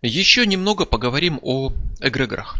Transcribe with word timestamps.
Еще 0.00 0.46
немного 0.46 0.86
поговорим 0.86 1.38
о 1.42 1.72
эгрегорах. 2.00 2.56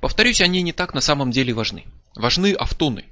Повторюсь, 0.00 0.40
они 0.40 0.62
не 0.62 0.72
так 0.72 0.94
на 0.94 1.00
самом 1.00 1.32
деле 1.32 1.52
важны. 1.52 1.84
Важны 2.14 2.52
автоны. 2.52 3.06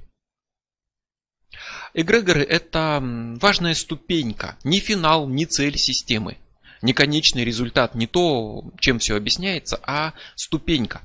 Эгрегоры– 1.93 2.43
это 2.49 3.01
важная 3.41 3.73
ступенька, 3.73 4.57
не 4.63 4.79
финал, 4.79 5.27
не 5.27 5.45
цель 5.45 5.77
системы, 5.77 6.37
не 6.81 6.93
конечный 6.93 7.43
результат, 7.43 7.95
не 7.95 8.07
то, 8.07 8.71
чем 8.79 8.99
все 8.99 9.15
объясняется, 9.15 9.79
а 9.83 10.13
ступенька. 10.35 11.01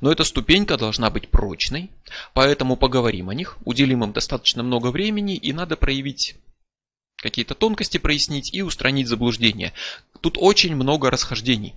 Но 0.00 0.10
эта 0.10 0.24
ступенька 0.24 0.76
должна 0.76 1.10
быть 1.10 1.28
прочной, 1.28 1.90
поэтому 2.34 2.76
поговорим 2.76 3.28
о 3.28 3.34
них, 3.34 3.58
уделим 3.64 4.04
им 4.04 4.12
достаточно 4.12 4.62
много 4.62 4.88
времени 4.88 5.36
и 5.36 5.52
надо 5.52 5.76
проявить 5.76 6.36
какие-то 7.22 7.54
тонкости 7.54 7.98
прояснить 7.98 8.52
и 8.52 8.62
устранить 8.62 9.08
заблуждения. 9.08 9.72
Тут 10.20 10.36
очень 10.38 10.74
много 10.74 11.10
расхождений. 11.10 11.74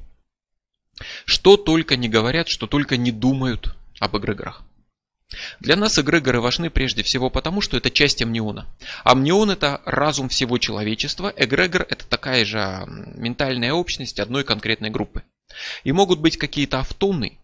Что 1.26 1.56
только 1.56 1.96
не 1.96 2.10
говорят, 2.10 2.50
что 2.50 2.68
только 2.68 2.98
не 2.98 3.12
думают 3.12 3.76
об 4.00 4.18
эгрегорах. 4.18 4.64
Для 5.60 5.76
нас 5.76 5.98
эгрегоры 5.98 6.40
важны 6.40 6.70
прежде 6.70 7.04
всего 7.04 7.30
потому, 7.30 7.62
что 7.62 7.78
это 7.78 7.90
часть 7.90 8.22
амниона. 8.22 8.68
Амнион 9.04 9.52
это 9.52 9.82
разум 9.86 10.30
всего 10.30 10.58
человечества, 10.58 11.34
эгрегор 11.36 11.86
это 11.90 12.06
такая 12.06 12.46
же 12.46 12.84
ментальная 12.88 13.74
общность 13.74 14.20
одной 14.20 14.44
конкретной 14.44 14.90
группы. 14.90 15.24
И 15.84 15.92
могут 15.92 16.20
быть 16.20 16.38
какие-то 16.38 16.80
автоны, 16.80 17.40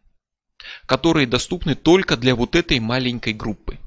которые 0.85 1.27
доступны 1.27 1.75
только 1.75 2.17
для 2.17 2.35
вот 2.35 2.55
этой 2.55 2.79
маленькой 2.79 3.33
группы. 3.33 3.79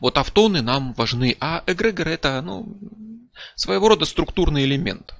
Вот 0.00 0.18
автоны 0.18 0.62
нам 0.62 0.92
важны, 0.94 1.36
а 1.40 1.62
эгрегор 1.66 2.08
это 2.08 2.40
ну, 2.42 2.76
своего 3.54 3.88
рода 3.88 4.04
структурный 4.04 4.64
элемент. 4.64 5.14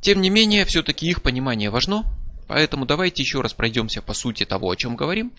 Тем 0.00 0.20
не 0.22 0.30
менее, 0.30 0.64
все-таки 0.64 1.08
их 1.08 1.22
понимание 1.22 1.70
важно, 1.70 2.04
поэтому 2.48 2.86
давайте 2.86 3.22
еще 3.22 3.42
раз 3.42 3.52
пройдемся 3.52 4.00
по 4.00 4.14
сути 4.14 4.46
того, 4.46 4.70
о 4.70 4.76
чем 4.76 4.96
говорим, 4.96 5.32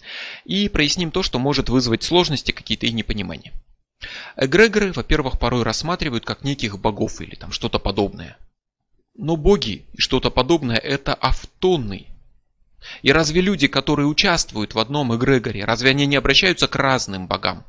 и 0.45 0.69
проясним 0.69 1.11
то, 1.11 1.23
что 1.23 1.39
может 1.39 1.69
вызвать 1.69 2.03
сложности 2.03 2.51
какие-то 2.51 2.85
и 2.85 2.91
непонимания. 2.91 3.53
Эгрегоры, 4.35 4.93
во-первых, 4.93 5.39
порой 5.39 5.63
рассматривают 5.63 6.25
как 6.25 6.43
неких 6.43 6.79
богов 6.79 7.21
или 7.21 7.35
там 7.35 7.51
что-то 7.51 7.79
подобное. 7.79 8.37
Но 9.15 9.35
боги 9.35 9.85
и 9.93 9.99
что-то 9.99 10.31
подобное 10.31 10.77
это 10.77 11.13
автонный 11.13 12.07
и 13.01 13.11
разве 13.11 13.41
люди, 13.41 13.67
которые 13.67 14.07
участвуют 14.07 14.73
в 14.73 14.79
одном 14.79 15.15
эгрегоре, 15.15 15.65
разве 15.65 15.91
они 15.91 16.05
не 16.05 16.15
обращаются 16.15 16.67
к 16.67 16.75
разным 16.75 17.27
богам? 17.27 17.65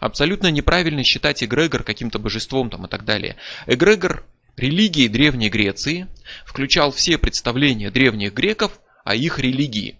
Абсолютно 0.00 0.50
неправильно 0.50 1.02
считать 1.04 1.42
эгрегор 1.42 1.82
каким-то 1.82 2.18
божеством 2.18 2.70
там 2.70 2.86
и 2.86 2.88
так 2.88 3.04
далее. 3.04 3.36
Эгрегор 3.66 4.24
религии 4.56 5.08
Древней 5.08 5.50
Греции 5.50 6.06
включал 6.46 6.92
все 6.92 7.18
представления 7.18 7.90
древних 7.90 8.34
греков 8.34 8.80
о 9.04 9.14
их 9.14 9.38
религии. 9.38 9.98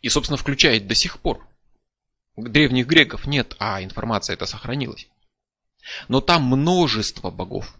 И, 0.00 0.08
собственно, 0.08 0.36
включает 0.36 0.86
до 0.86 0.94
сих 0.94 1.20
пор. 1.20 1.46
Древних 2.36 2.86
греков 2.86 3.26
нет, 3.26 3.56
а 3.58 3.82
информация 3.82 4.34
эта 4.34 4.46
сохранилась. 4.46 5.08
Но 6.08 6.20
там 6.20 6.44
множество 6.44 7.30
богов. 7.30 7.74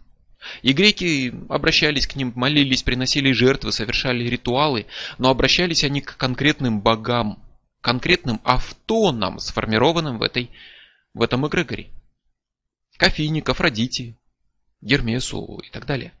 И 0.61 0.73
греки 0.73 1.33
обращались 1.49 2.07
к 2.07 2.15
ним, 2.15 2.33
молились, 2.35 2.83
приносили 2.83 3.31
жертвы, 3.31 3.71
совершали 3.71 4.23
ритуалы, 4.23 4.85
но 5.17 5.29
обращались 5.29 5.83
они 5.83 6.01
к 6.01 6.17
конкретным 6.17 6.81
богам, 6.81 7.41
конкретным 7.81 8.41
автонам, 8.43 9.39
сформированным 9.39 10.17
в, 10.17 10.23
этой, 10.23 10.49
в 11.13 11.21
этом 11.21 11.47
эгрегоре. 11.47 11.89
К 12.97 13.03
Афине, 13.03 13.41
к 13.41 13.55
Гермесу 14.81 15.61
и 15.63 15.69
так 15.71 15.85
далее. 15.85 16.13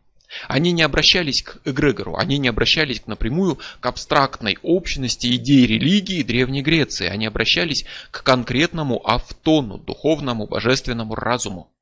Они 0.47 0.71
не 0.71 0.81
обращались 0.81 1.43
к 1.43 1.59
эгрегору, 1.65 2.15
они 2.15 2.37
не 2.37 2.47
обращались 2.47 3.05
напрямую 3.05 3.59
к 3.79 3.85
абстрактной 3.85 4.57
общности 4.61 5.35
идей 5.35 5.67
религии 5.67 6.23
Древней 6.23 6.61
Греции. 6.61 7.07
Они 7.07 7.25
обращались 7.25 7.85
к 8.11 8.23
конкретному 8.23 9.05
автону, 9.07 9.77
духовному, 9.77 10.47
божественному 10.47 11.15
разуму. 11.15 11.72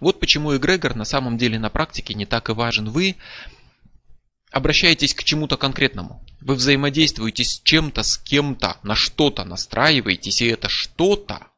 Вот 0.00 0.20
почему 0.20 0.56
эгрегор 0.56 0.94
на 0.94 1.04
самом 1.04 1.38
деле 1.38 1.58
на 1.58 1.70
практике 1.70 2.14
не 2.14 2.26
так 2.26 2.48
и 2.48 2.52
важен. 2.52 2.88
Вы 2.88 3.16
обращаетесь 4.50 5.14
к 5.14 5.24
чему-то 5.24 5.56
конкретному. 5.56 6.24
Вы 6.40 6.54
взаимодействуете 6.54 7.44
с 7.44 7.60
чем-то, 7.60 8.02
с 8.02 8.18
кем-то, 8.18 8.78
на 8.82 8.94
что-то 8.94 9.44
настраиваетесь, 9.44 10.40
и 10.40 10.46
это 10.46 10.68
что-то, 10.68 11.48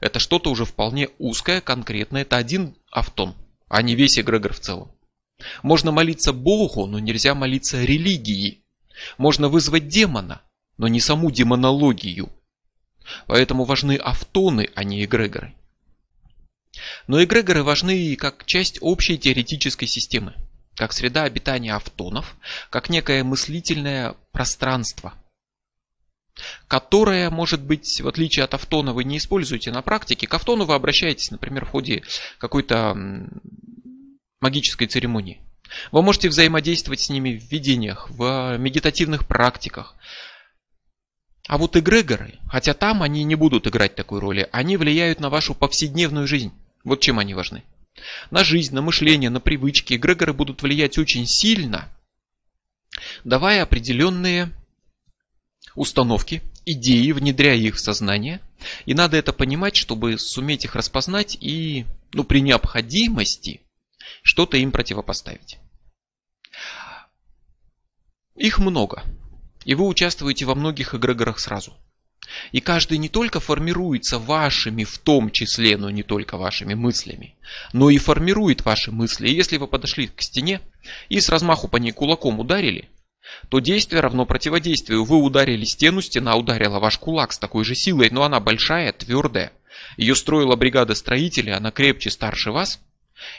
это 0.00 0.18
что-то 0.18 0.50
уже 0.50 0.64
вполне 0.64 1.08
узкое, 1.18 1.60
конкретное, 1.60 2.22
это 2.22 2.36
один 2.36 2.76
автон, 2.90 3.34
а 3.68 3.82
не 3.82 3.94
весь 3.94 4.18
эгрегор 4.18 4.52
в 4.52 4.60
целом. 4.60 4.92
Можно 5.62 5.92
молиться 5.92 6.32
Богу, 6.32 6.86
но 6.86 6.98
нельзя 6.98 7.34
молиться 7.34 7.82
религии. 7.82 8.64
Можно 9.18 9.48
вызвать 9.48 9.88
демона, 9.88 10.42
но 10.76 10.88
не 10.88 11.00
саму 11.00 11.30
демонологию. 11.30 12.30
Поэтому 13.26 13.64
важны 13.64 13.96
автоны, 13.96 14.70
а 14.74 14.84
не 14.84 15.04
эгрегоры. 15.04 15.54
Но 17.06 17.22
эгрегоры 17.22 17.62
важны 17.62 18.16
как 18.16 18.44
часть 18.46 18.78
общей 18.80 19.18
теоретической 19.18 19.86
системы, 19.88 20.34
как 20.74 20.92
среда 20.92 21.24
обитания 21.24 21.74
автонов, 21.74 22.36
как 22.70 22.88
некое 22.88 23.24
мыслительное 23.24 24.14
пространство, 24.32 25.14
которое, 26.68 27.30
может 27.30 27.62
быть, 27.62 28.00
в 28.00 28.08
отличие 28.08 28.44
от 28.44 28.54
автона, 28.54 28.92
вы 28.92 29.04
не 29.04 29.18
используете 29.18 29.70
на 29.70 29.82
практике. 29.82 30.26
К 30.26 30.34
автону 30.34 30.64
вы 30.64 30.74
обращаетесь, 30.74 31.30
например, 31.30 31.66
в 31.66 31.70
ходе 31.70 32.02
какой-то 32.38 32.96
магической 34.40 34.86
церемонии. 34.86 35.40
Вы 35.90 36.02
можете 36.02 36.28
взаимодействовать 36.28 37.00
с 37.00 37.10
ними 37.10 37.38
в 37.38 37.50
видениях, 37.50 38.10
в 38.10 38.56
медитативных 38.58 39.26
практиках. 39.26 39.94
А 41.48 41.58
вот 41.58 41.76
эгрегоры, 41.76 42.38
хотя 42.48 42.72
там 42.72 43.02
они 43.02 43.24
не 43.24 43.34
будут 43.34 43.66
играть 43.66 43.94
такой 43.94 44.20
роли, 44.20 44.48
они 44.52 44.76
влияют 44.76 45.20
на 45.20 45.28
вашу 45.28 45.54
повседневную 45.54 46.26
жизнь. 46.26 46.52
Вот 46.84 47.00
чем 47.00 47.18
они 47.18 47.34
важны. 47.34 47.62
На 48.30 48.44
жизнь, 48.44 48.74
на 48.74 48.82
мышление, 48.82 49.30
на 49.30 49.40
привычки 49.40 49.94
эгрегоры 49.94 50.32
будут 50.32 50.62
влиять 50.62 50.98
очень 50.98 51.26
сильно, 51.26 51.88
давая 53.24 53.62
определенные 53.62 54.50
установки, 55.74 56.42
идеи, 56.64 57.12
внедряя 57.12 57.56
их 57.56 57.76
в 57.76 57.80
сознание. 57.80 58.40
И 58.86 58.94
надо 58.94 59.16
это 59.16 59.32
понимать, 59.32 59.76
чтобы 59.76 60.18
суметь 60.18 60.64
их 60.64 60.74
распознать 60.74 61.36
и, 61.40 61.86
ну, 62.12 62.24
при 62.24 62.40
необходимости 62.40 63.60
что-то 64.22 64.56
им 64.56 64.72
противопоставить. 64.72 65.58
Их 68.36 68.58
много. 68.58 69.02
И 69.64 69.74
вы 69.74 69.86
участвуете 69.86 70.44
во 70.44 70.54
многих 70.54 70.94
эгрегорах 70.94 71.38
сразу. 71.38 71.76
И 72.52 72.60
каждый 72.60 72.98
не 72.98 73.08
только 73.08 73.40
формируется 73.40 74.18
вашими, 74.18 74.84
в 74.84 74.98
том 74.98 75.30
числе, 75.30 75.76
но 75.76 75.90
не 75.90 76.02
только 76.02 76.36
вашими 76.36 76.74
мыслями, 76.74 77.34
но 77.72 77.90
и 77.90 77.98
формирует 77.98 78.64
ваши 78.64 78.90
мысли. 78.90 79.28
И 79.28 79.34
если 79.34 79.56
вы 79.56 79.66
подошли 79.66 80.06
к 80.06 80.22
стене 80.22 80.60
и 81.08 81.20
с 81.20 81.28
размаху 81.28 81.68
по 81.68 81.76
ней 81.76 81.92
кулаком 81.92 82.40
ударили, 82.40 82.88
то 83.48 83.60
действие 83.60 84.00
равно 84.00 84.26
противодействию. 84.26 85.04
Вы 85.04 85.18
ударили 85.18 85.64
стену, 85.64 86.00
стена 86.00 86.36
ударила 86.36 86.78
ваш 86.78 86.98
кулак 86.98 87.32
с 87.32 87.38
такой 87.38 87.64
же 87.64 87.74
силой, 87.74 88.08
но 88.10 88.22
она 88.24 88.40
большая, 88.40 88.92
твердая. 88.92 89.52
Ее 89.96 90.14
строила 90.14 90.56
бригада 90.56 90.94
строителей, 90.94 91.54
она 91.54 91.70
крепче, 91.70 92.10
старше 92.10 92.50
вас. 92.50 92.80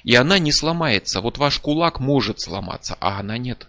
И 0.03 0.15
она 0.15 0.39
не 0.39 0.51
сломается. 0.51 1.21
Вот 1.21 1.37
ваш 1.37 1.59
кулак 1.59 1.99
может 1.99 2.39
сломаться, 2.39 2.97
а 2.99 3.19
она 3.19 3.37
нет. 3.37 3.67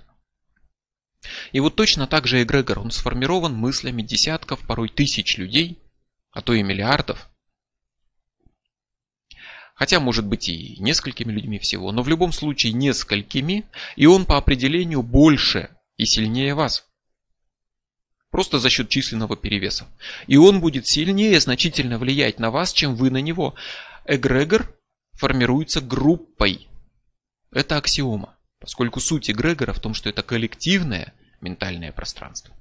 И 1.52 1.60
вот 1.60 1.76
точно 1.76 2.06
так 2.06 2.26
же 2.26 2.42
эгрегор, 2.42 2.78
он 2.78 2.90
сформирован 2.90 3.54
мыслями 3.54 4.02
десятков, 4.02 4.60
порой 4.60 4.88
тысяч 4.88 5.36
людей, 5.38 5.78
а 6.30 6.42
то 6.42 6.52
и 6.52 6.62
миллиардов. 6.62 7.28
Хотя 9.74 9.98
может 9.98 10.24
быть 10.24 10.48
и 10.48 10.76
несколькими 10.78 11.32
людьми 11.32 11.58
всего, 11.58 11.90
но 11.90 12.02
в 12.02 12.08
любом 12.08 12.32
случае 12.32 12.72
несколькими, 12.72 13.64
и 13.96 14.06
он 14.06 14.24
по 14.24 14.36
определению 14.36 15.02
больше 15.02 15.70
и 15.96 16.06
сильнее 16.06 16.54
вас. 16.54 16.86
Просто 18.30 18.58
за 18.58 18.70
счет 18.70 18.88
численного 18.88 19.36
перевеса. 19.36 19.86
И 20.26 20.36
он 20.36 20.60
будет 20.60 20.86
сильнее 20.86 21.38
значительно 21.40 21.98
влиять 21.98 22.40
на 22.40 22.50
вас, 22.50 22.72
чем 22.72 22.96
вы 22.96 23.10
на 23.10 23.18
него. 23.18 23.54
Эгрегор 24.06 24.76
формируется 25.12 25.80
группой. 25.80 26.68
Это 27.52 27.76
аксиома. 27.76 28.33
Поскольку 28.64 28.98
суть 28.98 29.30
эгрегора 29.30 29.74
в 29.74 29.78
том, 29.78 29.92
что 29.92 30.08
это 30.08 30.22
коллективное 30.22 31.12
ментальное 31.42 31.92
пространство. 31.92 32.54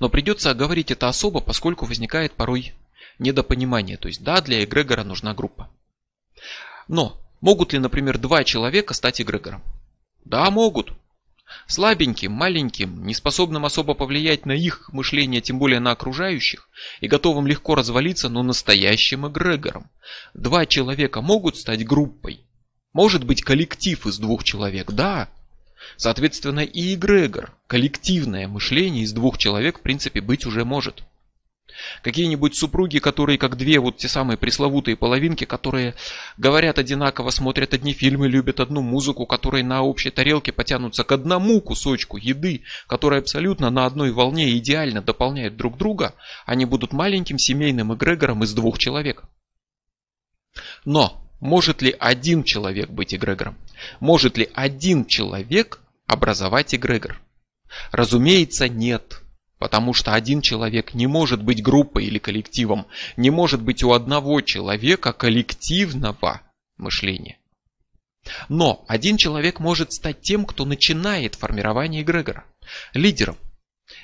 Но 0.00 0.08
придется 0.08 0.50
оговорить 0.50 0.90
это 0.90 1.08
особо, 1.08 1.40
поскольку 1.40 1.86
возникает 1.86 2.32
порой 2.32 2.74
недопонимание. 3.20 3.96
То 3.96 4.08
есть 4.08 4.24
да, 4.24 4.40
для 4.40 4.64
эгрегора 4.64 5.04
нужна 5.04 5.32
группа. 5.32 5.70
Но 6.88 7.24
могут 7.40 7.72
ли, 7.72 7.78
например, 7.78 8.18
два 8.18 8.42
человека 8.42 8.94
стать 8.94 9.20
эгрегором? 9.20 9.62
Да, 10.24 10.50
могут. 10.50 10.92
Слабеньким, 11.68 12.32
маленьким, 12.32 13.06
неспособным 13.06 13.64
особо 13.64 13.94
повлиять 13.94 14.44
на 14.44 14.52
их 14.52 14.92
мышление, 14.92 15.40
тем 15.40 15.60
более 15.60 15.78
на 15.78 15.92
окружающих, 15.92 16.68
и 17.00 17.06
готовым 17.06 17.46
легко 17.46 17.76
развалиться, 17.76 18.28
но 18.28 18.42
настоящим 18.42 19.28
эгрегором. 19.28 19.88
Два 20.34 20.66
человека 20.66 21.20
могут 21.20 21.56
стать 21.58 21.86
группой. 21.86 22.44
Может 22.92 23.24
быть 23.24 23.42
коллектив 23.42 24.06
из 24.06 24.18
двух 24.18 24.44
человек, 24.44 24.92
да. 24.92 25.28
Соответственно 25.96 26.60
и 26.60 26.94
эгрегор, 26.94 27.52
коллективное 27.66 28.46
мышление 28.48 29.04
из 29.04 29.12
двух 29.12 29.38
человек 29.38 29.78
в 29.78 29.82
принципе 29.82 30.20
быть 30.20 30.46
уже 30.46 30.64
может. 30.64 31.02
Какие-нибудь 32.02 32.54
супруги, 32.54 32.98
которые 32.98 33.38
как 33.38 33.56
две 33.56 33.80
вот 33.80 33.96
те 33.96 34.06
самые 34.06 34.36
пресловутые 34.36 34.94
половинки, 34.94 35.44
которые 35.44 35.94
говорят 36.36 36.78
одинаково, 36.78 37.30
смотрят 37.30 37.72
одни 37.72 37.94
фильмы, 37.94 38.28
любят 38.28 38.60
одну 38.60 38.82
музыку, 38.82 39.26
которые 39.26 39.64
на 39.64 39.82
общей 39.82 40.10
тарелке 40.10 40.52
потянутся 40.52 41.02
к 41.02 41.12
одному 41.12 41.62
кусочку 41.62 42.18
еды, 42.18 42.62
которые 42.86 43.20
абсолютно 43.20 43.70
на 43.70 43.86
одной 43.86 44.12
волне 44.12 44.56
идеально 44.58 45.00
дополняют 45.00 45.56
друг 45.56 45.78
друга, 45.78 46.14
они 46.44 46.66
будут 46.66 46.92
маленьким 46.92 47.38
семейным 47.38 47.94
эгрегором 47.94 48.44
из 48.44 48.52
двух 48.52 48.78
человек. 48.78 49.24
Но 50.84 51.21
может 51.42 51.82
ли 51.82 51.94
один 51.98 52.44
человек 52.44 52.88
быть 52.88 53.12
эгрегором? 53.12 53.58
Может 53.98 54.38
ли 54.38 54.48
один 54.54 55.04
человек 55.04 55.80
образовать 56.06 56.72
эгрегор? 56.72 57.20
Разумеется, 57.90 58.68
нет. 58.68 59.20
Потому 59.58 59.92
что 59.92 60.12
один 60.12 60.40
человек 60.40 60.94
не 60.94 61.08
может 61.08 61.42
быть 61.42 61.60
группой 61.60 62.04
или 62.04 62.18
коллективом, 62.18 62.86
не 63.16 63.30
может 63.30 63.60
быть 63.60 63.82
у 63.82 63.92
одного 63.92 64.40
человека 64.40 65.12
коллективного 65.12 66.42
мышления. 66.76 67.38
Но 68.48 68.84
один 68.86 69.16
человек 69.16 69.58
может 69.58 69.92
стать 69.92 70.20
тем, 70.20 70.44
кто 70.44 70.64
начинает 70.64 71.34
формирование 71.34 72.02
эгрегора, 72.02 72.44
лидером, 72.94 73.36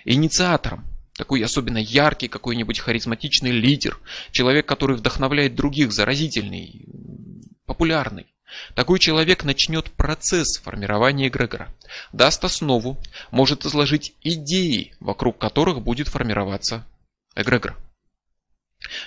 инициатором, 0.04 0.84
такой 1.18 1.42
особенно 1.42 1.78
яркий 1.78 2.28
какой-нибудь 2.28 2.78
харизматичный 2.78 3.50
лидер, 3.50 3.98
человек, 4.30 4.66
который 4.66 4.96
вдохновляет 4.96 5.56
других, 5.56 5.92
заразительный, 5.92 6.86
популярный. 7.66 8.26
Такой 8.76 9.00
человек 9.00 9.42
начнет 9.42 9.90
процесс 9.90 10.58
формирования 10.58 11.26
эгрегора, 11.26 11.74
даст 12.12 12.44
основу, 12.44 12.98
может 13.32 13.66
изложить 13.66 14.14
идеи, 14.22 14.94
вокруг 15.00 15.38
которых 15.38 15.82
будет 15.82 16.06
формироваться 16.06 16.86
эгрегор. 17.34 17.76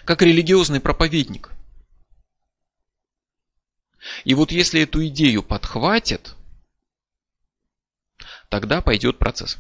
Как 0.04 0.22
религиозный 0.22 0.82
проповедник. 0.82 1.52
И 4.26 4.34
вот 4.34 4.52
если 4.52 4.82
эту 4.82 5.08
идею 5.08 5.44
подхватит, 5.44 6.36
тогда 8.50 8.82
пойдет 8.82 9.18
процесс. 9.18 9.58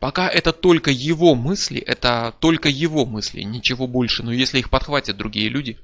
Пока 0.00 0.28
это 0.28 0.52
только 0.52 0.90
его 0.90 1.34
мысли, 1.34 1.80
это 1.80 2.34
только 2.40 2.68
его 2.68 3.06
мысли, 3.06 3.42
ничего 3.42 3.86
больше. 3.86 4.22
Но 4.22 4.32
если 4.32 4.58
их 4.58 4.70
подхватят 4.70 5.16
другие 5.16 5.48
люди, 5.48 5.78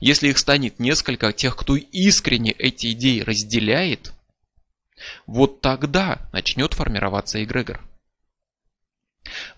если 0.00 0.28
их 0.28 0.38
станет 0.38 0.78
несколько 0.78 1.32
тех, 1.32 1.56
кто 1.56 1.76
искренне 1.76 2.52
эти 2.52 2.92
идеи 2.92 3.20
разделяет, 3.20 4.12
вот 5.26 5.60
тогда 5.60 6.28
начнет 6.32 6.74
формироваться 6.74 7.42
эгрегор. 7.42 7.80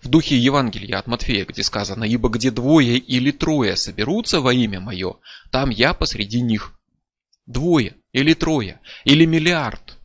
В 0.01 0.09
духе 0.09 0.37
Евангелия 0.37 0.99
от 0.99 1.07
Матфея, 1.07 1.45
где 1.45 1.63
сказано, 1.63 2.03
«Ибо 2.03 2.29
где 2.29 2.51
двое 2.51 2.97
или 2.97 3.31
трое 3.31 3.75
соберутся 3.75 4.41
во 4.41 4.53
имя 4.53 4.79
мое, 4.79 5.15
там 5.51 5.69
я 5.69 5.93
посреди 5.93 6.41
них». 6.41 6.73
Двое 7.45 7.95
или 8.11 8.33
трое, 8.33 8.79
или 9.03 9.25
миллиард. 9.25 9.97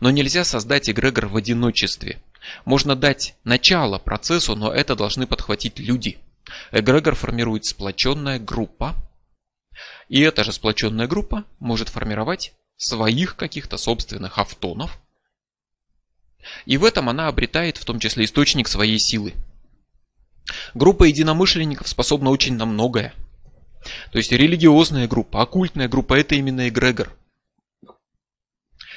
Но 0.00 0.10
нельзя 0.10 0.44
создать 0.44 0.88
эгрегор 0.88 1.26
в 1.26 1.36
одиночестве– 1.36 2.22
можно 2.64 2.96
дать 2.96 3.34
начало 3.44 3.98
процессу, 3.98 4.54
но 4.56 4.72
это 4.72 4.96
должны 4.96 5.26
подхватить 5.26 5.78
люди. 5.78 6.18
Эгрегор 6.72 7.14
формирует 7.14 7.64
сплоченная 7.64 8.38
группа, 8.38 8.94
и 10.08 10.20
эта 10.20 10.44
же 10.44 10.52
сплоченная 10.52 11.06
группа 11.06 11.44
может 11.58 11.88
формировать 11.88 12.52
своих 12.76 13.36
каких-то 13.36 13.76
собственных 13.76 14.38
автонов, 14.38 15.00
и 16.64 16.76
в 16.78 16.84
этом 16.84 17.08
она 17.08 17.28
обретает 17.28 17.76
в 17.76 17.84
том 17.84 17.98
числе 17.98 18.24
источник 18.24 18.68
своей 18.68 18.98
силы. 18.98 19.34
Группа 20.74 21.04
единомышленников 21.04 21.88
способна 21.88 22.30
очень 22.30 22.56
на 22.56 22.64
многое. 22.64 23.14
То 24.12 24.18
есть 24.18 24.32
религиозная 24.32 25.06
группа, 25.08 25.42
оккультная 25.42 25.88
группа– 25.88 26.14
это 26.18 26.34
именно 26.34 26.68
эгрегор. 26.68 27.16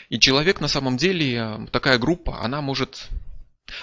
И 0.10 0.20
человек 0.20 0.60
на 0.60 0.68
самом 0.68 0.98
деле, 0.98 1.68
такая 1.72 1.98
группа, 1.98 2.42
она 2.42 2.62
может 2.62 3.10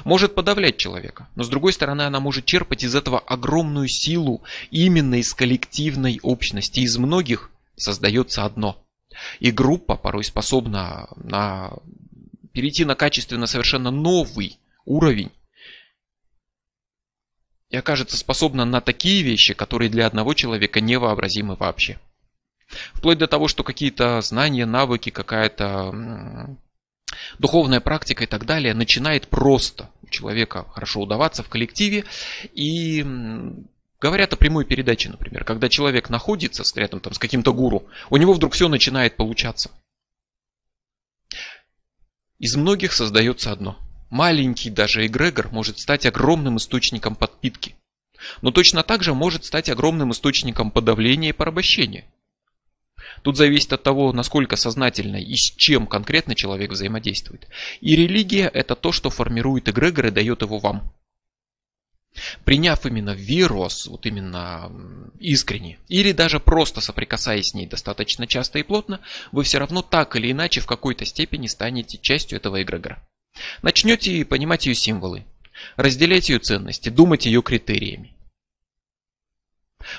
может 0.05 0.35
подавлять 0.35 0.77
человека, 0.77 1.29
но 1.35 1.43
с 1.43 1.49
другой 1.49 1.73
стороны 1.73 2.03
она 2.03 2.21
может 2.21 2.45
черпать 2.45 2.85
из 2.85 2.95
этого 2.95 3.19
огромную 3.19 3.89
силу 3.89 4.43
именно 4.71 5.17
из 5.17 5.35
коллективной 5.35 6.21
общности. 6.23 6.81
Из 6.81 6.97
многих 6.97 7.51
создается 7.77 8.45
одно. 8.45 8.83
И 9.41 9.51
группа 9.51 9.97
порой 9.97 10.25
способна 10.25 11.09
на... 11.17 11.73
перейти 12.53 12.85
на 12.85 12.95
качественно 12.95 13.47
совершенно 13.47 13.91
новый 13.91 14.59
уровень 14.85 15.31
и 17.71 17.77
окажется 17.77 18.17
способна 18.17 18.65
на 18.65 18.81
такие 18.81 19.23
вещи, 19.23 19.55
которые 19.55 19.89
для 19.89 20.07
одного 20.07 20.35
человека 20.35 20.81
невообразимы 20.81 21.55
вообще. 21.55 21.99
Вплоть 22.93 23.19
до 23.19 23.27
того, 23.27 23.49
что 23.49 23.65
какие-то 23.65 24.21
знания, 24.21 24.67
навыки, 24.67 25.11
какая-то 25.11 26.57
духовная 27.39 27.81
практика 27.81 28.25
и 28.25 28.27
так 28.27 28.47
далее 28.47 28.75
начинает 28.75 29.29
просто 29.29 29.91
у 30.03 30.09
человека 30.09 30.67
хорошо 30.73 31.01
удаваться 31.01 31.43
в 31.43 31.49
коллективе. 31.49 32.05
И 32.55 33.05
говорят 34.01 34.33
о 34.33 34.37
прямой 34.37 34.65
передаче, 34.65 35.09
например, 35.11 35.45
когда 35.45 35.69
человек 35.69 36.11
находится 36.11 36.65
рядом 36.79 37.01
там, 37.01 37.13
с 37.13 37.19
каким-то 37.19 37.53
гуру, 37.53 37.87
у 38.11 38.17
него 38.17 38.33
вдруг 38.33 38.55
все 38.55 38.69
начинает 38.69 39.17
получаться. 39.17 39.71
Из 42.39 42.57
многих 42.57 42.93
создается 42.93 43.53
одно. 43.53 43.79
Маленький 44.09 44.71
даже 44.71 45.07
эгрегор 45.07 45.53
может 45.53 45.79
стать 45.79 46.07
огромным 46.07 46.57
источником 46.57 47.15
подпитки. 47.15 47.77
Но 48.43 48.51
точно 48.51 48.83
так 48.83 49.03
же 49.03 49.15
может 49.15 49.45
стать 49.45 49.69
огромным 49.69 50.13
источником 50.13 50.71
подавления 50.71 51.31
и 51.31 51.35
порабощения. 51.35 52.05
Тут 53.23 53.37
зависит 53.37 53.73
от 53.73 53.83
того, 53.83 54.13
насколько 54.13 54.57
сознательно 54.57 55.17
и 55.17 55.35
с 55.35 55.55
чем 55.57 55.87
конкретно 55.87 56.35
человек 56.35 56.71
взаимодействует. 56.71 57.49
И 57.81 57.97
религия 57.97 58.49
это 58.49 58.75
то, 58.75 58.93
что 58.93 59.11
формирует 59.11 59.69
эгрегор 59.69 60.07
и 60.07 60.11
дает 60.11 60.43
его 60.43 60.59
вам. 60.59 60.93
Приняв 62.45 62.85
именно 62.87 63.11
веру, 63.11 63.69
вот 63.87 64.07
именно 64.07 64.71
искренне, 65.21 65.79
или 65.89 66.11
даже 66.13 66.41
просто 66.41 66.81
соприкасаясь 66.81 67.51
с 67.51 67.55
ней 67.55 67.67
достаточно 67.67 68.27
часто 68.27 68.59
и 68.59 68.65
плотно, 68.65 69.01
вы 69.31 69.45
все 69.45 69.59
равно 69.59 69.81
так 69.81 70.17
или 70.17 70.33
иначе 70.33 70.61
в 70.61 70.67
какой-то 70.67 71.05
степени 71.05 71.47
станете 71.47 71.99
частью 71.99 72.37
этого 72.39 72.63
эгрегора. 72.63 73.07
Начнете 73.63 74.25
понимать 74.25 74.67
ее 74.67 74.75
символы, 74.75 75.25
разделять 75.77 76.29
ее 76.29 76.41
ценности, 76.41 76.89
думать 76.89 77.27
ее 77.27 77.43
критериями. 77.43 78.15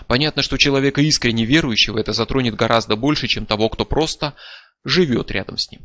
Понятно, 0.07 0.41
что 0.41 0.57
человека 0.57 1.01
искренне 1.01 1.45
верующего 1.45 1.97
это 1.99 2.13
затронет 2.13 2.55
гораздо 2.55 2.95
больше, 2.95 3.27
чем 3.27 3.45
того, 3.45 3.69
кто 3.69 3.85
просто 3.85 4.35
живет 4.83 5.31
рядом 5.31 5.57
с 5.57 5.71
ним. 5.71 5.81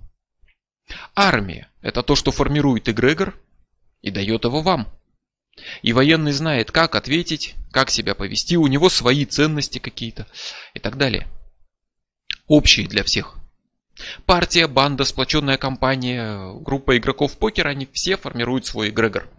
Армия– 1.14 1.70
это 1.82 2.02
то, 2.02 2.14
что 2.14 2.30
формирует 2.30 2.88
эгрегор 2.88 3.38
и 4.02 4.10
дает 4.10 4.44
его 4.44 4.60
вам. 4.62 4.88
И 5.82 5.92
военный 5.92 6.32
знает, 6.32 6.70
как 6.70 6.94
ответить, 6.94 7.54
как 7.72 7.90
себя 7.90 8.14
повести, 8.14 8.56
у 8.56 8.66
него 8.66 8.90
свои 8.90 9.24
ценности 9.24 9.78
какие-то 9.78 10.26
и 10.74 10.78
так 10.78 10.98
далее. 10.98 11.26
Общие 12.46 12.86
для 12.86 13.02
всех. 13.02 13.36
Партия, 14.26 14.66
банда, 14.66 15.04
сплоченная 15.04 15.56
компания, 15.56 16.52
группа 16.60 16.98
игроков 16.98 17.38
покера, 17.38 17.70
они 17.70 17.88
все 17.90 18.16
формируют 18.16 18.66
свой 18.66 18.90
эгрегор. 18.90 19.30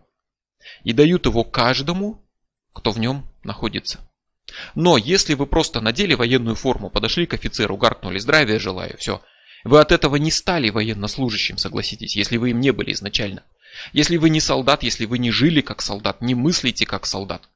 И 0.83 0.93
дают 0.93 1.27
его 1.27 1.43
каждому, 1.43 2.27
кто 2.73 2.91
в 2.91 2.99
нем 2.99 3.31
находится. 3.43 4.06
Но 4.75 4.97
если 4.97 5.33
вы 5.33 5.45
просто 5.45 5.81
надели 5.81 6.13
военную 6.13 6.55
форму, 6.55 6.89
подошли 6.89 7.25
к 7.25 7.33
офицеру, 7.33 7.77
гаркнули 7.77 8.17
«Здравия 8.17 8.59
желаю», 8.59 8.97
все. 8.97 9.21
Вы 9.63 9.79
от 9.79 9.91
этого 9.91 10.15
не 10.15 10.31
стали 10.31 10.69
военнослужащим, 10.69 11.57
согласитесь, 11.57 12.15
если 12.15 12.37
вы 12.37 12.51
им 12.51 12.59
не 12.59 12.71
были 12.71 12.93
изначально. 12.93 13.43
Если 13.91 14.17
вы 14.17 14.29
не 14.29 14.39
солдат, 14.39 14.83
если 14.83 15.05
вы 15.05 15.17
не 15.17 15.31
жили 15.31 15.61
как 15.61 15.81
солдат, 15.81 16.21
не 16.21 16.35
мыслите 16.35 16.85
как 16.85 17.05
солдат, 17.05 17.49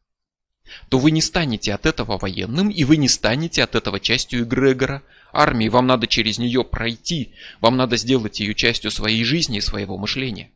то 0.90 1.00
вы 1.00 1.12
не 1.12 1.22
станете 1.22 1.74
от 1.74 1.86
этого 1.86 2.18
военным, 2.18 2.70
и 2.70 2.84
вы 2.84 2.98
не 2.98 3.08
станете 3.08 3.64
от 3.64 3.76
этого 3.76 4.00
частью 4.00 4.44
эгрегора 4.44 5.04
армии. 5.32 5.70
Вам 5.70 5.88
надо 5.88 6.08
через 6.08 6.38
нее 6.38 6.64
пройти, 6.64 7.34
вам 7.60 7.78
надо 7.78 7.98
сделать 7.98 8.40
ее 8.40 8.54
частью 8.54 8.92
своей 8.92 9.24
жизни 9.24 9.58
и 9.58 9.62
своего 9.62 9.98
мышления. 9.98 10.52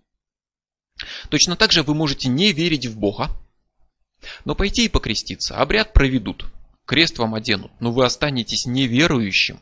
Точно 1.29 1.55
так 1.55 1.71
же 1.71 1.83
вы 1.83 1.93
можете 1.93 2.29
не 2.29 2.51
верить 2.53 2.85
в 2.85 2.97
Бога, 2.97 3.29
но 4.43 4.55
пойти 4.55 4.85
и 4.85 4.89
покреститься, 4.89 5.55
обряд 5.55 5.93
проведут, 5.93 6.45
крест 6.85 7.17
вам 7.17 7.35
оденут, 7.35 7.71
но 7.79 7.91
вы 7.91 8.05
останетесь 8.05 8.65
неверующим, 8.65 9.59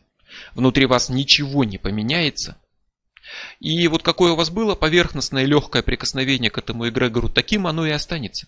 внутри 0.56 0.86
вас 0.86 1.10
ничего 1.10 1.64
не 1.64 1.78
поменяется, 1.78 2.58
И 3.60 3.88
вот 3.88 4.04
какое 4.04 4.34
у 4.34 4.36
вас 4.36 4.50
было 4.50 4.76
поверхностное 4.76 5.46
легкое 5.46 5.82
прикосновение 5.82 6.52
к 6.52 6.58
этому 6.58 6.88
эгрегору, 6.90 7.30
таким 7.30 7.68
оно 7.68 7.86
и 7.86 7.92
останется. 7.92 8.48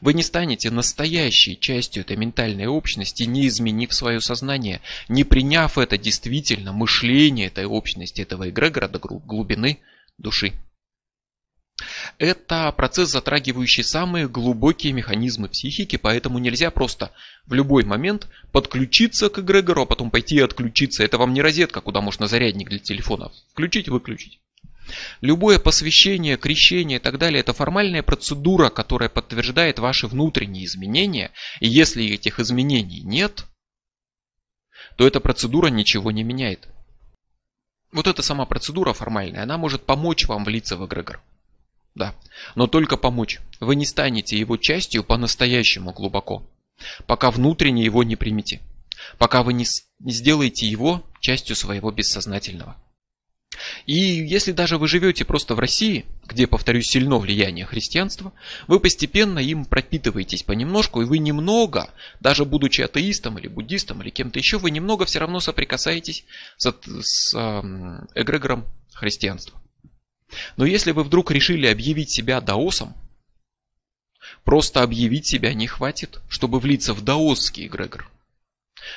Вы 0.00 0.14
не 0.14 0.22
станете 0.22 0.70
настоящей 0.70 1.58
частью 1.58 2.02
этой 2.02 2.16
ментальной 2.16 2.66
общности, 2.66 3.22
не 3.22 3.46
изменив 3.46 3.92
свое 3.94 4.20
сознание, 4.20 4.80
не 5.08 5.24
приняв 5.24 5.78
это 5.78 5.96
действительно 5.96 6.72
мышление 6.72 7.46
этой 7.46 7.66
общности, 7.66 8.20
этого 8.20 8.50
эгрегора 8.50 8.88
до 8.88 8.98
глубины 8.98 9.80
души. 10.18 10.52
Это 12.18 12.70
процесс, 12.72 13.10
затрагивающий 13.10 13.84
самые 13.84 14.28
глубокие 14.28 14.92
механизмы 14.92 15.48
психики, 15.48 15.96
поэтому 15.96 16.38
нельзя 16.38 16.70
просто 16.70 17.12
в 17.46 17.54
любой 17.54 17.84
момент 17.84 18.28
подключиться 18.52 19.28
к 19.28 19.38
эгрегору, 19.38 19.82
а 19.82 19.86
потом 19.86 20.10
пойти 20.10 20.36
и 20.36 20.40
отключиться. 20.40 21.04
Это 21.04 21.18
вам 21.18 21.32
не 21.32 21.42
розетка, 21.42 21.80
куда 21.80 22.00
можно 22.00 22.26
зарядник 22.26 22.68
для 22.68 22.78
телефона 22.78 23.30
включить 23.52 23.88
и 23.88 23.90
выключить. 23.90 24.40
Любое 25.20 25.58
посвящение, 25.58 26.36
крещение 26.36 26.98
и 26.98 27.00
так 27.00 27.18
далее– 27.18 27.40
это 27.42 27.52
формальная 27.52 28.02
процедура, 28.02 28.70
которая 28.70 29.08
подтверждает 29.08 29.78
ваши 29.78 30.06
внутренние 30.06 30.64
изменения. 30.64 31.30
И 31.60 31.68
если 31.68 32.04
этих 32.06 32.40
изменений 32.40 33.00
нет, 33.02 33.46
то 34.96 35.06
эта 35.06 35.20
процедура 35.20 35.68
ничего 35.68 36.10
не 36.10 36.24
меняет. 36.24 36.68
Вот 37.92 38.06
эта 38.06 38.22
сама 38.22 38.46
процедура 38.46 38.92
формальная, 38.92 39.42
она 39.42 39.58
может 39.58 39.84
помочь 39.84 40.26
вам 40.26 40.44
влиться 40.44 40.76
в 40.76 40.86
эгрегор. 40.86 41.22
Да, 41.94 42.14
но 42.54 42.66
только 42.66 42.96
помочь. 42.96 43.40
Вы 43.58 43.76
не 43.76 43.84
станете 43.84 44.38
его 44.38 44.56
частью 44.56 45.04
по-настоящему 45.04 45.92
глубоко, 45.92 46.48
пока 47.06 47.30
внутренне 47.30 47.84
его 47.84 48.02
не 48.04 48.16
примете, 48.16 48.60
пока 49.18 49.42
вы 49.42 49.52
не, 49.52 49.66
сделаете 50.06 50.66
его 50.66 51.04
частью 51.20 51.56
своего 51.56 51.90
бессознательного. 51.90 52.76
И 53.84 53.94
если 53.94 54.52
даже 54.52 54.78
вы 54.78 54.88
живете 54.88 55.24
просто 55.24 55.54
в 55.54 55.58
России, 55.58 56.06
где, 56.24 56.46
повторюсь, 56.46 56.86
сильно 56.86 57.18
влияние 57.18 57.66
христианства, 57.66 58.32
вы 58.68 58.78
постепенно 58.80 59.38
им 59.38 59.64
пропитываетесь 59.64 60.44
понемножку, 60.44 61.02
и 61.02 61.04
вы 61.04 61.18
немного, 61.18 61.90
даже 62.20 62.44
будучи 62.44 62.80
атеистом 62.80 63.38
или 63.38 63.48
буддистом 63.48 64.02
или 64.02 64.10
кем-то 64.10 64.38
еще, 64.38 64.58
вы 64.58 64.70
немного 64.70 65.04
все 65.04 65.18
равно 65.18 65.40
соприкасаетесь 65.40 66.24
с, 66.56 66.72
с 67.02 67.34
э, 67.34 67.40
эгрегором 68.14 68.66
христианства. 68.94 69.60
Но 70.56 70.64
если 70.64 70.92
вы 70.92 71.02
вдруг 71.04 71.30
решили 71.30 71.66
объявить 71.66 72.10
себя 72.10 72.40
даосом, 72.40 72.94
просто 74.44 74.82
объявить 74.82 75.26
себя 75.26 75.54
не 75.54 75.66
хватит, 75.66 76.20
чтобы 76.28 76.60
влиться 76.60 76.94
в 76.94 77.02
даосский 77.02 77.66
эгрегор. 77.66 78.10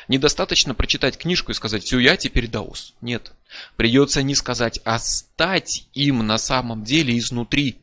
Недостаточно 0.08 0.74
прочитать 0.74 1.18
книжку 1.18 1.52
и 1.52 1.56
сказать 1.56 1.84
«все, 1.84 2.00
я 2.00 2.16
теперь 2.16 2.48
даос». 2.48 2.94
Нет. 3.02 3.34
Придется 3.76 4.24
не 4.24 4.34
сказать, 4.34 4.80
а 4.86 4.98
стать 5.00 5.88
им 5.94 6.26
на 6.26 6.38
самом 6.38 6.84
деле 6.84 7.18
изнутри. 7.18 7.80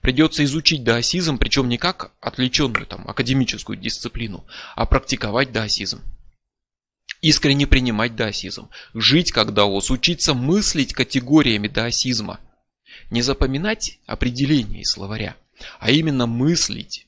Придется 0.00 0.44
изучить 0.44 0.84
даосизм, 0.84 1.38
причем 1.38 1.68
не 1.68 1.78
как 1.78 2.12
отвлеченную 2.20 2.86
там, 2.86 3.06
академическую 3.08 3.76
дисциплину, 3.76 4.44
а 4.76 4.86
практиковать 4.86 5.50
даосизм. 5.50 6.00
Искренне 7.22 7.66
принимать 7.66 8.14
даосизм, 8.14 8.68
жить 8.94 9.32
как 9.32 9.52
даос, 9.52 9.90
учиться 9.90 10.34
мыслить 10.34 10.92
категориями 10.92 11.66
даосизма– 11.66 12.38
не 13.10 13.22
запоминать 13.22 13.98
определения 14.06 14.80
из 14.80 14.92
словаря, 14.92 15.36
а 15.78 15.90
именно 15.90 16.26
мыслить. 16.26 17.06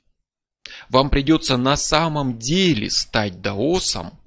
Вам 0.88 1.10
придется 1.10 1.56
на 1.56 1.76
самом 1.76 2.38
деле 2.38 2.90
стать 2.90 3.40
даосом. 3.40 4.18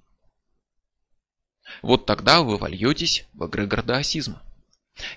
Вот 1.81 2.05
тогда 2.05 2.41
вы 2.41 2.57
вольетесь 2.57 3.25
в 3.33 3.47
эгрегор 3.47 3.83
даосизма. 3.83 4.41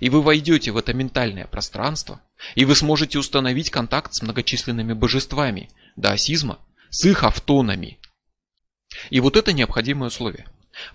И 0.01 0.09
вы 0.09 0.23
войдете 0.23 0.71
в 0.71 0.77
это 0.77 0.95
ментальное 0.95 1.47
пространство, 1.47 2.21
и 2.55 2.65
вы 2.65 2.77
сможете 2.77 3.19
установить 3.19 3.71
контакт 3.71 4.15
с 4.15 4.23
многочисленными 4.23 4.93
божествами 4.93 5.69
даосизма, 5.97 6.59
с 6.91 7.05
их 7.05 7.25
автонами. 7.25 7.99
И 9.11 9.21
вот 9.21 9.37
это 9.37 9.53
необходимое 9.53 10.09
условие. 10.09 10.47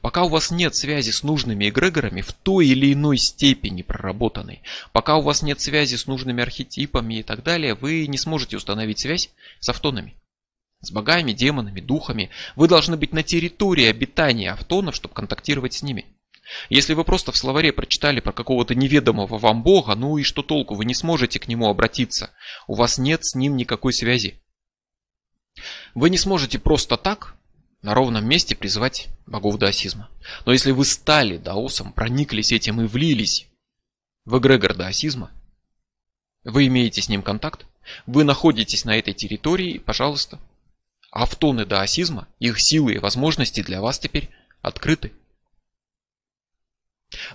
Пока 0.01 0.23
у 0.23 0.29
вас 0.29 0.51
нет 0.51 0.75
связи 0.75 1.11
с 1.11 1.23
нужными 1.23 1.69
эгрегорами 1.69 2.21
в 2.21 2.33
той 2.33 2.67
или 2.67 2.93
иной 2.93 3.17
степени 3.17 3.81
проработанной, 3.81 4.61
пока 4.91 5.15
у 5.15 5.21
вас 5.21 5.41
нет 5.41 5.61
связи 5.61 5.95
с 5.95 6.07
нужными 6.07 6.43
архетипами 6.43 7.19
и 7.19 7.23
так 7.23 7.43
далее, 7.43 7.75
вы 7.75 8.07
не 8.07 8.17
сможете 8.17 8.57
установить 8.57 8.99
связь 8.99 9.29
с 9.59 9.69
автонами. 9.69 10.15
С 10.81 10.91
богами, 10.91 11.33
демонами, 11.33 11.81
духами. 11.81 12.29
Вы 12.55 12.69
должны 12.69 12.95
быть 12.95 13.11
на 13.11 13.21
территории 13.21 13.85
обитания 13.85 14.51
автонов, 14.51 14.95
чтобы 14.95 15.13
контактировать 15.13 15.73
с 15.73 15.83
ними. 15.83 16.05
Если 16.69 16.93
вы 16.93 17.03
просто 17.03 17.31
в 17.31 17.37
словаре 17.37 17.73
прочитали 17.73 18.21
про 18.21 18.31
какого-то 18.31 18.75
неведомого 18.75 19.37
вам 19.37 19.61
бога, 19.61 19.95
ну 19.95 20.17
и 20.17 20.23
что 20.23 20.41
толку, 20.41 20.75
вы 20.75 20.85
не 20.85 20.95
сможете 20.95 21.39
к 21.39 21.47
нему 21.47 21.69
обратиться. 21.69 22.31
У 22.67 22.75
вас 22.75 22.97
нет 22.97 23.25
с 23.25 23.35
ним 23.35 23.55
никакой 23.55 23.93
связи. 23.93 24.41
Вы 25.93 26.09
не 26.09 26.17
сможете 26.17 26.59
просто 26.59 26.97
так 26.97 27.35
на 27.81 27.93
ровном 27.93 28.27
месте 28.27 28.55
призывать 28.55 29.09
богов 29.25 29.57
даосизма. 29.57 30.09
Но 30.45 30.51
если 30.51 30.71
вы 30.71 30.85
стали 30.85 31.37
даосом, 31.37 31.93
прониклись 31.93 32.51
этим 32.51 32.81
и 32.81 32.87
влились 32.87 33.47
в 34.25 34.37
эгрегор 34.37 34.75
даосизма, 34.75 35.31
вы 36.43 36.67
имеете 36.67 37.01
с 37.01 37.09
ним 37.09 37.21
контакт, 37.21 37.65
вы 38.05 38.23
находитесь 38.23 38.85
на 38.85 38.97
этой 38.97 39.13
территории, 39.13 39.77
пожалуйста, 39.77 40.39
автоны 41.11 41.65
даосизма, 41.65 42.27
их 42.39 42.59
силы 42.59 42.93
и 42.93 42.99
возможности 42.99 43.63
для 43.63 43.81
вас 43.81 43.99
теперь 43.99 44.29
открыты. 44.61 45.13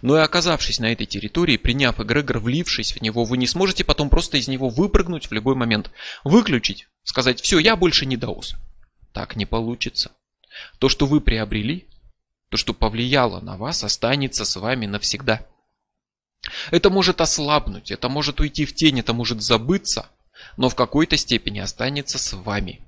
Но 0.03 0.17
и 0.17 0.21
оказавшись 0.21 0.79
на 0.79 0.93
этой 0.93 1.07
территории, 1.07 1.57
приняв 1.57 2.01
эгрегор, 2.01 2.39
влившись 2.39 2.93
в 2.93 3.03
него, 3.03 3.25
вы 3.25 3.39
не 3.39 3.49
сможете 3.49 3.85
потом 3.85 4.09
просто 4.09 4.37
из 4.37 4.47
него 4.47 4.69
выпрыгнуть 4.69 5.27
в 5.27 5.33
любой 5.33 5.57
момент, 5.57 5.91
выключить, 6.23 6.87
сказать 7.03 7.41
«все, 7.41 7.59
я 7.59 7.75
больше 7.75 8.07
не 8.07 8.17
даос». 8.17 8.55
Так 9.13 9.37
не 9.37 9.47
получится. 9.47 10.13
То, 10.79 10.89
что 10.89 11.07
вы 11.07 11.21
приобрели, 11.21 11.87
то, 12.51 12.57
что 12.57 12.75
повлияло 12.75 13.41
на 13.41 13.57
вас, 13.57 13.85
останется 13.85 14.45
с 14.45 14.57
вами 14.57 14.87
навсегда. 14.87 15.47
Это 16.71 16.91
может 16.91 17.21
ослабнуть, 17.21 17.91
это 17.91 18.09
может 18.09 18.41
уйти 18.41 18.65
в 18.65 18.75
тень, 18.75 19.01
это 19.01 19.13
может 19.13 19.43
забыться, 19.43 20.07
но 20.57 20.69
в 20.69 20.75
какой-то 20.75 21.17
степени 21.17 21.59
останется 21.59 22.19
с 22.19 22.33
вами. 22.33 22.81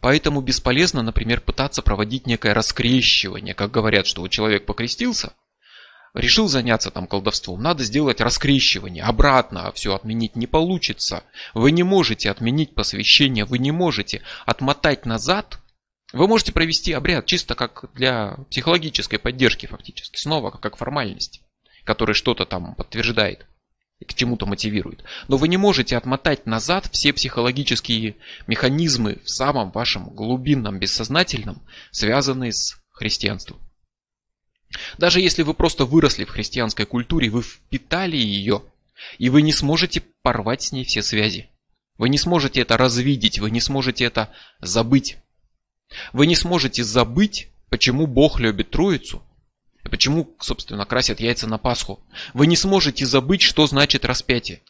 Поэтому 0.00 0.40
бесполезно, 0.40 1.02
например, 1.02 1.40
пытаться 1.40 1.82
проводить 1.82 2.26
некое 2.26 2.54
раскрещивание. 2.54 3.54
Как 3.54 3.70
говорят, 3.70 4.06
что 4.06 4.26
человек 4.28 4.66
покрестился, 4.66 5.32
решил 6.14 6.48
заняться 6.48 6.90
там 6.90 7.06
колдовством, 7.06 7.60
надо 7.60 7.84
сделать 7.84 8.20
раскрещивание. 8.20 9.04
Обратно 9.04 9.72
все 9.72 9.94
отменить 9.94 10.36
не 10.36 10.46
получится. 10.46 11.24
Вы 11.54 11.72
не 11.72 11.82
можете 11.82 12.30
отменить 12.30 12.74
посвящение, 12.74 13.44
вы 13.44 13.58
не 13.58 13.72
можете 13.72 14.22
отмотать 14.46 15.06
назад 15.06 15.58
вы 16.14 16.28
можете 16.28 16.52
провести 16.52 16.92
обряд 16.92 17.26
чисто 17.26 17.54
как 17.54 17.86
для 17.94 18.36
психологической 18.50 19.18
поддержки 19.18 19.66
фактически, 19.66 20.16
снова 20.16 20.50
как 20.50 20.76
формальность, 20.76 21.42
которая 21.84 22.14
что-то 22.14 22.46
там 22.46 22.74
подтверждает 22.74 23.46
и 23.98 24.04
к 24.04 24.14
чему-то 24.14 24.46
мотивирует. 24.46 25.04
Но 25.28 25.36
вы 25.36 25.48
не 25.48 25.56
можете 25.56 25.96
отмотать 25.96 26.46
назад 26.46 26.88
все 26.92 27.12
психологические 27.12 28.16
механизмы 28.46 29.18
в 29.24 29.30
самом 29.30 29.70
вашем 29.70 30.10
глубинном 30.10 30.78
бессознательном, 30.78 31.62
связанные 31.90 32.52
с 32.52 32.76
христианством. 32.90 33.60
Даже 34.98 35.20
если 35.20 35.42
вы 35.42 35.54
просто 35.54 35.84
выросли 35.84 36.24
в 36.24 36.30
христианской 36.30 36.86
культуре, 36.86 37.30
вы 37.30 37.42
впитали 37.42 38.16
ее, 38.16 38.62
и 39.18 39.28
вы 39.28 39.42
не 39.42 39.52
сможете 39.52 40.02
порвать 40.22 40.62
с 40.62 40.72
ней 40.72 40.84
все 40.84 41.02
связи. 41.02 41.50
Вы 41.96 42.08
не 42.08 42.18
сможете 42.18 42.60
это 42.60 42.76
развидеть, 42.76 43.38
вы 43.38 43.50
не 43.50 43.60
сможете 43.60 44.04
это 44.04 44.30
забыть. 44.60 45.18
Вы 46.12 46.26
не 46.26 46.36
сможете 46.36 46.84
забыть, 46.84 47.48
почему 47.68 48.06
Бог 48.06 48.40
любит 48.40 48.70
Троицу, 48.70 49.22
и 49.84 49.88
почему, 49.88 50.34
собственно, 50.40 50.84
красят 50.86 51.20
яйца 51.20 51.46
на 51.46 51.58
Пасху. 51.58 52.00
Вы 52.32 52.46
не 52.46 52.56
сможете 52.56 53.06
забыть, 53.06 53.42
что 53.42 53.66
значит 53.66 54.04
распятие. 54.04 54.62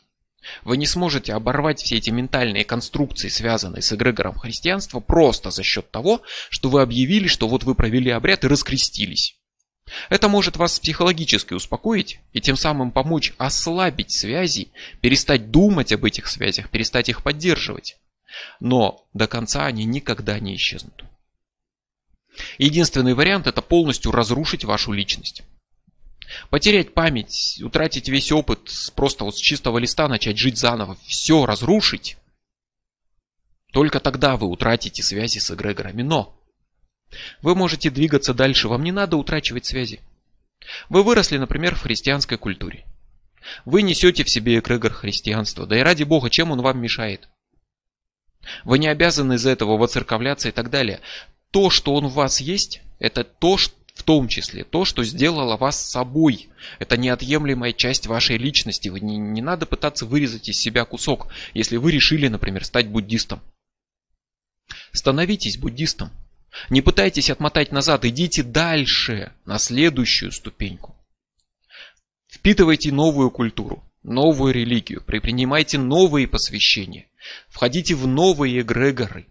Вы 0.62 0.76
не 0.76 0.86
сможете 0.86 1.32
оборвать 1.32 1.80
все 1.80 1.96
эти 1.96 2.10
ментальные 2.10 2.64
конструкции, 2.64 3.28
связанные 3.28 3.82
с 3.82 3.92
эгрегором 3.92 4.34
христианства, 4.34 5.00
просто 5.00 5.50
за 5.50 5.62
счет 5.62 5.90
того, 5.90 6.22
что 6.50 6.68
вы 6.68 6.82
объявили, 6.82 7.28
что 7.28 7.48
вот 7.48 7.64
вы 7.64 7.74
провели 7.74 8.10
обряд 8.10 8.44
и 8.44 8.48
раскрестились. 8.48 9.38
Это 10.08 10.28
может 10.28 10.56
вас 10.56 10.80
психологически 10.80 11.54
успокоить 11.54 12.20
и 12.32 12.40
тем 12.40 12.56
самым 12.56 12.90
помочь 12.90 13.34
ослабить 13.38 14.12
связи, 14.12 14.68
перестать 15.00 15.50
думать 15.50 15.92
об 15.92 16.04
этих 16.04 16.26
связях, 16.26 16.70
перестать 16.70 17.08
их 17.08 17.22
поддерживать. 17.22 17.98
Но 18.60 19.06
до 19.12 19.26
конца 19.26 19.66
они 19.66 19.84
никогда 19.84 20.38
не 20.38 20.56
исчезнут. 20.56 21.04
Единственный 22.58 23.14
вариант 23.14 23.46
это 23.46 23.62
полностью 23.62 24.12
разрушить 24.12 24.64
вашу 24.64 24.92
личность. 24.92 25.42
Потерять 26.50 26.94
память, 26.94 27.60
утратить 27.62 28.08
весь 28.08 28.32
опыт, 28.32 28.70
просто 28.94 29.24
вот 29.24 29.36
с 29.36 29.40
чистого 29.40 29.78
листа 29.78 30.08
начать 30.08 30.38
жить 30.38 30.58
заново, 30.58 30.96
все 31.06 31.46
разрушить. 31.46 32.16
Только 33.72 34.00
тогда 34.00 34.36
вы 34.36 34.48
утратите 34.48 35.02
связи 35.02 35.38
с 35.38 35.50
эгрегорами. 35.50 36.02
Но 36.02 36.36
вы 37.42 37.54
можете 37.54 37.90
двигаться 37.90 38.34
дальше, 38.34 38.68
вам 38.68 38.82
не 38.82 38.92
надо 38.92 39.16
утрачивать 39.16 39.66
связи. 39.66 40.00
Вы 40.88 41.02
выросли, 41.02 41.36
например, 41.36 41.74
в 41.74 41.82
христианской 41.82 42.38
культуре. 42.38 42.84
Вы 43.64 43.82
несете 43.82 44.24
в 44.24 44.30
себе 44.30 44.58
эгрегор 44.58 44.92
христианства. 44.92 45.66
Да 45.66 45.78
и 45.78 45.82
ради 45.82 46.04
Бога, 46.04 46.30
чем 46.30 46.50
он 46.50 46.62
вам 46.62 46.80
мешает? 46.80 47.28
Вы 48.64 48.78
не 48.78 48.88
обязаны 48.88 49.34
из-за 49.34 49.50
этого 49.50 49.76
воцерковляться 49.76 50.48
и 50.48 50.52
так 50.52 50.70
далее. 50.70 51.00
То, 51.50 51.70
что 51.70 51.94
он 51.94 52.08
в 52.08 52.14
вас 52.14 52.40
есть, 52.40 52.82
это 52.98 53.24
то, 53.24 53.56
что 53.56 53.74
в 53.94 54.02
том 54.02 54.26
числе 54.26 54.64
то, 54.64 54.84
что 54.84 55.04
сделало 55.04 55.56
вас 55.56 55.80
собой. 55.80 56.48
Это 56.78 56.96
неотъемлемая 56.96 57.72
часть 57.72 58.06
вашей 58.06 58.36
личности. 58.38 58.88
Вы 58.88 59.00
не, 59.00 59.16
не 59.16 59.40
надо 59.40 59.66
пытаться 59.66 60.04
вырезать 60.04 60.48
из 60.48 60.58
себя 60.58 60.84
кусок, 60.84 61.28
если 61.54 61.76
вы 61.76 61.92
решили, 61.92 62.28
например, 62.28 62.64
стать 62.64 62.88
буддистом. 62.88 63.40
Становитесь 64.92 65.58
буддистом. 65.58 66.10
Не 66.70 66.82
пытайтесь 66.82 67.30
отмотать 67.30 67.72
назад, 67.72 68.04
идите 68.04 68.42
дальше, 68.42 69.32
на 69.44 69.58
следующую 69.58 70.32
ступеньку. 70.32 70.94
Впитывайте 72.30 72.92
новую 72.92 73.30
культуру, 73.30 73.82
новую 74.02 74.52
религию, 74.54 75.02
принимайте 75.04 75.78
новые 75.78 76.28
посвящения, 76.28 77.08
входите 77.48 77.94
в 77.94 78.06
новые 78.06 78.60
эгрегоры, 78.60 79.26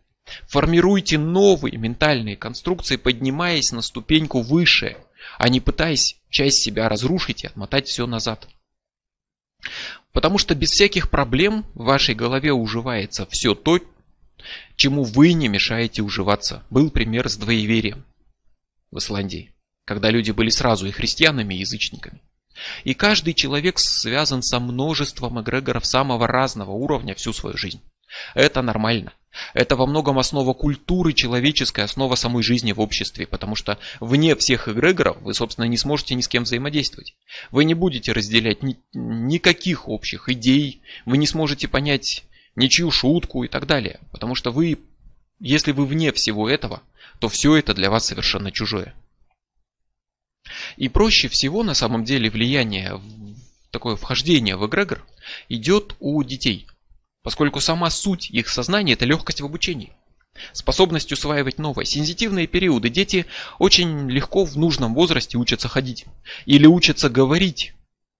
формируйте 0.48 1.18
новые 1.18 1.78
ментальные 1.78 2.38
конструкции, 2.38 2.96
поднимаясь 2.96 3.72
на 3.72 3.82
ступеньку 3.82 4.42
выше, 4.42 4.98
а 5.38 5.50
не 5.50 5.60
пытаясь 5.60 6.18
часть 6.30 6.64
себя 6.64 6.90
разрушить 6.90 7.44
и 7.44 7.48
отмотать 7.48 7.88
все 7.88 8.06
назад. 8.06 8.48
Потому 10.12 10.38
что 10.38 10.56
без 10.56 10.70
всяких 10.70 11.10
проблем 11.10 11.66
в 11.74 11.84
вашей 11.86 12.16
голове 12.16 12.52
уживается 12.52 13.26
все 13.26 13.56
то, 13.56 13.80
чему 14.76 15.04
вы 15.04 15.34
не 15.34 15.48
мешаете 15.48 16.02
уживаться. 16.02 16.64
Был 16.70 16.92
пример 16.92 17.30
с 17.30 17.38
двоеверием 17.38 18.06
в 18.92 18.98
Исландии, 18.98 19.54
когда 19.86 20.10
люди 20.10 20.32
были 20.32 20.50
сразу 20.50 20.86
и 20.88 20.92
христианами, 20.92 21.56
и 21.56 21.60
язычниками. 21.60 22.22
И 22.84 22.94
каждый 22.94 23.34
человек 23.34 23.80
связан 23.80 24.42
со 24.42 24.60
множеством 24.60 25.42
эгрегоров 25.42 25.86
самого 25.86 26.28
разного 26.28 26.72
уровня 26.72 27.16
всю 27.16 27.34
свою 27.34 27.58
жизнь. 27.58 27.82
Это 28.36 28.62
нормально. 28.62 29.14
Это 29.54 29.76
во 29.76 29.88
многом 29.88 30.20
основа 30.20 30.54
культуры 30.54 31.14
человеческой, 31.14 31.86
основа 31.86 32.16
самой 32.16 32.44
жизни 32.44 32.72
в 32.72 32.80
обществе, 32.80 33.26
потому 33.26 33.56
что 33.56 33.80
вне 34.00 34.36
всех 34.36 34.68
эгрегоров 34.68 35.18
вы, 35.22 35.34
собственно, 35.34 35.66
не 35.66 35.78
сможете 35.78 36.14
ни 36.16 36.22
с 36.22 36.28
кем 36.28 36.44
взаимодействовать. 36.44 37.16
Вы 37.50 37.66
не 37.66 37.74
будете 37.74 38.12
разделять 38.12 38.62
ни, 38.62 38.78
никаких 38.94 39.88
общих 39.88 40.30
идей, 40.30 40.82
вы 41.06 41.18
не 41.18 41.26
сможете 41.26 41.68
понять 41.68 42.26
ничью 42.56 42.92
шутку 42.92 43.44
и 43.44 43.48
так 43.48 43.66
далее. 43.66 44.00
Потому 44.12 44.36
что 44.36 44.52
вы, 44.52 44.80
если 45.40 45.72
вы 45.72 45.88
вне 45.88 46.12
всего 46.12 46.48
этого, 46.48 46.84
то 47.20 47.28
все 47.28 47.56
это 47.56 47.74
для 47.74 47.90
вас 47.90 48.06
совершенно 48.06 48.52
чужое. 48.52 48.94
И 50.78 50.90
проще 50.90 51.28
всего 51.28 51.64
на 51.64 51.74
самом 51.74 52.04
деле 52.04 52.30
влияние, 52.30 53.00
такое 53.72 53.96
вхождение 53.96 54.58
в 54.58 54.66
эгрегор 54.66 55.06
идет 55.50 55.96
у 56.00 56.22
детей. 56.24 56.68
Поскольку 57.22 57.62
сама 57.62 57.90
суть 57.90 58.30
их 58.30 58.50
сознания– 58.50 58.94
это 58.94 59.06
легкость 59.06 59.42
в 59.42 59.46
обучении. 59.46 59.94
Способность 60.52 61.12
усваивать 61.12 61.60
новое. 61.60 61.86
Сензитивные 61.86 62.48
периоды 62.48 62.90
дети 62.90 63.26
очень 63.60 64.10
легко 64.10 64.46
в 64.46 64.58
нужном 64.58 64.94
возрасте 64.94 65.38
учатся 65.38 65.70
ходить. 65.70 66.06
Или 66.46 66.66
учатся 66.66 67.10
говорить 67.10 67.74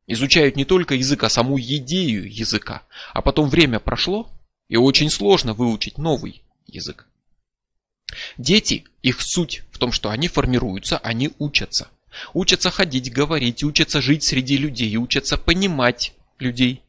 Изучают 0.06 0.56
не 0.56 0.66
только 0.66 0.96
язык, 0.96 1.24
а 1.24 1.30
саму 1.30 1.60
идею 1.60 2.30
языка. 2.30 2.84
А 3.14 3.22
потом 3.22 3.50
время 3.50 3.80
прошло, 3.80 4.30
и 4.68 4.76
очень 4.76 5.10
сложно 5.10 5.54
выучить 5.54 5.98
новый 5.98 6.44
язык. 6.68 7.08
Дети, 8.38 8.86
их 9.02 9.22
суть 9.22 9.64
в 9.72 9.78
том, 9.78 9.92
что 9.92 10.10
они 10.10 10.28
формируются, 10.28 10.98
они 10.98 11.32
учатся. 11.40 11.90
Учатся 12.34 12.70
ходить, 12.72 13.12
говорить, 13.12 13.64
учатся 13.64 14.02
жить 14.02 14.24
среди 14.24 14.58
людей, 14.58 14.96
учатся 14.98 15.38
понимать 15.38 16.14
людей. 16.40 16.82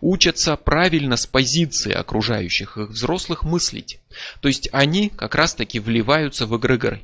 Учатся 0.00 0.56
правильно 0.56 1.16
с 1.16 1.26
позиции 1.26 1.92
окружающих 1.92 2.78
их 2.78 2.88
взрослых 2.88 3.42
мыслить. 3.44 4.00
То 4.40 4.48
есть 4.48 4.68
они 4.72 5.10
как 5.10 5.34
раз 5.34 5.54
таки 5.54 5.80
вливаются 5.80 6.46
в 6.46 6.56
эгрегоры. 6.56 7.02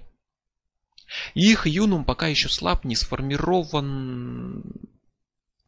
их 1.34 1.66
юнум 1.66 2.04
пока 2.04 2.28
еще 2.28 2.48
слаб, 2.48 2.84
не 2.84 2.96
сформирован 2.96 4.62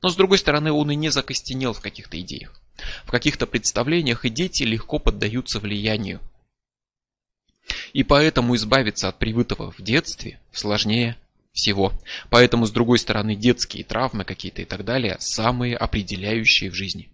но 0.05 0.11
с 0.11 0.17
другой 0.17 0.37
стороны, 0.37 0.71
он 0.71 0.91
и 0.91 0.97
не 0.97 1.09
закостенел 1.09 1.73
в 1.73 1.81
каких-то 1.81 2.21
идеях. 2.21 2.61
В 3.07 3.11
каких-то 3.11 3.47
представлениях 3.47 4.27
и 4.27 4.29
дети 4.29 4.63
легко 4.63 4.99
поддаются 4.99 5.61
влиянию. 5.61 6.21
И 7.95 8.03
поэтому 8.03 8.55
избавиться 8.55 9.09
от 9.09 9.19
привытого 9.19 9.73
в 9.73 9.81
детстве 9.81 10.39
сложнее 10.53 11.17
всего. 11.55 11.93
Поэтому, 12.29 12.67
с 12.67 12.73
другой 12.73 12.99
стороны, 12.99 13.37
детские 13.37 13.85
травмы 13.85 14.25
какие-то 14.25 14.61
и 14.61 14.65
так 14.67 14.85
далее 14.85 15.17
самые 15.21 15.77
определяющие 15.77 16.71
в 16.71 16.75
жизни. 16.75 17.11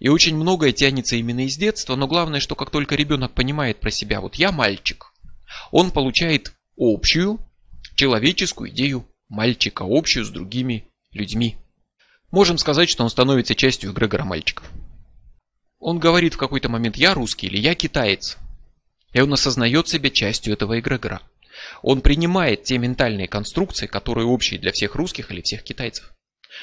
И 0.00 0.08
очень 0.08 0.36
многое 0.36 0.72
тянется 0.72 1.16
именно 1.16 1.46
из 1.46 1.56
детства, 1.56 1.94
но 1.94 2.08
главное, 2.08 2.40
что 2.40 2.56
как 2.56 2.70
только 2.70 2.96
ребенок 2.96 3.32
понимает 3.32 3.80
про 3.80 3.90
себя, 3.90 4.20
вот 4.20 4.34
я 4.34 4.50
мальчик, 4.50 5.12
он 5.70 5.92
получает 5.92 6.52
общую 6.76 7.38
человеческую 7.94 8.70
идею 8.70 9.06
мальчика, 9.28 9.84
общую 9.88 10.24
с 10.24 10.30
другими 10.30 10.84
людьми. 11.12 11.56
Можем 12.32 12.58
сказать, 12.58 12.90
что 12.90 13.04
он 13.04 13.10
становится 13.10 13.54
частью 13.54 13.92
эгрегора 13.92 14.24
мальчиков. 14.24 14.68
Он 15.78 16.00
говорит 16.00 16.34
в 16.34 16.38
какой-то 16.38 16.68
момент 16.68 16.96
«я 16.96 17.14
русский» 17.14 17.46
или 17.46 17.58
«я 17.58 17.76
китаец». 17.76 18.36
И 19.12 19.20
он 19.20 19.32
осознает 19.32 19.86
себя 19.86 20.10
частью 20.10 20.54
этого 20.54 20.80
эгрегора. 20.80 21.22
Он 21.82 22.00
принимает 22.00 22.64
те 22.64 22.78
ментальные 22.78 23.28
конструкции, 23.28 23.86
которые 23.86 24.26
общие 24.26 24.60
для 24.60 24.72
всех 24.72 24.94
русских 24.94 25.30
или 25.30 25.40
всех 25.40 25.62
китайцев. 25.62 26.12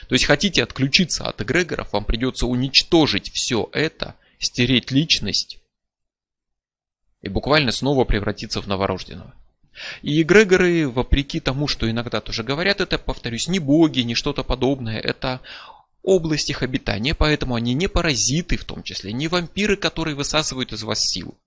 То 0.07 0.15
есть 0.15 0.25
хотите 0.25 0.63
отключиться 0.63 1.27
от 1.27 1.41
эгрегоров, 1.41 1.91
вам 1.93 2.05
придется 2.05 2.47
уничтожить 2.47 3.31
все 3.31 3.69
это, 3.73 4.15
стереть 4.39 4.91
личность 4.91 5.61
и 7.21 7.29
буквально 7.29 7.71
снова 7.71 8.03
превратиться 8.03 8.61
в 8.61 8.67
новорожденного. 8.67 9.33
И 10.01 10.21
эгрегоры, 10.21 10.89
вопреки 10.89 11.39
тому, 11.39 11.67
что 11.67 11.89
иногда 11.89 12.19
тоже 12.19 12.43
говорят, 12.43 12.81
это, 12.81 12.97
повторюсь, 12.97 13.47
не 13.47 13.59
боги, 13.59 14.01
не 14.01 14.15
что-то 14.15 14.43
подобное, 14.43 14.99
это 14.99 15.39
область 16.03 16.49
их 16.49 16.61
обитания, 16.63 17.13
поэтому 17.13 17.55
они 17.55 17.73
не 17.73 17.87
паразиты 17.87 18.57
в 18.57 18.65
том 18.65 18.83
числе, 18.83 19.13
не 19.13 19.27
вампиры, 19.27 19.77
которые 19.77 20.15
высасывают 20.15 20.73
из 20.73 20.83
вас 20.83 21.07
силу. 21.07 21.37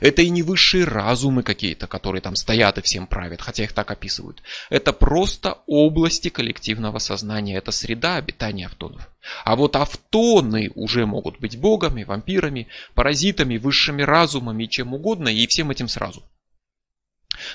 Это 0.00 0.22
и 0.22 0.30
не 0.30 0.42
высшие 0.42 0.84
разумы 0.84 1.42
какие-то, 1.42 1.86
которые 1.86 2.22
там 2.22 2.34
стоят 2.34 2.78
и 2.78 2.82
всем 2.82 3.06
правят, 3.06 3.42
хотя 3.42 3.64
их 3.64 3.72
так 3.72 3.90
описывают. 3.90 4.42
Это 4.70 4.92
просто 4.92 5.58
области 5.66 6.28
коллективного 6.30 6.98
сознания, 6.98 7.56
это 7.56 7.72
среда 7.72 8.16
обитания 8.16 8.66
автонов. 8.66 9.10
А 9.44 9.54
вот 9.54 9.76
автоны 9.76 10.70
уже 10.74 11.04
могут 11.04 11.40
быть 11.40 11.58
богами, 11.58 12.04
вампирами, 12.04 12.68
паразитами, 12.94 13.58
высшими 13.58 14.02
разумами, 14.02 14.66
чем 14.66 14.94
угодно, 14.94 15.28
и 15.28 15.46
всем 15.46 15.70
этим 15.70 15.88
сразу. 15.88 16.24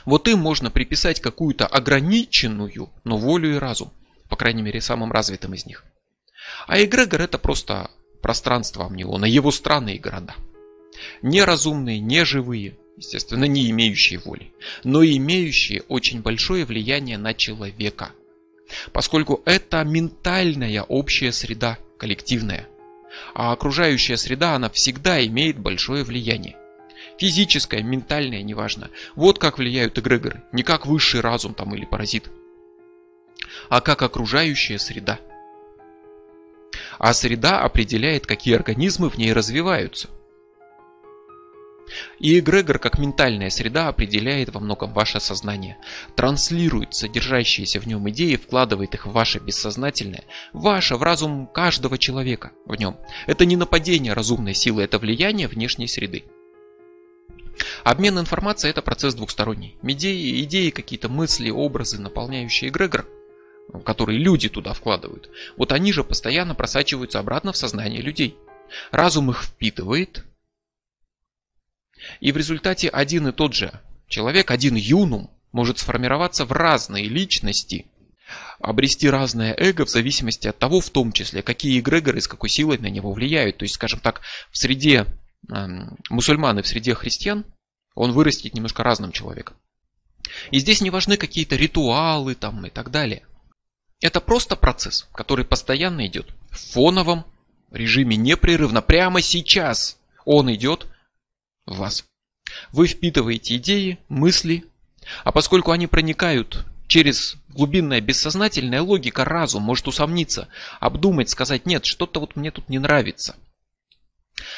Вот 0.05 0.27
им 0.27 0.39
можно 0.39 0.69
приписать 0.69 1.21
какую-то 1.21 1.65
ограниченную, 1.65 2.91
но 3.03 3.17
волю 3.17 3.55
и 3.55 3.60
разум. 3.60 3.91
По 4.29 4.36
крайней 4.36 4.62
мере, 4.62 4.79
самым 4.79 5.12
развитым 5.12 5.55
из 5.55 5.65
них. 5.65 5.84
А 6.67 6.81
эгрегор 6.81 7.21
это 7.21 7.38
просто 7.38 7.89
пространство 8.21 8.86
амниона, 8.86 9.25
его 9.25 9.51
страны 9.51 9.95
и 9.95 9.99
города. 9.99 10.36
Неразумные, 11.22 12.00
неживые, 12.00 12.78
естественно, 12.98 13.46
не 13.46 13.70
имеющие 13.72 14.20
воли, 14.20 14.54
но 14.84 15.04
имеющие 15.04 15.82
очень 15.88 16.22
большое 16.22 16.66
влияние 16.66 17.18
на 17.18 17.34
человека. 17.34 18.12
Поскольку 18.94 19.42
это 19.46 19.84
ментальная 19.84 20.84
общая 20.84 21.32
среда, 21.32 21.78
коллективная. 21.98 22.68
А 23.34 23.52
окружающая 23.52 24.18
среда, 24.18 24.56
она 24.56 24.70
всегда 24.70 25.24
имеет 25.26 25.60
большое 25.60 26.04
влияние. 26.04 26.56
Физическое, 27.18 27.84
ментальное, 27.84 28.42
неважно. 28.42 28.90
Вот 29.16 29.38
как 29.38 29.58
влияют 29.58 30.00
эгрегоры. 30.00 30.44
Не 30.52 30.64
как 30.64 30.86
высший 30.86 31.20
разум 31.20 31.54
там 31.54 31.76
или 31.76 31.86
паразит. 31.86 32.32
А 33.70 33.82
как 33.82 34.02
окружающая 34.02 34.80
среда. 34.80 35.20
А 36.98 37.14
среда 37.14 37.62
определяет, 37.62 38.26
какие 38.26 38.56
организмы 38.56 39.10
в 39.10 39.18
ней 39.18 39.34
развиваются. 39.34 40.10
И 42.19 42.39
эгрегор, 42.39 42.80
как 42.80 42.97
ментальная 42.97 43.49
среда, 43.49 43.88
определяет 43.88 44.54
во 44.54 44.60
многом 44.60 44.93
ваше 44.93 45.19
сознание, 45.19 45.77
транслирует 46.15 46.93
содержащиеся 46.93 47.80
в 47.80 47.88
нем 47.88 48.10
идеи, 48.10 48.36
вкладывает 48.36 48.93
их 48.93 49.06
в 49.06 49.12
ваше 49.12 49.39
бессознательное, 49.39 50.23
ваше, 50.54 50.95
в 50.95 51.04
разум 51.04 51.47
каждого 51.47 51.97
человека 51.97 52.51
в 52.65 52.75
нем. 52.75 52.97
Это 53.27 53.45
не 53.45 53.56
нападение 53.56 54.13
разумной 54.13 54.54
силы, 54.54 54.84
это 54.84 54.99
влияние 54.99 55.47
внешней 55.47 55.88
среды. 55.88 56.23
Обмен 57.84 58.19
информацией 58.19 58.71
это 58.71 58.82
процесс 58.82 59.13
двухсторонний. 59.13 59.77
Идеи, 59.84 60.43
идеи 60.43 60.69
какие-то 60.69 61.10
мысли, 61.10 61.49
образы, 61.49 61.99
наполняющие 61.99 62.69
эгрегор, 62.69 63.08
которые 63.86 64.19
люди 64.19 64.49
туда 64.49 64.73
вкладывают, 64.73 65.30
вот 65.58 65.71
они 65.71 65.93
же 65.93 66.04
постоянно 66.04 66.56
просачиваются 66.56 67.19
обратно 67.19 67.51
в 67.51 67.58
сознание 67.58 68.01
людей. 68.01 68.36
Разум 68.91 69.32
их 69.32 69.43
впитывает, 69.43 70.25
и 72.20 72.32
в 72.32 72.38
результате 72.38 72.90
один 72.90 73.28
и 73.28 73.32
тот 73.32 73.54
же 73.54 73.72
человек, 74.08 74.52
один 74.52 74.76
юнум, 74.76 75.30
может 75.52 75.80
сформироваться 75.80 76.46
в 76.46 76.52
разные 76.52 77.06
личности, 77.06 77.86
обрести 78.60 79.10
разное 79.10 79.54
эго 79.58 79.86
в 79.86 79.90
зависимости 79.90 80.48
от 80.48 80.58
того, 80.58 80.80
в 80.80 80.90
том 80.90 81.12
числе, 81.12 81.42
какие 81.42 81.80
эгрегоры 81.80 82.22
с 82.22 82.28
какой 82.28 82.50
силой 82.50 82.78
на 82.78 82.88
него 82.88 83.12
влияют. 83.12 83.58
То 83.58 83.64
есть, 83.64 83.76
скажем 83.76 84.00
так, 84.00 84.22
в 84.52 84.58
среде 84.58 85.06
э, 85.50 85.68
мусульман 86.10 86.60
и 86.60 86.62
в 86.62 86.68
среде 86.68 86.94
христиан 86.94 87.46
он 87.96 88.12
вырастет 88.14 88.54
немножко 88.54 88.84
разным 88.84 89.12
человеком. 89.12 89.58
И 90.52 90.60
здесь 90.60 90.82
не 90.82 90.90
важны 90.90 91.18
какие-то 91.18 91.56
ритуалы 91.56 92.36
там 92.36 92.66
и 92.66 92.70
так 92.70 92.92
далее. 92.92 93.24
Это 94.00 94.22
просто 94.22 94.56
процесс, 94.56 95.08
который 95.14 95.46
постоянно 95.46 96.08
идет 96.08 96.34
в 96.50 96.58
фоновом 96.58 97.26
режиме 97.72 98.16
непрерывно. 98.16 98.82
Прямо 98.82 99.22
сейчас 99.22 100.00
он 100.26 100.54
идет 100.54 100.88
в 101.71 101.77
вас. 101.77 102.05
Вы 102.71 102.88
впитываете 102.88 103.55
идеи, 103.57 103.97
мысли, 104.10 104.65
а 105.23 105.31
поскольку 105.31 105.71
они 105.71 105.88
проникают 105.88 106.65
через 106.88 107.38
глубинное 107.49 108.01
бессознательное, 108.01 108.81
логика, 108.81 109.23
разум 109.23 109.63
может 109.63 109.88
усомниться, 109.88 110.49
обдумать, 110.79 111.29
сказать, 111.29 111.65
нет, 111.65 111.86
что-то 111.86 112.19
вот 112.19 112.36
мне 112.36 112.51
тут 112.51 112.69
не 112.69 112.79
нравится. 112.79 113.36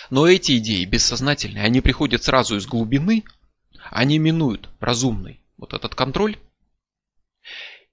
Но 0.10 0.28
эти 0.28 0.58
идеи 0.58 0.86
бессознательные, 0.86 1.63
они 1.63 1.82
приходят 1.82 2.23
сразу 2.23 2.56
из 2.56 2.65
глубины, 2.65 3.23
они 3.91 4.17
минуют 4.17 4.69
разумный 4.80 5.41
вот 5.58 5.73
этот 5.73 5.93
контроль 5.95 6.38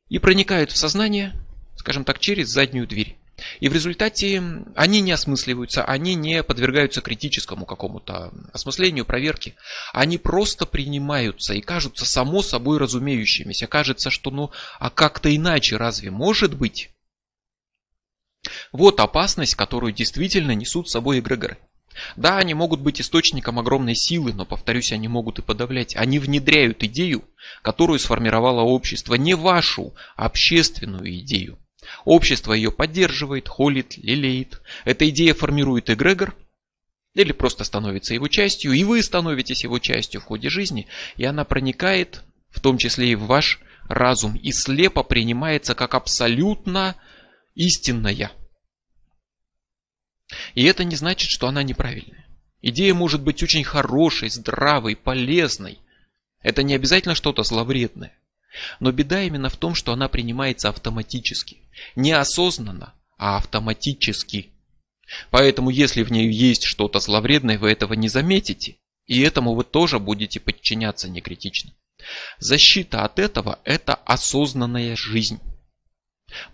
и 0.08 0.18
проникают 0.18 0.70
в 0.72 0.76
сознание, 0.76 1.34
скажем 1.76 2.04
так, 2.04 2.18
через 2.18 2.48
заднюю 2.48 2.86
дверь. 2.86 3.19
И 3.60 3.68
в 3.68 3.72
результате 3.72 4.42
они 4.74 5.00
не 5.00 5.12
осмысливаются, 5.12 5.84
они 5.84 6.14
не 6.14 6.42
подвергаются 6.42 7.00
критическому 7.00 7.66
какому-то 7.66 8.32
осмыслению, 8.52 9.04
проверке. 9.04 9.54
Они 9.92 10.18
просто 10.18 10.66
принимаются 10.66 11.54
и 11.54 11.60
кажутся 11.60 12.04
само 12.04 12.42
собой 12.42 12.78
разумеющимися. 12.78 13.66
Кажется, 13.66 14.10
что 14.10 14.30
ну, 14.30 14.50
а 14.78 14.90
как-то 14.90 15.34
иначе 15.34 15.76
разве 15.76 16.10
может 16.10 16.56
быть? 16.56 16.90
Вот 18.72 19.00
опасность, 19.00 19.54
которую 19.54 19.92
действительно 19.92 20.54
несут 20.54 20.88
с 20.88 20.92
собой 20.92 21.18
эгрегоры. 21.18 21.58
Да, 22.16 22.38
они 22.38 22.54
могут 22.54 22.80
быть 22.80 23.00
источником 23.00 23.58
огромной 23.58 23.94
силы, 23.94 24.32
но, 24.32 24.46
повторюсь, 24.46 24.92
они 24.92 25.08
могут 25.08 25.38
и 25.38 25.42
подавлять. 25.42 25.96
Они 25.96 26.18
внедряют 26.18 26.82
идею, 26.84 27.24
которую 27.62 27.98
сформировало 27.98 28.62
общество, 28.62 29.14
не 29.14 29.34
вашу, 29.34 29.94
а 30.16 30.26
общественную 30.26 31.18
идею. 31.20 31.58
Общество 32.04 32.52
ее 32.52 32.70
поддерживает, 32.70 33.48
холит, 33.48 33.96
лелеет. 33.96 34.62
Эта 34.84 35.08
идея 35.08 35.34
формирует 35.34 35.90
эгрегор, 35.90 36.34
или 37.14 37.32
просто 37.32 37.64
становится 37.64 38.14
его 38.14 38.28
частью, 38.28 38.72
и 38.72 38.84
вы 38.84 39.02
становитесь 39.02 39.64
его 39.64 39.78
частью 39.78 40.20
в 40.20 40.24
ходе 40.24 40.48
жизни, 40.48 40.86
и 41.16 41.24
она 41.24 41.44
проникает, 41.44 42.22
в 42.50 42.60
том 42.60 42.78
числе 42.78 43.12
и 43.12 43.14
в 43.14 43.26
ваш 43.26 43.60
разум, 43.88 44.36
и 44.36 44.52
слепо 44.52 45.02
принимается 45.02 45.74
как 45.74 45.94
абсолютно 45.94 46.96
истинная. 47.54 48.30
И 50.54 50.64
это 50.64 50.84
не 50.84 50.94
значит, 50.94 51.30
что 51.30 51.48
она 51.48 51.62
неправильная. 51.62 52.26
Идея 52.62 52.94
может 52.94 53.22
быть 53.22 53.42
очень 53.42 53.64
хорошей, 53.64 54.28
здравой, 54.28 54.94
полезной. 54.94 55.78
Это 56.42 56.62
не 56.62 56.74
обязательно 56.74 57.14
что-то 57.14 57.42
зловредное. 57.42 58.16
Но 58.80 58.92
беда 58.92 59.22
именно 59.22 59.48
в 59.48 59.56
том, 59.56 59.74
что 59.74 59.92
она 59.92 60.08
принимается 60.08 60.68
автоматически. 60.68 61.58
Не 61.94 62.12
осознанно, 62.12 62.94
а 63.16 63.36
автоматически. 63.36 64.50
Поэтому 65.30 65.70
если 65.70 66.02
в 66.02 66.10
ней 66.10 66.30
есть 66.30 66.64
что-то 66.64 67.00
зловредное, 67.00 67.58
вы 67.58 67.70
этого 67.70 67.94
не 67.94 68.08
заметите. 68.08 68.76
И 69.06 69.20
этому 69.20 69.54
вы 69.54 69.64
тоже 69.64 69.98
будете 69.98 70.40
подчиняться 70.40 71.08
некритично. 71.08 71.72
Защита 72.38 73.04
от 73.04 73.18
этого– 73.18 73.58
это 73.64 73.94
осознанная 73.94 74.96
жизнь. 74.96 75.40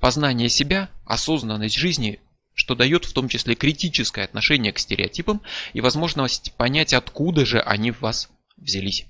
Познание 0.00 0.48
себя, 0.48 0.90
осознанность 1.04 1.76
жизни, 1.76 2.20
что 2.54 2.74
дает 2.74 3.04
в 3.04 3.12
том 3.12 3.28
числе 3.28 3.54
критическое 3.54 4.24
отношение 4.24 4.72
к 4.72 4.78
стереотипам 4.78 5.42
и 5.74 5.80
возможность 5.80 6.54
понять, 6.54 6.94
откуда 6.94 7.44
же 7.44 7.60
они 7.60 7.90
в 7.90 8.00
вас 8.00 8.30
взялись. 8.56 9.04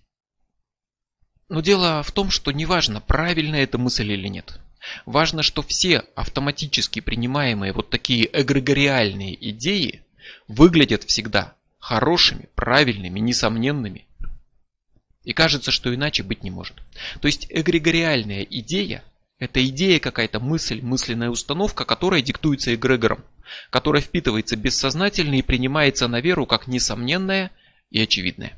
Но 1.49 1.61
дело 1.61 2.03
в 2.03 2.11
том, 2.11 2.31
что 2.31 2.51
неважно, 2.51 3.01
правильно 3.01 3.57
эта 3.57 3.79
мысль 3.79 4.11
или 4.13 4.29
нет. 4.29 4.59
Важно, 5.05 5.43
что 5.43 5.63
все 5.63 6.05
автоматически 6.15 7.01
принимаемые 7.01 7.73
вот 7.73 7.91
такие 7.91 8.29
эгрегориальные 8.33 9.51
идеи 9.51 10.03
выглядят 10.49 11.05
всегда 11.05 11.55
хорошими, 11.79 12.49
правильными, 12.55 13.21
несомненными. 13.21 14.07
И 15.25 15.33
кажется, 15.33 15.71
что 15.71 15.95
иначе 15.95 16.23
быть 16.23 16.43
не 16.43 16.51
может. 16.51 16.77
То 17.21 17.27
есть 17.27 17.47
эгрегориальная 17.51 18.43
идея– 18.43 19.05
это 19.39 19.65
идея 19.67 20.01
какая-то, 20.01 20.41
мысль, 20.41 20.81
мысленная 20.83 21.31
установка, 21.31 21.85
которая 21.85 22.23
диктуется 22.23 22.75
эгрегором, 22.75 23.25
которая 23.71 24.03
впитывается 24.03 24.57
бессознательно 24.57 25.35
и 25.35 25.43
принимается 25.43 26.09
на 26.09 26.21
веру 26.21 26.47
как 26.47 26.67
несомненная 26.69 27.51
и 27.91 28.01
очевидная. 28.01 28.57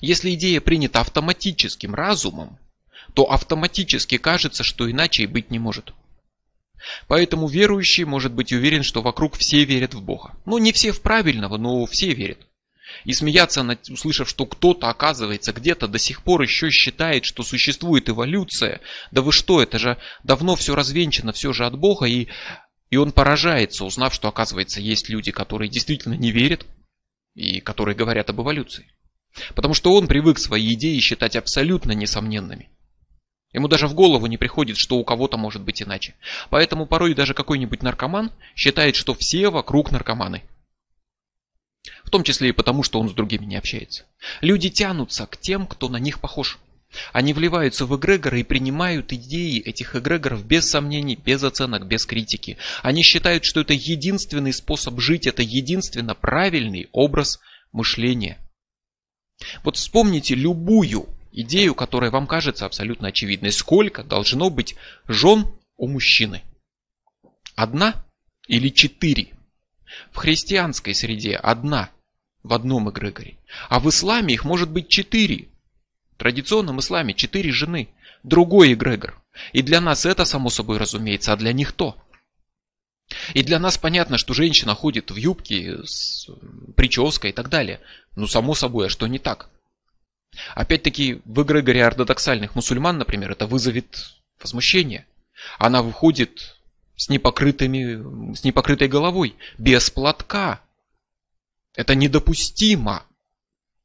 Если 0.00 0.34
идея 0.34 0.60
принята 0.60 1.00
автоматическим 1.00 1.94
разумом, 1.94 2.58
то 3.14 3.30
автоматически 3.30 4.18
кажется, 4.18 4.62
что 4.62 4.90
иначе 4.90 5.24
и 5.24 5.26
быть 5.26 5.50
не 5.50 5.58
может. 5.58 5.92
Поэтому 7.08 7.48
верующий 7.48 8.04
может 8.04 8.32
быть 8.32 8.52
уверен, 8.52 8.82
что 8.82 9.02
вокруг 9.02 9.36
все 9.36 9.64
верят 9.64 9.94
в 9.94 10.02
Бога. 10.02 10.34
Ну, 10.44 10.58
не 10.58 10.72
все 10.72 10.92
в 10.92 11.00
правильного, 11.00 11.56
но 11.56 11.84
все 11.86 12.12
верят. 12.12 12.46
И 13.04 13.12
смеяться, 13.12 13.66
услышав, 13.90 14.28
что 14.28 14.46
кто-то, 14.46 14.88
оказывается, 14.88 15.52
где-то 15.52 15.88
до 15.88 15.98
сих 15.98 16.22
пор 16.22 16.42
еще 16.42 16.70
считает, 16.70 17.24
что 17.24 17.42
существует 17.42 18.08
эволюция. 18.08 18.80
Да 19.10 19.22
вы 19.22 19.32
что, 19.32 19.60
это 19.60 19.78
же 19.78 19.98
давно 20.22 20.54
все 20.56 20.74
развенчано, 20.74 21.32
все 21.32 21.52
же 21.52 21.66
от 21.66 21.76
Бога. 21.76 22.06
И, 22.06 22.28
и 22.90 22.96
он 22.96 23.12
поражается, 23.12 23.84
узнав, 23.84 24.14
что, 24.14 24.28
оказывается, 24.28 24.80
есть 24.80 25.08
люди, 25.08 25.32
которые 25.32 25.68
действительно 25.68 26.14
не 26.14 26.30
верят 26.30 26.66
и 27.34 27.60
которые 27.60 27.96
говорят 27.96 28.30
об 28.30 28.40
эволюции. 28.40 28.86
Потому 29.54 29.74
что 29.74 29.94
он 29.94 30.06
привык 30.06 30.38
свои 30.38 30.74
идеи 30.74 30.98
считать 31.00 31.36
абсолютно 31.36 31.92
несомненными. 31.92 32.70
Ему 33.52 33.68
даже 33.68 33.86
в 33.86 33.94
голову 33.94 34.26
не 34.26 34.36
приходит, 34.36 34.76
что 34.76 34.96
у 34.96 35.04
кого-то 35.04 35.36
может 35.36 35.62
быть 35.62 35.82
иначе. 35.82 36.14
Поэтому 36.50 36.86
порой 36.86 37.14
даже 37.14 37.32
какой-нибудь 37.32 37.82
наркоман 37.82 38.30
считает, 38.54 38.96
что 38.96 39.14
все 39.14 39.48
вокруг 39.50 39.92
наркоманы. 39.92 40.42
В 42.04 42.10
том 42.10 42.22
числе 42.22 42.50
и 42.50 42.52
потому, 42.52 42.82
что 42.82 43.00
он 43.00 43.08
с 43.08 43.12
другими 43.12 43.46
не 43.46 43.56
общается. 43.56 44.04
Люди 44.40 44.68
тянутся 44.70 45.26
к 45.26 45.36
тем, 45.38 45.66
кто 45.66 45.88
на 45.88 45.96
них 45.96 46.20
похож. 46.20 46.58
Они 47.12 47.32
вливаются 47.32 47.84
в 47.86 47.96
эгрегоры 47.96 48.40
и 48.40 48.44
принимают 48.44 49.12
идеи 49.12 49.60
этих 49.60 49.96
эгрегоров 49.96 50.44
без 50.44 50.68
сомнений, 50.68 51.16
без 51.16 51.42
оценок, 51.42 51.86
без 51.86 52.06
критики. 52.06 52.58
Они 52.82 53.02
считают, 53.02 53.44
что 53.44 53.60
это 53.60 53.74
единственный 53.74 54.52
способ 54.52 55.00
жить, 55.00 55.26
это 55.26 55.42
единственно 55.42 56.14
правильный 56.14 56.88
образ 56.92 57.40
мышления. 57.72 58.38
Вот 59.62 59.76
вспомните 59.76 60.34
любую 60.34 61.08
идею, 61.32 61.74
которая 61.74 62.10
вам 62.10 62.26
кажется 62.26 62.66
абсолютно 62.66 63.08
очевидной. 63.08 63.52
Сколько 63.52 64.02
должно 64.02 64.50
быть 64.50 64.76
жен 65.06 65.46
у 65.76 65.88
мужчины? 65.88 66.42
Одна 67.54 68.04
или 68.48 68.68
четыре? 68.68 69.28
В 70.10 70.16
христианской 70.16 70.94
среде 70.94 71.36
одна 71.36 71.90
в 72.42 72.52
одном 72.52 72.90
эгрегоре. 72.90 73.38
А 73.68 73.80
в 73.80 73.88
исламе 73.88 74.34
их 74.34 74.44
может 74.44 74.70
быть 74.70 74.88
четыре. 74.88 75.48
В 76.12 76.18
традиционном 76.18 76.80
исламе 76.80 77.14
четыре 77.14 77.52
жены. 77.52 77.88
Другой 78.22 78.72
эгрегор. 78.72 79.22
И 79.52 79.62
для 79.62 79.80
нас 79.80 80.06
это 80.06 80.24
само 80.24 80.50
собой 80.50 80.78
разумеется, 80.78 81.32
а 81.32 81.36
для 81.36 81.52
них 81.52 81.72
то. 81.72 81.96
И 83.34 83.42
для 83.42 83.58
нас 83.58 83.78
понятно, 83.78 84.18
что 84.18 84.34
женщина 84.34 84.74
ходит 84.74 85.10
в 85.10 85.16
юбке 85.16 85.78
с 85.84 86.28
прической 86.74 87.30
и 87.30 87.32
так 87.32 87.48
далее. 87.48 87.80
Ну, 88.16 88.26
само 88.26 88.54
собой, 88.54 88.86
а 88.86 88.90
что 88.90 89.06
не 89.06 89.18
так? 89.18 89.48
Опять-таки, 90.54 91.20
в 91.24 91.42
эгрегоре 91.42 91.84
ортодоксальных 91.84 92.54
мусульман, 92.54 92.98
например, 92.98 93.32
это 93.32 93.46
вызовет 93.46 94.10
возмущение. 94.40 95.06
Она 95.58 95.82
выходит 95.82 96.56
с, 96.96 97.08
непокрытыми, 97.08 98.34
с 98.34 98.44
непокрытой 98.44 98.88
головой, 98.88 99.36
без 99.58 99.88
платка. 99.90 100.60
Это 101.74 101.94
недопустимо 101.94 103.04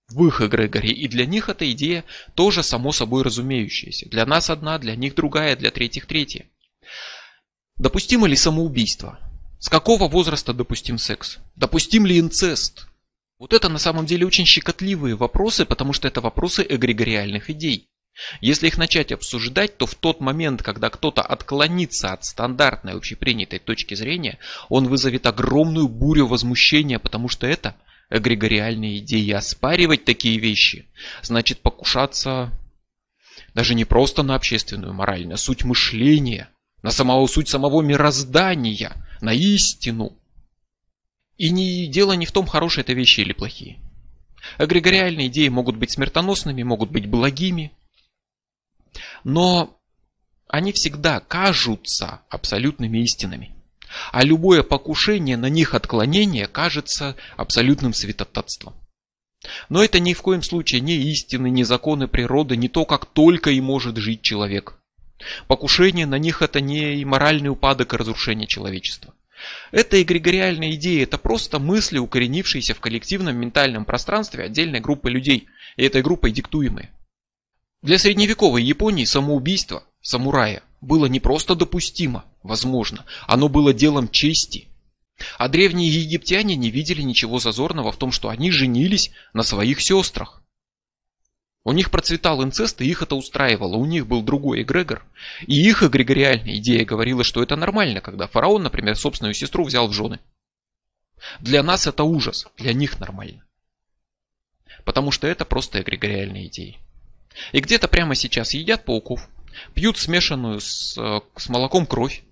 в 0.09 0.25
их 0.25 0.41
эгрегоре. 0.41 0.89
И 0.89 1.07
для 1.07 1.25
них 1.25 1.49
эта 1.49 1.69
идея 1.71 2.03
тоже 2.35 2.63
само 2.63 2.91
собой 2.91 3.23
разумеющаяся. 3.23 4.09
Для 4.09 4.25
нас 4.25 4.49
одна, 4.49 4.77
для 4.77 4.95
них 4.95 5.15
другая, 5.15 5.55
для 5.55 5.71
третьих 5.71 6.05
третья. 6.05 6.45
Допустимо 7.77 8.27
ли 8.27 8.35
самоубийство? 8.35 9.19
С 9.59 9.69
какого 9.69 10.07
возраста 10.07 10.53
допустим 10.53 10.97
секс? 10.97 11.39
Допустим 11.55 12.05
ли 12.05 12.19
инцест? 12.19 12.87
Вот 13.37 13.53
это 13.53 13.69
на 13.69 13.79
самом 13.79 14.05
деле 14.05 14.25
очень 14.25 14.45
щекотливые 14.45 15.15
вопросы, 15.15 15.65
потому 15.65 15.93
что 15.93 16.07
это 16.07 16.21
вопросы 16.21 16.65
эгрегориальных 16.67 17.49
идей. 17.49 17.87
Если 18.41 18.67
их 18.67 18.77
начать 18.77 19.11
обсуждать, 19.11 19.77
то 19.77 19.85
в 19.85 19.95
тот 19.95 20.19
момент, 20.19 20.61
когда 20.61 20.89
кто-то 20.89 21.21
отклонится 21.21 22.13
от 22.13 22.25
стандартной 22.25 22.93
общепринятой 22.93 23.59
точки 23.59 23.95
зрения, 23.95 24.37
он 24.69 24.87
вызовет 24.87 25.25
огромную 25.25 25.87
бурю 25.87 26.27
возмущения, 26.27 26.99
потому 26.99 27.29
что 27.29 27.47
это 27.47 27.75
эгрегориальные 28.09 28.99
идеи. 28.99 29.31
Оспаривать 29.31 30.05
такие 30.05 30.37
вещи 30.37 30.85
значит 31.21 31.61
покушаться 31.61 32.51
Даже 33.53 33.75
не 33.75 33.85
просто 33.85 34.23
на 34.23 34.35
общественную 34.35 34.93
мораль, 34.93 35.27
на 35.27 35.37
суть 35.37 35.63
мышления, 35.63 36.49
на 36.81 36.91
самого 36.91 37.27
суть 37.27 37.49
самого 37.49 37.81
мироздания, 37.81 38.93
на 39.21 39.33
истину. 39.33 40.17
И 41.37 41.49
не, 41.49 41.87
дело 41.87 42.13
не 42.13 42.25
в 42.25 42.31
том, 42.31 42.45
хорошие 42.45 42.83
это 42.83 42.93
вещи 42.93 43.21
или 43.21 43.33
плохие. 43.33 43.79
Эгрегориальные 44.57 45.27
идеи 45.27 45.47
могут 45.49 45.77
быть 45.77 45.91
смертоносными, 45.91 46.63
могут 46.63 46.89
быть 46.89 47.07
благими, 47.07 47.71
но 49.23 49.77
они 50.47 50.71
всегда 50.71 51.19
кажутся 51.19 52.21
абсолютными 52.29 52.99
истинами. 52.99 53.55
А 54.11 54.23
любое 54.23 54.63
покушение 54.63 55.37
на 55.37 55.47
них 55.47 55.73
отклонение 55.73 56.47
кажется 56.47 57.15
абсолютным 57.35 57.93
святотатством. 57.93 58.73
Но 59.69 59.83
это 59.83 59.99
ни 59.99 60.13
в 60.13 60.21
коем 60.21 60.43
случае 60.43 60.81
не 60.81 60.95
истины, 61.11 61.49
не 61.49 61.63
законы 61.63 62.07
природы, 62.07 62.55
не 62.55 62.69
то, 62.69 62.85
как 62.85 63.05
только 63.05 63.51
и 63.51 63.59
может 63.59 63.97
жить 63.97 64.21
человек. 64.21 64.80
Покушение 65.47 66.05
на 66.05 66.15
них 66.15 66.41
это 66.41 66.61
не 66.61 66.95
и 66.95 67.05
моральный 67.05 67.49
упадок 67.49 67.93
и 67.93 67.97
разрушение 67.97 68.47
человечества. 68.47 69.13
Это 69.71 70.01
эгрегориальная 70.01 70.71
идея, 70.71 71.03
это 71.03 71.17
просто 71.17 71.59
мысли, 71.59 71.97
укоренившиеся 71.97 72.73
в 72.73 72.79
коллективном 72.79 73.37
ментальном 73.37 73.85
пространстве 73.85 74.43
отдельной 74.43 74.79
группы 74.79 75.09
людей, 75.09 75.47
и 75.77 75.83
этой 75.83 76.01
группой 76.01 76.31
диктуемые. 76.31 76.91
Для 77.81 77.97
средневековой 77.97 78.63
Японии 78.63 79.05
самоубийство 79.05 79.83
самурая 80.01 80.61
было 80.81 81.07
не 81.07 81.19
просто 81.19 81.55
допустимо, 81.55 82.25
возможно, 82.43 83.05
оно 83.27 83.49
было 83.49 83.73
делом 83.73 84.09
чести. 84.09 84.67
А 85.37 85.47
древние 85.47 85.89
египтяне 85.89 86.55
не 86.55 86.71
видели 86.71 87.01
ничего 87.01 87.39
зазорного 87.39 87.91
в 87.91 87.97
том, 87.97 88.11
что 88.11 88.29
они 88.29 88.51
женились 88.51 89.11
на 89.33 89.43
своих 89.43 89.81
сестрах. 89.81 90.40
У 91.63 91.73
них 91.73 91.91
процветал 91.91 92.43
инцест, 92.43 92.81
и 92.81 92.89
их 92.89 93.03
это 93.03 93.15
устраивало. 93.15 93.75
У 93.75 93.85
них 93.85 94.07
был 94.07 94.23
другой 94.23 94.63
эгрегор. 94.63 95.05
И 95.45 95.61
их 95.61 95.83
эгрегориальная 95.83 96.57
идея 96.57 96.85
говорила, 96.85 97.23
что 97.23 97.43
это 97.43 97.55
нормально, 97.55 98.01
когда 98.01 98.27
фараон, 98.27 98.63
например, 98.63 98.95
собственную 98.95 99.35
сестру 99.35 99.63
взял 99.63 99.87
в 99.87 99.93
жены. 99.93 100.19
Для 101.39 101.61
нас 101.61 101.85
это 101.85 102.03
ужас, 102.03 102.47
для 102.57 102.73
них 102.73 102.99
нормально. 102.99 103.45
Потому 104.85 105.11
что 105.11 105.27
это 105.27 105.45
просто 105.45 105.81
эгрегориальные 105.81 106.47
идеи. 106.47 106.79
И 107.51 107.59
где-то 107.59 107.87
прямо 107.87 108.15
сейчас 108.15 108.55
едят 108.55 108.83
пауков, 108.83 109.29
пьют 109.75 109.99
смешанную 109.99 110.59
с, 110.59 110.97
э, 110.97 111.21
с 111.35 111.47
молоком 111.47 111.85
кровь. 111.85 112.23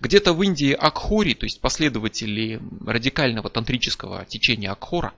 Где-то 0.00 0.32
в 0.32 0.42
Индии 0.42 0.72
Акхори, 0.72 1.34
то 1.34 1.46
есть 1.46 1.60
последователи 1.60 2.60
радикального 2.84 3.48
тантрического 3.48 4.24
течения 4.24 4.70
Акхора, 4.72 5.14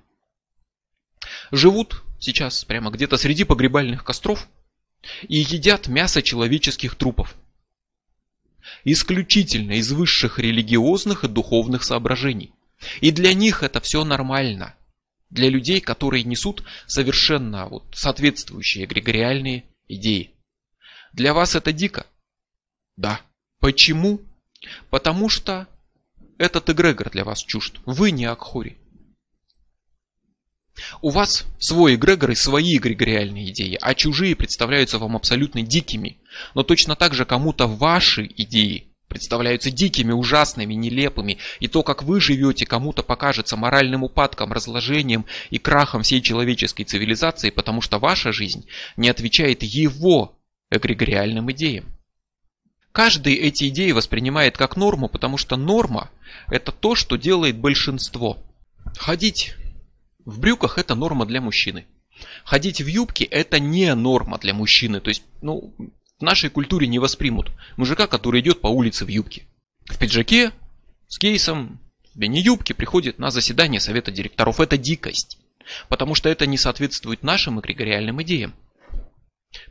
живут 1.50 2.02
сейчас 2.18 2.64
прямо 2.64 2.90
где-то 2.90 3.16
среди 3.16 3.44
погребальных 3.44 4.04
костров 4.04 4.48
и 5.22 5.38
едят 5.38 5.88
мясо 5.88 6.22
человеческих 6.22 6.94
трупов. 6.94 7.34
Исключительно 8.84 9.72
из 9.72 9.92
высших 9.92 10.38
религиозных 10.38 11.24
и 11.24 11.28
духовных 11.28 11.84
соображений. 11.84 12.52
И 13.00 13.10
для 13.10 13.32
них 13.32 13.62
это 13.62 13.80
все 13.80 14.04
нормально. 14.04 14.74
Для 15.30 15.48
людей, 15.48 15.80
которые 15.80 16.24
несут 16.24 16.64
совершенно 16.86 17.66
вот 17.68 17.84
соответствующие 17.94 18.84
эгрегориальные 18.84 19.64
идеи. 19.88 20.32
Для 21.12 21.34
вас 21.34 21.54
это 21.54 21.72
дико? 21.72 22.06
Да. 22.96 23.20
Почему? 23.58 24.20
Потому 24.90 25.28
что 25.28 25.66
этот 26.38 26.68
эгрегор 26.70 27.10
для 27.10 27.24
вас 27.24 27.42
чужд. 27.42 27.78
Вы 27.86 28.10
не 28.10 28.24
Акхори. 28.24 28.76
У 31.00 31.10
вас 31.10 31.46
свой 31.58 31.94
эгрегор 31.94 32.30
и 32.30 32.34
свои 32.34 32.76
эгрегориальные 32.76 33.50
идеи, 33.50 33.78
а 33.80 33.94
чужие 33.94 34.36
представляются 34.36 34.98
вам 34.98 35.16
абсолютно 35.16 35.62
дикими. 35.62 36.18
Но 36.54 36.62
точно 36.62 36.96
так 36.96 37.14
же 37.14 37.24
кому-то 37.24 37.66
ваши 37.66 38.30
идеи 38.36 38.86
представляются 39.08 39.70
дикими, 39.70 40.12
ужасными, 40.12 40.74
нелепыми, 40.74 41.38
и 41.60 41.68
то, 41.68 41.82
как 41.82 42.02
вы 42.02 42.20
живете, 42.20 42.66
кому-то 42.66 43.02
покажется 43.02 43.56
моральным 43.56 44.02
упадком, 44.02 44.52
разложением 44.52 45.24
и 45.50 45.58
крахом 45.58 46.02
всей 46.02 46.20
человеческой 46.20 46.84
цивилизации, 46.84 47.50
потому 47.50 47.80
что 47.80 47.98
ваша 47.98 48.32
жизнь 48.32 48.66
не 48.96 49.08
отвечает 49.08 49.62
его 49.62 50.36
эгрегориальным 50.70 51.50
идеям. 51.52 51.86
Каждый 52.92 53.34
эти 53.34 53.68
идеи 53.68 53.92
воспринимает 53.92 54.56
как 54.56 54.76
норму, 54.76 55.08
потому 55.08 55.36
что 55.36 55.56
норма– 55.56 56.10
это 56.48 56.72
то, 56.72 56.94
что 56.94 57.16
делает 57.16 57.56
большинство. 57.56 58.38
Ходить 58.98 59.54
в 60.26 60.40
брюках– 60.40 60.76
это 60.78 60.94
норма 60.94 61.24
для 61.24 61.40
мужчины. 61.40 61.86
Ходить 62.44 62.80
в 62.82 62.86
юбке– 62.86 63.24
это 63.30 63.58
не 63.58 63.94
норма 63.94 64.38
для 64.38 64.52
мужчины. 64.52 65.00
То 65.00 65.08
есть, 65.08 65.22
ну, 65.40 65.74
в 66.18 66.22
нашей 66.22 66.50
культуре 66.50 66.86
не 66.86 66.98
воспримут 66.98 67.50
мужика, 67.76 68.06
который 68.06 68.40
идет 68.40 68.60
по 68.60 68.66
улице 68.66 69.04
в 69.04 69.08
юбке. 69.08 69.46
В 69.86 69.96
пиджаке, 69.98 70.52
с 71.08 71.18
кейсом, 71.18 71.78
в 72.12 72.18
мини-юбке 72.18 72.74
приходит 72.74 73.18
на 73.18 73.30
заседание 73.30 73.80
совета 73.80 74.10
директоров. 74.10 74.60
Это 74.60 74.76
дикость. 74.76 75.38
Потому 75.88 76.14
что 76.14 76.28
это 76.28 76.46
не 76.46 76.58
соответствует 76.58 77.22
нашим 77.22 77.60
эгрегориальным 77.60 78.20
идеям. 78.22 78.54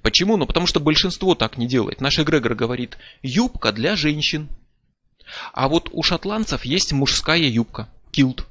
Почему? 0.02 0.38
Ну 0.38 0.46
потому 0.46 0.68
что 0.68 0.80
большинство 0.80 1.36
так 1.36 1.58
не 1.58 1.68
делает. 1.68 2.00
Наш 2.00 2.18
эгрегор 2.20 2.56
говорит, 2.56 2.98
юбка 3.22 3.72
для 3.72 3.96
женщин. 3.96 4.50
А 5.54 5.68
вот 5.68 5.90
у 5.92 6.02
шотландцев 6.04 6.64
есть 6.66 6.94
мужская 6.94 7.40
юбка, 7.40 7.90
килт. 8.12 8.48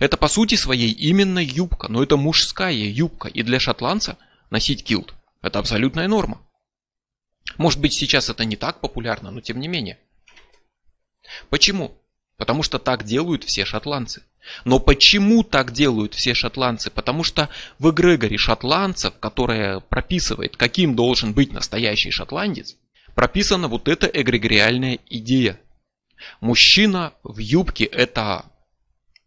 Это 0.00 0.16
по 0.16 0.28
сути 0.28 0.56
своей 0.56 0.90
именно 0.90 1.38
юбка, 1.38 1.88
но 1.88 2.02
это 2.02 2.16
мужская 2.16 2.72
юбка. 2.72 3.28
И 3.28 3.42
для 3.42 3.60
шотландца 3.60 4.18
носить 4.50 4.84
килт– 4.84 5.14
это 5.42 5.58
абсолютная 5.58 6.08
норма. 6.08 6.40
Может 7.56 7.80
быть 7.80 7.94
сейчас 7.94 8.28
это 8.28 8.44
не 8.44 8.56
так 8.56 8.80
популярно, 8.80 9.30
но 9.30 9.40
тем 9.40 9.60
не 9.60 9.68
менее. 9.68 9.98
Почему? 11.48 11.96
Потому 12.36 12.62
что 12.62 12.78
так 12.78 13.04
делают 13.04 13.44
все 13.44 13.64
шотландцы. 13.64 14.22
Но 14.64 14.78
почему 14.78 15.42
так 15.42 15.72
делают 15.72 16.14
все 16.14 16.34
шотландцы? 16.34 16.90
Потому 16.90 17.24
что 17.24 17.48
в 17.78 17.90
эгрегоре 17.90 18.36
шотландцев, 18.36 19.14
которая 19.18 19.80
прописывает, 19.80 20.56
каким 20.56 20.94
должен 20.94 21.32
быть 21.32 21.52
настоящий 21.52 22.10
шотландец, 22.10 22.76
прописана 23.14 23.68
вот 23.68 23.88
эта 23.88 24.06
эгрегориальная 24.06 24.98
идея. 25.08 25.58
Мужчина 26.40 27.14
в 27.22 27.38
юбке 27.38 27.84
это 27.84 28.46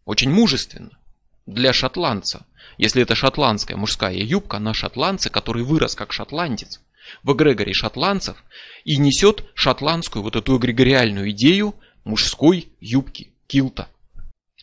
очень 0.04 0.30
мужественно 0.30 0.98
для 1.46 1.72
шотландца. 1.72 2.46
Если 2.78 3.02
это 3.02 3.14
шотландская 3.14 3.76
мужская 3.76 4.14
юбка 4.14 4.58
на 4.58 4.74
шотландце, 4.74 5.30
который 5.30 5.62
вырос 5.62 5.94
как 5.94 6.12
шотландец 6.12 6.80
в 7.22 7.32
эгрегоре 7.32 7.72
шотландцев 7.72 8.42
и 8.84 8.96
несет 8.96 9.44
шотландскую 9.54 10.22
вот 10.22 10.36
эту 10.36 10.56
эгрегориальную 10.56 11.30
идею 11.30 11.74
мужской 12.04 12.72
юбки, 12.80 13.32
килта. 13.46 13.88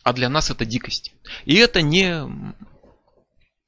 А 0.02 0.12
для 0.12 0.28
нас 0.28 0.50
это 0.50 0.64
дикость. 0.64 1.12
И 1.44 1.54
это 1.56 1.82
не 1.82 2.24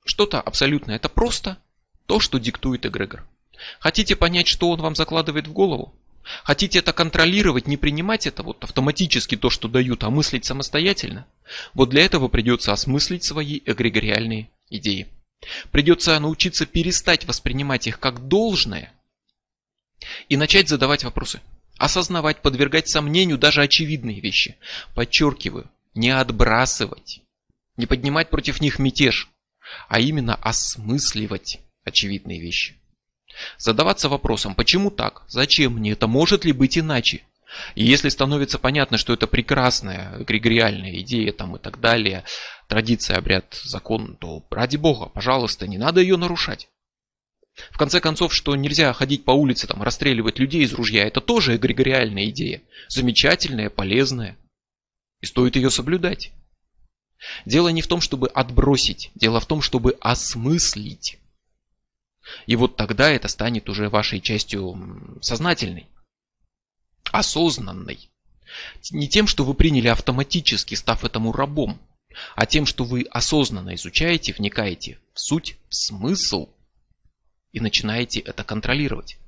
что-то 0.05 0.41
абсолютное, 0.41 0.97
это 0.97 1.09
просто 1.09 1.59
то, 2.07 2.21
что 2.21 2.39
диктует 2.39 2.87
эгрегор. 2.87 3.27
Хотите 3.79 4.17
понять, 4.17 4.49
что 4.49 4.71
он 4.71 4.81
вам 4.81 4.95
закладывает 4.95 5.47
в 5.47 5.53
голову? 5.53 5.95
Хотите 6.45 6.79
это 6.79 6.93
контролировать, 6.93 7.67
не 7.67 7.77
принимать 7.77 8.27
это 8.27 8.43
вот 8.43 8.63
автоматически 8.65 9.37
то, 9.37 9.51
что 9.51 9.69
дают, 9.69 10.05
а 10.05 10.11
мыслить 10.11 10.45
самостоятельно? 10.45 11.27
Вот 11.75 11.91
для 11.91 12.05
этого 12.05 12.29
придется 12.29 12.73
осмыслить 12.73 13.25
свои 13.25 13.61
эгрегориальные 13.65 14.51
идеи. 14.71 15.09
Придется 15.71 16.19
научиться 16.19 16.67
перестать 16.67 17.25
воспринимать 17.25 17.87
их 17.87 17.99
как 17.99 18.29
должное 18.29 18.93
и 20.29 20.37
начать 20.37 20.69
задавать 20.69 21.05
вопросы. 21.05 21.41
Осознавать, 21.79 22.43
подвергать 22.43 22.89
сомнению 22.89 23.39
даже 23.39 23.63
очевидные 23.63 24.21
вещи. 24.21 24.57
Подчеркиваю, 24.95 25.71
не 25.95 26.11
отбрасывать, 26.11 27.23
не 27.77 27.87
поднимать 27.87 28.29
против 28.29 28.61
них 28.61 28.79
мятеж, 28.79 29.29
а 29.89 29.99
именно 29.99 30.35
осмысливать 30.35 31.61
очевидные 31.85 32.41
вещи. 32.41 32.80
Задаваться 33.59 34.09
вопросом, 34.09 34.55
почему 34.55 34.91
так, 34.91 35.23
зачем 35.29 35.75
мне 35.75 35.93
это, 35.93 36.07
может 36.07 36.45
ли 36.45 36.53
быть 36.53 36.79
иначе. 36.79 37.23
И 37.75 37.85
если 37.85 38.09
становится 38.09 38.59
понятно, 38.59 38.97
что 38.97 39.13
это 39.13 39.27
прекрасная 39.27 40.23
эгрегориальная 40.23 41.01
идея 41.01 41.33
там 41.33 41.57
и 41.57 41.59
так 41.59 41.81
далее, 41.81 42.25
традиция, 42.69 43.17
обряд, 43.17 43.61
закон, 43.65 44.17
то 44.17 44.45
ради 44.51 44.77
бога, 44.77 45.07
пожалуйста, 45.07 45.67
не 45.67 45.79
надо 45.79 46.01
ее 46.01 46.17
нарушать. 46.17 46.69
В 47.71 47.77
конце 47.77 48.01
концов, 48.01 48.33
что 48.33 48.55
нельзя 48.55 48.93
ходить 48.93 49.25
по 49.25 49.33
улице, 49.33 49.67
там, 49.67 49.83
расстреливать 49.83 50.39
людей 50.39 50.63
из 50.63 50.73
ружья, 50.73 51.05
это 51.05 51.21
тоже 51.21 51.57
эгрегориальная 51.57 52.27
идея. 52.27 52.63
Замечательная, 52.89 53.69
полезная. 53.71 54.37
И 55.21 55.27
стоит 55.27 55.57
ее 55.57 55.71
соблюдать. 55.71 56.33
Дело 57.45 57.69
не 57.69 57.83
в 57.83 57.87
том, 57.87 58.01
чтобы 58.01 58.29
отбросить, 58.29 59.11
дело 59.15 59.41
в 59.41 59.47
том, 59.47 59.61
чтобы 59.61 59.97
осмыслить. 60.01 61.19
И 62.47 62.57
вот 62.57 62.77
тогда 62.77 63.11
это 63.11 63.29
станет 63.29 63.69
уже 63.69 63.89
вашей 63.89 64.21
частью 64.21 65.19
сознательной, 65.21 65.87
осознанной. 67.13 68.11
Не 68.91 69.09
тем, 69.09 69.27
что 69.27 69.45
вы 69.45 69.55
приняли 69.55 69.89
автоматически, 69.89 70.75
став 70.75 71.05
этому 71.05 71.33
рабом, 71.33 71.81
а 72.35 72.47
тем, 72.47 72.67
что 72.67 72.85
вы 72.85 73.03
осознанно 73.11 73.75
изучаете, 73.75 74.33
вникаете 74.33 74.99
в 75.15 75.21
суть, 75.21 75.57
в 75.69 75.75
смысл. 75.75 76.49
и 77.53 77.59
начинаете 77.59 78.21
это 78.21 78.45
контролировать. 78.45 79.19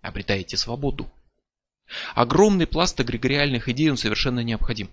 Обретаете 0.00 0.56
свободу. 0.56 1.08
Огромный 2.14 2.66
пласт 2.66 3.00
эгрегориальных 3.00 3.68
идей 3.68 3.90
он 3.90 3.96
совершенно 3.96 4.40
необходим. 4.40 4.90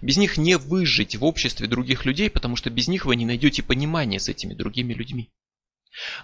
Без 0.00 0.16
них 0.16 0.36
не 0.36 0.56
выжить 0.56 1.16
в 1.16 1.24
обществе 1.24 1.66
других 1.66 2.04
людей, 2.04 2.30
потому 2.30 2.56
что 2.56 2.70
без 2.70 2.88
них 2.88 3.06
вы 3.06 3.16
не 3.16 3.26
найдете 3.26 3.62
понимания 3.62 4.18
с 4.18 4.28
этими 4.28 4.54
другими 4.54 4.92
людьми. 4.92 5.30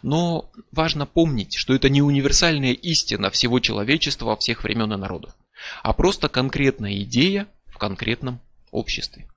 Но 0.02 0.50
важно 0.72 1.06
помнить, 1.06 1.54
что 1.54 1.74
это 1.74 1.88
не 1.88 2.02
универсальная 2.02 2.72
истина 2.72 3.30
всего 3.30 3.60
человечества, 3.60 4.36
всех 4.36 4.64
времен 4.64 4.92
и 4.92 4.96
народов, 4.96 5.34
а 5.82 5.92
просто 5.92 6.28
конкретная 6.28 7.00
идея 7.02 7.46
в 7.66 7.78
конкретном 7.78 8.40
обществе. 8.70 9.28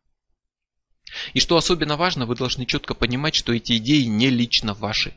И 1.34 1.40
что 1.40 1.58
особенно 1.58 1.98
важно, 1.98 2.26
вы 2.26 2.36
должны 2.36 2.66
четко 2.66 2.94
понимать, 2.94 3.36
что 3.36 3.54
эти 3.54 3.78
идеи 3.78 4.04
не 4.04 4.30
лично 4.30 4.74
ваши. 4.74 5.14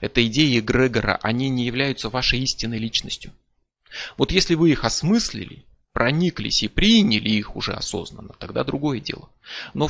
Это 0.00 0.24
идеи 0.26 0.60
Грегора, 0.60 1.18
они 1.22 1.48
не 1.48 1.64
являются 1.64 2.10
вашей 2.10 2.40
истинной 2.40 2.78
личностью. 2.78 3.32
Вот 4.16 4.32
если 4.32 4.54
вы 4.54 4.70
их 4.70 4.84
осмыслили, 4.84 5.64
прониклись 5.92 6.62
и 6.62 6.68
приняли 6.68 7.30
их 7.30 7.56
уже 7.56 7.72
осознанно, 7.72 8.34
тогда 8.38 8.64
другое 8.64 9.00
дело. 9.00 9.30
Но 9.74 9.88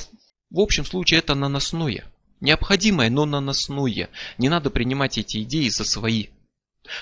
в 0.50 0.60
общем 0.60 0.84
случае 0.84 1.18
это 1.18 1.34
наносное. 1.34 2.04
Необходимое, 2.42 3.08
но 3.08 3.24
наносное. 3.24 4.10
Не 4.36 4.48
надо 4.48 4.68
принимать 4.68 5.16
эти 5.16 5.44
идеи 5.44 5.68
за 5.68 5.84
свои. 5.84 6.26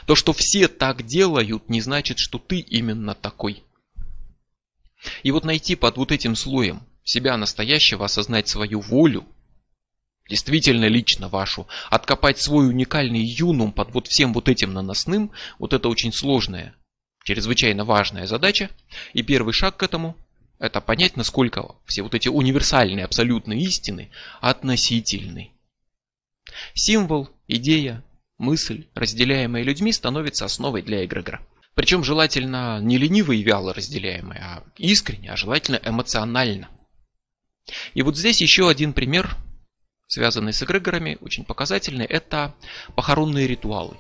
То, 0.07 0.15
что 0.15 0.35
все 0.35 0.69
так 0.69 1.07
делают, 1.07 1.71
не 1.71 1.81
значит, 1.81 2.19
что 2.19 2.39
ты 2.39 2.59
именно 2.59 3.15
такой. 3.15 3.65
И 5.23 5.31
вот 5.31 5.47
найти 5.47 5.77
под 5.77 5.97
вот 5.97 6.13
этим 6.13 6.37
слоем 6.37 6.83
себя 7.05 7.39
настоящего, 7.39 8.05
осознать 8.05 8.49
свою 8.49 8.81
волю, 8.81 9.25
действительно 10.29 10.85
лично 10.85 11.31
вашу, 11.31 11.67
откопать 11.89 12.39
свой 12.39 12.69
уникальный 12.69 13.25
юнум 13.25 13.73
под 13.73 13.95
вот 13.95 14.09
всем 14.09 14.35
вот 14.35 14.51
этим 14.51 14.75
наносным, 14.75 15.33
вот 15.59 15.73
это 15.73 15.89
очень 15.89 16.13
сложная, 16.13 16.75
чрезвычайно 17.25 17.87
важная 17.87 18.27
задача. 18.27 18.69
И 19.15 19.23
первый 19.23 19.55
шаг 19.55 19.79
к 19.79 19.83
этому 19.83 20.19
это 20.61 20.83
понять, 20.83 21.17
насколько 21.17 21.75
все 21.87 22.03
вот 22.03 22.15
эти 22.15 22.29
универсальные 22.29 23.07
абсолютные 23.07 23.63
истины 23.63 24.11
относительны. 24.41 25.53
Символ, 26.75 27.31
идея, 27.49 28.05
мысль, 28.37 28.87
разделяемая 28.95 29.63
людьми, 29.63 29.91
становится 29.91 30.45
основой 30.45 30.83
для 30.83 31.05
эгрегора. 31.05 31.41
Причем 31.75 32.05
желательно 32.05 32.79
не 32.83 32.99
лениво 32.99 33.33
и 33.33 33.43
вяло 33.43 33.73
разделяемая, 33.73 34.41
а 34.41 34.65
искренне, 34.77 35.33
а 35.33 35.37
желательно 35.37 35.81
эмоционально. 35.83 36.69
И 37.95 38.03
вот 38.03 38.19
здесь 38.19 38.43
еще 38.43 38.69
один 38.69 38.93
пример, 38.93 39.37
связанный 40.09 40.53
с 40.53 40.63
эгрегорами, 40.63 41.17
очень 41.23 41.45
показательный, 41.45 42.05
это 42.05 42.55
похоронные 42.95 43.47
ритуалы. 43.47 43.97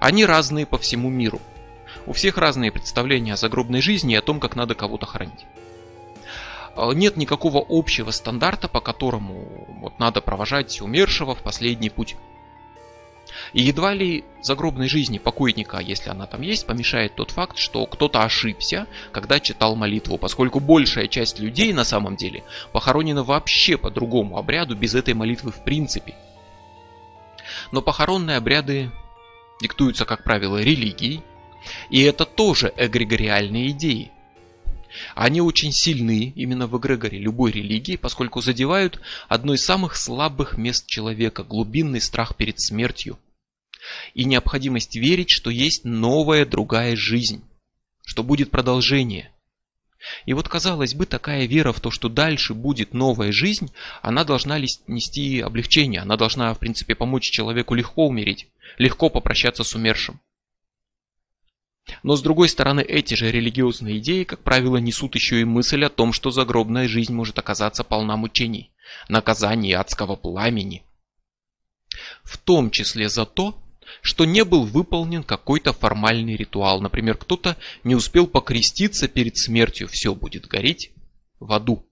Они 0.00 0.26
разные 0.26 0.66
по 0.66 0.76
всему 0.76 1.08
миру– 1.08 1.40
у 2.06 2.12
всех 2.12 2.38
разные 2.38 2.72
представления 2.72 3.34
о 3.34 3.36
загробной 3.36 3.80
жизни 3.80 4.14
и 4.14 4.16
о 4.16 4.22
том, 4.22 4.40
как 4.40 4.56
надо 4.56 4.74
кого-то 4.74 5.06
хоронить. 5.06 5.44
А, 6.76 6.92
нет 6.92 7.16
никакого 7.16 7.64
общего 7.68 8.10
стандарта, 8.10 8.68
по 8.68 8.80
которому 8.80 9.66
вот 9.80 9.98
надо 9.98 10.20
провожать 10.20 10.80
умершего 10.80 11.34
в 11.34 11.42
последний 11.42 11.90
путь. 11.90 12.16
И 13.52 13.62
едва 13.62 13.92
ли 13.92 14.24
загробной 14.40 14.88
жизни 14.88 15.18
покойника, 15.18 15.78
если 15.78 16.10
она 16.10 16.26
там 16.26 16.42
есть, 16.42 16.66
помешает 16.66 17.14
тот 17.14 17.30
факт, 17.30 17.58
что 17.58 17.86
кто-то 17.86 18.22
ошибся, 18.22 18.86
когда 19.12 19.40
читал 19.40 19.76
молитву, 19.76 20.16
поскольку 20.16 20.60
большая 20.60 21.08
часть 21.08 21.38
людей 21.38 21.72
на 21.72 21.84
самом 21.84 22.16
деле 22.16 22.44
похоронена 22.72 23.24
вообще 23.24 23.76
по 23.76 23.90
другому 23.90 24.38
обряду, 24.38 24.76
без 24.76 24.94
этой 24.94 25.14
молитвы 25.14 25.50
в 25.50 25.62
принципе. 25.64 26.14
Но 27.72 27.82
похоронные 27.82 28.36
обряды 28.36 28.90
диктуются, 29.60 30.04
как 30.04 30.22
правило, 30.22 30.58
религией, 30.58 31.22
и 31.90 32.02
это 32.02 32.24
тоже 32.24 32.72
эгрегориальные 32.76 33.70
идеи. 33.70 34.10
Они 35.14 35.40
очень 35.40 35.72
сильны 35.72 36.32
именно 36.34 36.66
в 36.66 36.78
эгрегоре 36.78 37.18
любой 37.18 37.52
религии, 37.52 37.96
поскольку 37.96 38.40
задевают 38.40 39.00
одно 39.28 39.54
из 39.54 39.64
самых 39.64 39.96
слабых 39.96 40.56
мест 40.56 40.86
человека– 40.86 41.42
глубинный 41.44 42.00
страх 42.00 42.36
перед 42.36 42.60
смертью. 42.60 43.18
И 44.14 44.24
необходимость 44.24 44.96
верить, 44.96 45.30
что 45.30 45.50
есть 45.50 45.84
новая 45.84 46.44
другая 46.44 46.96
жизнь, 46.96 47.44
что 48.04 48.22
будет 48.22 48.50
продолжение. 48.50 49.32
И 50.24 50.34
вот, 50.34 50.48
казалось 50.48 50.94
бы, 50.94 51.06
такая 51.06 51.46
вера 51.46 51.72
в 51.72 51.80
то, 51.80 51.90
что 51.90 52.08
дальше 52.08 52.54
будет 52.54 52.94
новая 52.94 53.32
жизнь, 53.32 53.72
она 54.02 54.24
должна 54.24 54.58
нести 54.58 55.40
облегчение, 55.40 56.00
она 56.00 56.16
должна, 56.16 56.52
в 56.54 56.58
принципе, 56.58 56.94
помочь 56.94 57.30
человеку 57.30 57.74
легко 57.74 58.06
умереть, 58.06 58.48
легко 58.78 59.08
попрощаться 59.08 59.64
с 59.64 59.74
умершим. 59.74 60.20
Но 62.06 62.14
с 62.14 62.22
другой 62.22 62.48
стороны, 62.48 62.82
эти 62.82 63.14
же 63.14 63.32
религиозные 63.32 63.98
идеи, 63.98 64.22
как 64.22 64.44
правило, 64.44 64.76
несут 64.76 65.16
еще 65.16 65.40
и 65.40 65.44
мысль 65.44 65.84
о 65.84 65.88
том, 65.88 66.12
что 66.12 66.30
загробная 66.30 66.86
жизнь 66.86 67.12
может 67.12 67.36
оказаться 67.36 67.82
полна 67.82 68.16
мучений, 68.16 68.70
наказаний 69.08 69.72
адского 69.72 70.14
пламени. 70.14 70.84
В 72.22 72.38
том 72.38 72.70
числе 72.70 73.08
за 73.08 73.26
то, 73.26 73.60
что 74.02 74.24
не 74.24 74.44
был 74.44 74.66
выполнен 74.66 75.24
какой-то 75.24 75.72
формальный 75.72 76.36
ритуал. 76.36 76.80
Например, 76.80 77.16
кто-то 77.16 77.56
не 77.82 77.96
успел 77.96 78.28
покреститься 78.28 79.08
перед 79.08 79.36
смертью, 79.36 79.88
все 79.88 80.14
будет 80.14 80.46
гореть 80.46 80.92
в 81.40 81.52
аду. 81.52 81.90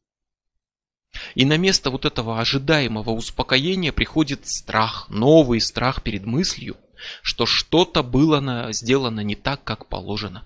И 1.35 1.45
на 1.45 1.57
место 1.57 1.91
вот 1.91 2.05
этого 2.05 2.39
ожидаемого 2.39 3.11
успокоения 3.11 3.91
приходит 3.91 4.47
страх, 4.47 5.07
новый 5.09 5.61
страх 5.61 6.05
перед 6.05 6.25
мыслью, 6.25 6.77
что 7.23 7.47
что-то 7.47 8.03
было 8.03 8.41
на, 8.41 8.73
сделано 8.73 9.21
не 9.21 9.35
так, 9.35 9.63
как 9.65 9.87
положено. 9.87 10.45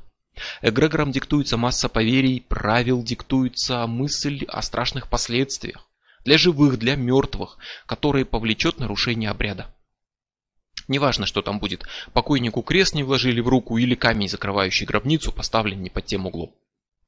Эгрегором 0.62 1.12
диктуется 1.12 1.56
масса 1.56 1.88
поверий, 1.88 2.40
правил 2.40 3.02
диктуется 3.02 3.86
мысль 3.86 4.44
о 4.48 4.62
страшных 4.62 5.08
последствиях. 5.08 5.86
Для 6.24 6.38
живых, 6.38 6.78
для 6.78 6.96
мертвых, 6.96 7.58
которые 7.86 8.24
повлечет 8.24 8.78
нарушение 8.78 9.30
обряда. 9.30 9.74
Неважно, 10.86 11.26
что 11.26 11.42
там 11.42 11.58
будет, 11.58 11.84
покойнику 12.12 12.62
крест 12.62 12.94
не 12.94 13.02
вложили 13.02 13.40
в 13.40 13.48
руку 13.48 13.76
или 13.76 13.94
камень, 13.94 14.28
закрывающий 14.28 14.86
гробницу, 14.86 15.32
поставлен 15.32 15.82
не 15.82 15.90
под 15.90 16.06
тем 16.06 16.26
углом. 16.26 16.54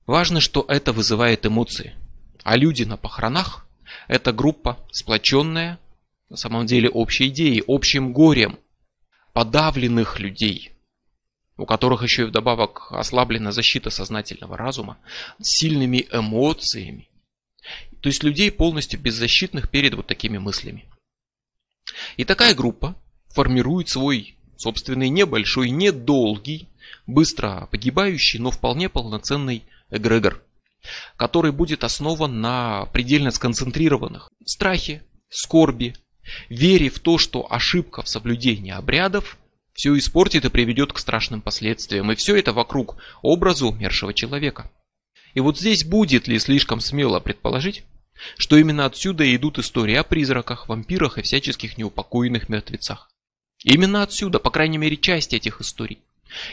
Важно, 0.06 0.40
что 0.40 0.64
это 0.68 0.92
вызывает 0.92 1.46
эмоции. 1.46 1.94
А 2.42 2.56
люди 2.56 2.84
на 2.84 2.96
похоронах– 2.96 3.66
это 4.08 4.32
группа, 4.32 4.78
сплоченная, 4.92 5.78
на 6.28 6.36
самом 6.36 6.66
деле, 6.66 6.88
общей 6.88 7.28
идеей, 7.28 7.62
общим 7.66 8.12
горем– 8.12 8.58
подавленных 9.32 10.18
людей, 10.18 10.72
у 11.56 11.66
которых 11.66 12.02
еще 12.02 12.22
и 12.22 12.24
вдобавок 12.26 12.90
ослаблена 12.90 13.52
защита 13.52 13.90
сознательного 13.90 14.56
разума, 14.56 14.98
сильными 15.40 16.06
эмоциями. 16.12 17.08
То 18.00 18.08
есть 18.08 18.22
людей 18.22 18.50
полностью 18.50 18.98
беззащитных 18.98 19.70
перед 19.70 19.94
вот 19.94 20.06
такими 20.06 20.38
мыслями. 20.38 20.86
И 22.16 22.24
такая 22.24 22.54
группа 22.54 22.96
формирует 23.28 23.88
свой 23.88 24.36
собственный 24.56 25.08
небольшой, 25.08 25.70
недолгий, 25.70 26.68
быстро 27.06 27.68
погибающий, 27.70 28.38
но 28.38 28.50
вполне 28.50 28.88
полноценный 28.88 29.64
эгрегор, 29.90 30.42
который 31.16 31.52
будет 31.52 31.84
основан 31.84 32.40
на 32.40 32.86
предельно 32.86 33.30
сконцентрированных 33.30 34.30
страхе, 34.44 35.02
скорби, 35.28 35.94
вере 36.48 36.90
в 36.90 36.98
то, 37.00 37.18
что 37.18 37.46
ошибка 37.50 38.02
в 38.02 38.08
соблюдении 38.08 38.72
обрядов 38.72 39.38
все 39.72 39.96
испортит 39.96 40.44
и 40.44 40.50
приведет 40.50 40.92
к 40.92 40.98
страшным 40.98 41.40
последствиям. 41.40 42.10
И 42.12 42.14
все 42.14 42.36
это 42.36 42.52
вокруг 42.52 42.96
образа 43.22 43.66
умершего 43.66 44.12
человека. 44.12 44.70
И 45.34 45.40
вот 45.40 45.58
здесь 45.58 45.84
будет 45.84 46.28
ли 46.28 46.38
слишком 46.38 46.80
смело 46.80 47.20
предположить, 47.20 47.84
что 48.36 48.56
именно 48.56 48.84
отсюда 48.84 49.34
идут 49.34 49.58
истории 49.58 49.94
о 49.94 50.04
призраках, 50.04 50.68
вампирах 50.68 51.18
и 51.18 51.22
всяческих 51.22 51.78
неупокоенных 51.78 52.48
мертвецах. 52.48 53.10
Именно 53.64 54.02
отсюда, 54.02 54.38
по 54.38 54.50
крайней 54.50 54.78
мере, 54.78 54.96
часть 54.96 55.32
этих 55.32 55.60
историй. 55.60 56.00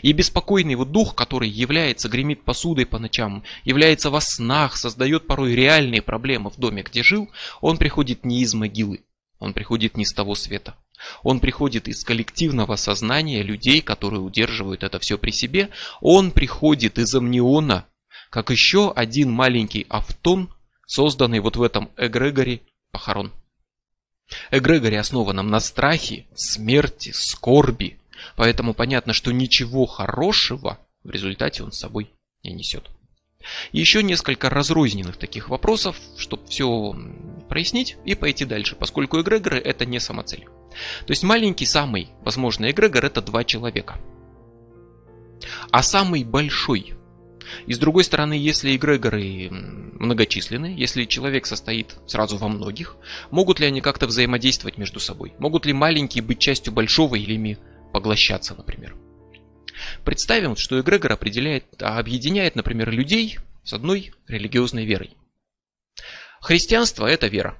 И 0.02 0.12
беспокойный 0.12 0.76
вот 0.76 0.92
дух, 0.92 1.16
который 1.16 1.50
является, 1.50 2.10
гремит 2.10 2.44
посудой 2.44 2.86
по 2.86 2.98
ночам, 3.00 3.44
является 3.64 4.10
во 4.10 4.22
снах, 4.22 4.76
создает 4.76 5.28
порой 5.28 5.56
реальные 5.56 6.02
проблемы 6.02 6.50
в 6.50 6.58
доме, 6.58 6.84
где 6.84 7.04
жил, 7.04 7.30
он 7.62 7.78
приходит 7.78 8.26
не 8.26 8.42
из 8.42 8.54
могилы, 8.54 9.02
он 9.40 9.54
приходит 9.54 9.98
не 9.98 10.06
с 10.06 10.14
того 10.14 10.36
света. 10.36 10.76
Он 11.24 11.40
приходит 11.40 11.88
из 11.88 12.04
коллективного 12.04 12.76
сознания 12.76 13.44
людей, 13.44 13.82
которые 13.82 14.22
удерживают 14.22 14.84
это 14.84 15.00
все 15.00 15.18
при 15.18 15.32
себе. 15.32 15.70
Он 16.02 16.32
приходит 16.32 16.98
из 16.98 17.14
амниона, 17.14 17.86
как 18.30 18.50
еще 18.50 18.92
один 18.92 19.32
маленький 19.32 19.86
автон, 19.90 20.54
созданный 20.88 21.40
вот 21.40 21.56
в 21.56 21.62
этом 21.62 21.92
эгрегоре 21.98 22.62
похорон. 22.92 23.32
Эгрегоре 24.52 25.00
основанном 25.00 25.50
на 25.50 25.60
страхе, 25.60 26.26
смерти, 26.36 27.12
скорби. 27.14 28.00
Поэтому 28.36 28.74
понятно, 28.74 29.14
что 29.14 29.32
ничего 29.32 29.86
хорошего 29.86 30.80
в 31.04 31.12
результате 31.12 31.64
он 31.64 31.72
с 31.72 31.80
собой 31.80 32.10
не 32.44 32.52
несет. 32.52 32.90
Еще 33.72 34.04
несколько 34.04 34.50
разрозненных 34.50 35.18
таких 35.18 35.50
вопросов, 35.50 35.98
чтобы 36.18 36.48
все 36.48 36.96
прояснить 37.50 37.98
и 38.06 38.16
пойти 38.16 38.46
дальше, 38.46 38.76
поскольку 38.76 39.22
эгрегоры 39.22 39.60
это 39.60 39.86
не 39.86 40.00
самоцель. 40.00 40.46
То 41.06 41.12
есть 41.12 41.24
маленький 41.24 41.66
самый 41.66 42.10
возможный 42.22 42.72
эгрегор 42.72 43.06
это 43.06 43.22
два 43.22 43.44
человека. 43.44 44.00
А 45.72 45.84
самый 45.84 46.24
большой 46.24 46.98
и 47.66 47.74
с 47.74 47.80
другой 47.80 48.04
стороны, 48.04 48.34
если 48.34 48.76
эгрегоры 48.76 49.50
многочисленны, 49.50 50.74
если 50.78 51.06
человек 51.06 51.46
состоит 51.46 51.96
сразу 52.06 52.38
во 52.38 52.48
многих, 52.48 52.98
могут 53.32 53.60
ли 53.60 53.68
они 53.68 53.82
как-то 53.82 54.08
взаимодействовать 54.08 54.78
между 54.78 55.00
собой? 55.00 55.34
Могут 55.40 55.66
ли 55.66 55.74
маленькие 55.74 56.24
быть 56.24 56.40
частью 56.40 56.74
большого 56.74 57.16
или 57.16 57.34
ими 57.34 57.58
поглощаться, 57.94 58.56
например? 58.56 58.96
Представим, 60.08 60.56
что 60.56 60.80
эгрегор 60.80 61.12
определяет, 61.12 61.66
объединяет, 61.84 62.56
например, 62.56 62.92
людей 62.92 63.40
с 63.66 63.74
одной 63.74 64.14
религиозной 64.26 64.86
верой. 64.86 65.18
Христианство– 66.40 67.06
это 67.08 67.28
вера. 67.28 67.58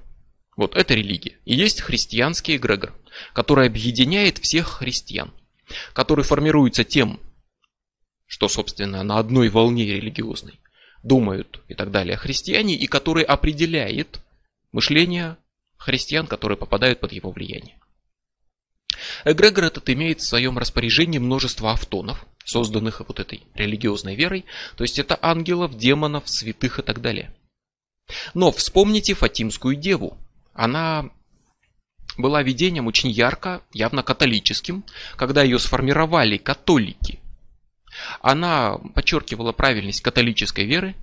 Вот 0.56 0.74
это 0.74 0.94
религия. 0.94 1.36
И 1.44 1.54
есть 1.54 1.82
христианский 1.82 2.56
эгрегор, 2.56 2.94
который 3.34 3.66
объединяет 3.66 4.38
всех 4.38 4.66
христиан, 4.66 5.30
который 5.92 6.24
формируется 6.24 6.84
тем 6.84 7.20
что, 8.26 8.48
собственно, 8.48 9.02
на 9.02 9.18
одной 9.18 9.50
волне 9.50 9.84
религиозной 9.84 10.58
думают 11.02 11.60
и 11.68 11.74
так 11.74 11.90
далее 11.90 12.16
христиане, 12.16 12.76
и 12.76 12.86
который 12.86 13.24
определяет 13.24 14.20
мышление 14.72 15.36
христиан, 15.76 16.26
которые 16.26 16.56
попадают 16.56 17.00
под 17.00 17.12
его 17.12 17.30
влияние. 17.30 17.78
Эгрегор 19.26 19.64
этот 19.64 19.90
имеет 19.90 20.20
в 20.20 20.26
своем 20.26 20.58
распоряжении 20.58 21.18
множество 21.18 21.72
автонов, 21.72 22.24
созданных 22.48 23.00
вот 23.06 23.20
этой 23.20 23.42
религиозной 23.54 24.14
верой, 24.14 24.44
то 24.76 24.84
есть 24.84 24.98
это 24.98 25.18
ангелов, 25.20 25.76
демонов, 25.76 26.28
святых 26.28 26.78
и 26.78 26.82
так 26.82 27.00
далее. 27.00 27.34
Но 28.34 28.50
вспомните 28.50 29.14
Фатимскую 29.14 29.76
деву. 29.76 30.16
Она 30.54 31.10
была 32.16 32.42
видением 32.42 32.86
очень 32.86 33.10
ярко, 33.10 33.62
явно 33.72 34.02
католическим, 34.02 34.84
когда 35.16 35.42
ее 35.42 35.58
сформировали 35.58 36.36
католики– 36.36 37.20
она 38.20 38.78
подчеркивала 38.94 39.52
правильность 39.52 40.00
католической 40.00 40.64
веры, 40.64 40.94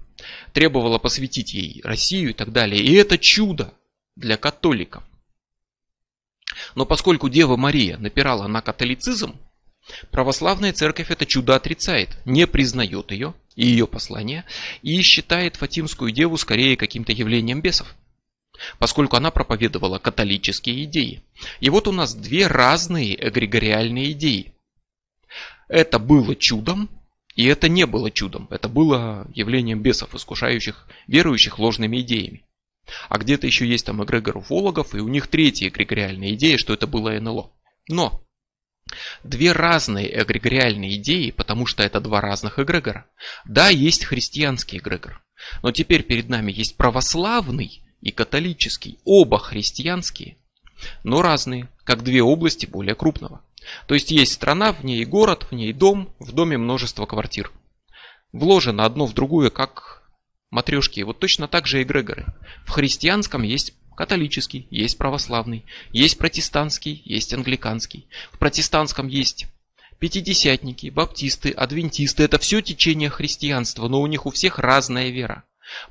требовала 0.54 0.98
посвятить 0.98 1.54
ей 1.54 1.82
Россию 1.84 2.32
и 2.32 2.34
так 2.34 2.52
далее. 2.52 2.82
И 2.82 2.94
это 2.94 3.18
чудо 3.18 3.74
для 4.16 4.38
католиков. 4.38 5.04
Но 6.74 6.86
поскольку 6.86 7.30
Дева 7.30 7.58
Мария 7.58 7.98
напирала 7.98 8.48
на 8.48 8.62
католицизм, 8.62 9.36
православная 10.12 10.74
церковь 10.74 11.12
это 11.12 11.26
чудо 11.26 11.56
отрицает, 11.56 12.18
не 12.26 12.48
признает 12.48 13.12
ее 13.12 13.34
и 13.56 13.68
ее 13.68 13.88
послание, 13.88 14.46
и 14.82 15.02
считает 15.02 15.56
Фатимскую 15.56 16.12
Деву 16.12 16.38
скорее 16.38 16.78
каким-то 16.78 17.12
явлением 17.12 17.62
бесов 17.62 17.96
поскольку 18.80 19.18
она 19.18 19.32
проповедовала 19.32 20.00
католические 20.00 20.86
идеи. 20.86 21.22
И 21.60 21.70
вот 21.70 21.88
у 21.88 21.92
нас 21.92 22.14
две 22.14 22.48
разные 22.48 23.16
эгрегориальные 23.28 24.12
идеи. 24.12 24.54
Это 25.68 26.00
было 26.00 26.36
чудом, 26.36 26.90
и 27.36 27.46
это 27.46 27.68
не 27.68 27.86
было 27.86 28.12
чудом. 28.12 28.48
Это 28.52 28.70
было 28.70 29.28
явлением 29.34 29.82
бесов, 29.82 30.16
искушающих 30.16 30.88
верующих 31.08 31.60
ложными 31.60 32.02
идеями. 32.02 32.46
А 33.10 33.18
где-то 33.18 33.48
еще 33.48 33.68
есть 33.68 33.86
там 33.86 34.04
эгрегор 34.04 34.38
уфологов, 34.38 34.94
и 34.94 35.00
у 35.00 35.08
них 35.08 35.28
третья 35.28 35.68
эгрегориальная 35.68 36.34
идея, 36.36 36.58
что 36.58 36.74
это 36.74 36.88
было 36.88 37.12
НЛО. 37.20 37.52
Но 37.90 38.25
Две 39.24 39.52
разные 39.52 40.22
эгрегориальные 40.22 40.96
идеи, 40.98 41.32
потому 41.32 41.66
что 41.66 41.84
это 41.84 42.00
два 42.00 42.22
разных 42.22 42.60
эгрегора. 42.60 43.06
Да, 43.46 43.70
есть 43.70 44.06
христианский 44.06 44.78
эгрегор, 44.78 45.22
но 45.64 45.72
теперь 45.72 46.04
перед 46.04 46.30
нами 46.30 46.52
есть 46.52 46.78
православный 46.78 47.82
и 48.02 48.12
католический, 48.12 49.00
оба 49.04 49.40
христианские, 49.40 50.38
но 51.04 51.22
разные, 51.22 51.70
как 51.84 52.04
две 52.04 52.22
области 52.22 52.66
более 52.66 52.96
крупного. 52.96 53.42
То 53.88 53.96
есть 53.96 54.12
есть 54.12 54.34
страна, 54.34 54.74
в 54.74 54.84
ней 54.84 55.06
город, 55.06 55.48
в 55.50 55.56
ней 55.56 55.74
дом, 55.74 56.14
в 56.20 56.32
доме 56.32 56.58
множество 56.58 57.06
квартир. 57.06 57.52
Вложено 58.32 58.86
одно 58.86 59.06
в 59.06 59.14
другое, 59.14 59.50
как 59.50 60.04
матрешки. 60.52 61.04
Вот 61.04 61.20
точно 61.20 61.48
так 61.48 61.68
же 61.68 61.82
эгрегоры. 61.82 62.26
В 62.66 62.72
христианском 62.72 63.44
есть 63.44 63.74
католический, 63.96 64.68
есть 64.70 64.98
православный, 64.98 65.64
есть 65.92 66.18
протестантский, 66.18 67.02
есть 67.06 67.34
англиканский. 67.34 68.08
В 68.32 68.38
протестантском 68.38 69.08
есть 69.08 69.48
пятидесятники, 70.00 70.90
баптисты, 70.90 71.52
адвентисты. 71.52 72.24
Это 72.24 72.38
все 72.40 72.62
течение 72.62 73.10
христианства, 73.10 73.88
но 73.88 74.02
у 74.02 74.08
них 74.08 74.26
у 74.26 74.32
всех 74.32 74.60
разная 74.60 75.10
вера. 75.10 75.44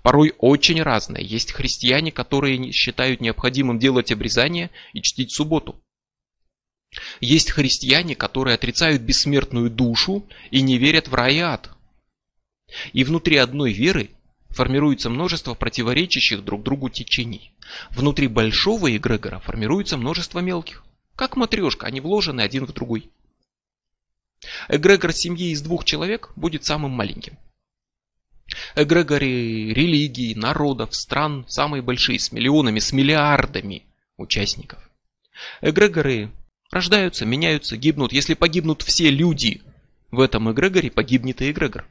Порой 0.02 0.34
очень 0.38 0.80
разная. 0.82 1.22
Есть 1.22 1.52
христиане, 1.52 2.12
которые 2.12 2.72
считают 2.72 3.20
необходимым 3.20 3.78
делать 3.78 4.12
обрезание 4.12 4.70
и 4.92 5.02
чтить 5.02 5.32
субботу. 5.32 5.80
Есть 7.20 7.50
христиане, 7.50 8.14
которые 8.14 8.54
отрицают 8.54 9.02
бессмертную 9.02 9.68
душу 9.68 10.24
и 10.50 10.62
не 10.62 10.78
верят 10.78 11.08
в 11.08 11.14
рай 11.14 11.36
и 11.36 11.40
ад. 11.40 11.70
И 12.92 13.02
внутри 13.04 13.36
одной 13.36 13.72
веры 13.72 14.10
формируется 14.54 15.10
множество 15.10 15.54
противоречащих 15.54 16.44
друг 16.44 16.62
другу 16.62 16.88
течений. 16.88 17.52
Внутри 17.90 18.28
большого 18.28 18.96
эгрегора 18.96 19.40
формируется 19.40 19.96
множество 19.96 20.40
мелких. 20.40 20.84
Как 21.16 21.36
матрешка, 21.36 21.86
они 21.86 22.00
вложены 22.00 22.40
один 22.40 22.64
в 22.66 22.72
другой. 22.72 23.10
Эгрегор 24.68 25.12
семьи 25.12 25.50
из 25.50 25.62
двух 25.62 25.84
человек 25.84 26.32
будет 26.36 26.64
самым 26.64 26.90
маленьким. 26.90 27.38
Эгрегоры 28.76 29.72
религий, 29.72 30.34
народов, 30.34 30.94
стран 30.94 31.44
самые 31.48 31.82
большие, 31.82 32.18
с 32.18 32.30
миллионами, 32.30 32.78
с 32.78 32.92
миллиардами 32.92 33.84
участников. 34.16 34.78
Эгрегоры 35.60 36.30
Рождаются, 36.74 37.24
меняются, 37.24 37.76
гибнут. 37.76 38.12
Если 38.12 38.34
погибнут 38.34 38.82
все 38.82 39.08
люди 39.08 39.62
в 40.10 40.18
этом 40.18 40.50
эгрегоре, 40.50 40.90
погибнет 40.90 41.40
и 41.40 41.52
эгрегор. 41.52 41.86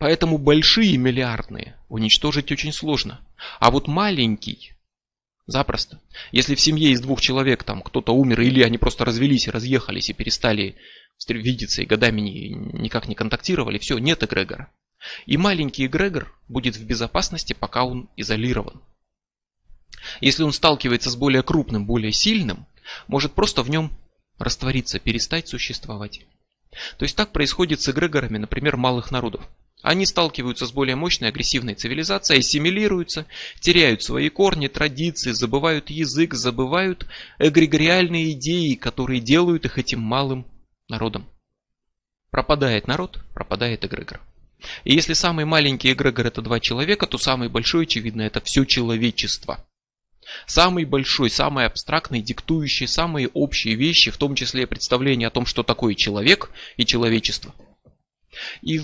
Поэтому 0.00 0.38
большие 0.38 0.96
миллиардные 0.96 1.76
уничтожить 1.90 2.50
очень 2.50 2.72
сложно. 2.72 3.20
А 3.58 3.70
вот 3.70 3.86
маленький 3.86 4.72
запросто. 5.46 6.00
Если 6.32 6.54
в 6.54 6.60
семье 6.60 6.90
из 6.90 7.02
двух 7.02 7.20
человек 7.20 7.64
там 7.64 7.82
кто-то 7.82 8.12
умер, 8.12 8.40
или 8.40 8.62
они 8.62 8.78
просто 8.78 9.04
развелись 9.04 9.46
разъехались 9.46 10.08
и 10.08 10.14
перестали 10.14 10.76
видеться 11.28 11.82
и 11.82 11.86
годами 11.86 12.22
ни, 12.22 12.48
никак 12.80 13.08
не 13.08 13.14
контактировали, 13.14 13.76
все, 13.76 13.98
нет 13.98 14.22
эгрегора. 14.22 14.72
И 15.26 15.36
маленький 15.36 15.84
эгрегор 15.84 16.34
будет 16.48 16.76
в 16.76 16.84
безопасности, 16.86 17.52
пока 17.52 17.84
он 17.84 18.08
изолирован. 18.16 18.80
Если 20.22 20.44
он 20.44 20.54
сталкивается 20.54 21.10
с 21.10 21.16
более 21.16 21.42
крупным, 21.42 21.84
более 21.84 22.12
сильным, 22.12 22.66
может 23.06 23.34
просто 23.34 23.62
в 23.62 23.68
нем 23.68 23.92
раствориться, 24.38 24.98
перестать 24.98 25.48
существовать. 25.48 26.22
То 26.96 27.02
есть 27.02 27.16
так 27.16 27.32
происходит 27.32 27.82
с 27.82 27.90
эгрегорами, 27.90 28.38
например, 28.38 28.78
малых 28.78 29.10
народов. 29.10 29.46
Они 29.82 30.04
сталкиваются 30.04 30.66
с 30.66 30.72
более 30.72 30.94
мощной 30.94 31.30
агрессивной 31.30 31.74
цивилизацией, 31.74 32.40
ассимилируются, 32.40 33.26
теряют 33.60 34.02
свои 34.02 34.28
корни, 34.28 34.68
традиции, 34.68 35.32
забывают 35.32 35.88
язык, 35.88 36.34
забывают 36.34 37.06
эгрегориальные 37.38 38.32
идеи, 38.32 38.74
которые 38.74 39.20
делают 39.20 39.64
их 39.64 39.78
этим 39.78 40.00
малым 40.00 40.46
народом. 40.88 41.26
Пропадает 42.30 42.86
народ, 42.88 43.20
пропадает 43.32 43.84
эгрегор. 43.84 44.20
И 44.84 44.94
если 44.94 45.14
самый 45.14 45.46
маленький 45.46 45.92
эгрегор 45.92 46.26
это 46.26 46.42
два 46.42 46.60
человека, 46.60 47.06
то 47.06 47.16
самый 47.16 47.48
большой, 47.48 47.84
очевидно, 47.84 48.22
это 48.22 48.42
все 48.42 48.64
человечество. 48.66 49.66
Самый 50.46 50.84
большой, 50.84 51.30
самый 51.30 51.64
абстрактный, 51.64 52.20
диктующий 52.20 52.86
самые 52.86 53.28
общие 53.28 53.74
вещи, 53.74 54.10
в 54.10 54.18
том 54.18 54.34
числе 54.34 54.66
представление 54.66 55.28
о 55.28 55.30
том, 55.30 55.46
что 55.46 55.62
такое 55.62 55.94
человек 55.94 56.50
и 56.76 56.84
человечество. 56.84 57.54
И 58.62 58.82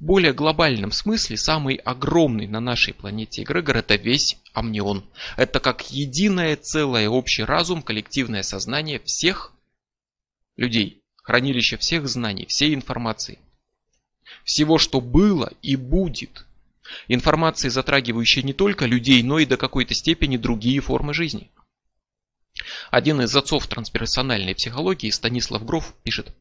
более 0.00 0.32
глобальном 0.32 0.92
смысле 0.92 1.36
самый 1.36 1.76
огромный 1.76 2.46
на 2.46 2.60
нашей 2.60 2.94
планете 2.94 3.42
эгрегор 3.42 3.78
это 3.78 3.96
весь 3.96 4.38
амнион. 4.52 5.04
Это 5.36 5.60
как 5.60 5.90
единое 5.90 6.56
целое 6.56 7.08
общий 7.08 7.44
разум, 7.44 7.82
коллективное 7.82 8.42
сознание 8.42 9.00
всех 9.00 9.52
людей, 10.56 11.02
хранилище 11.16 11.76
всех 11.76 12.08
знаний, 12.08 12.46
всей 12.46 12.74
информации. 12.74 13.38
Всего, 14.44 14.78
что 14.78 15.00
было 15.00 15.52
и 15.62 15.76
будет– 15.76 16.44
Информации, 17.08 17.68
затрагивающей 17.68 18.42
не 18.42 18.52
только 18.52 18.86
людей, 18.86 19.22
но 19.22 19.38
и 19.38 19.46
до 19.46 19.56
какой-то 19.56 19.94
степени 19.94 20.36
другие 20.36 20.80
формы 20.80 21.14
жизни. 21.14 21.50
Один 22.90 23.20
из 23.20 23.34
отцов 23.36 23.66
трансперсональной 23.66 24.54
психологии, 24.54 25.10
Станислав 25.10 25.64
Гров, 25.64 25.94
пишет, 26.02 26.34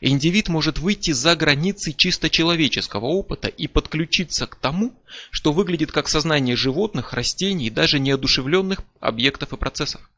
Индивид 0.00 0.48
может 0.48 0.78
выйти 0.78 1.10
за 1.10 1.36
границы 1.36 1.92
чисто 1.92 2.30
человеческого 2.30 3.06
опыта 3.06 3.48
и 3.48 3.66
подключиться 3.66 4.46
к 4.46 4.56
тому, 4.56 4.94
что 5.30 5.52
выглядит 5.52 5.92
как 5.92 6.08
сознание 6.08 6.56
животных, 6.56 7.12
растений 7.12 7.66
и 7.66 7.70
даже 7.70 7.98
неодушевленных 7.98 8.80
объектов 9.00 9.52
и 9.52 9.56
процессов. 9.56 10.10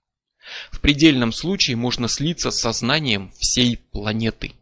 В 0.71 0.81
предельном 0.81 1.33
случае 1.33 1.77
можно 1.77 2.09
слиться 2.09 2.51
с 2.51 2.61
сознанием 2.61 3.33
всей 3.39 3.77
планеты. 3.77 4.53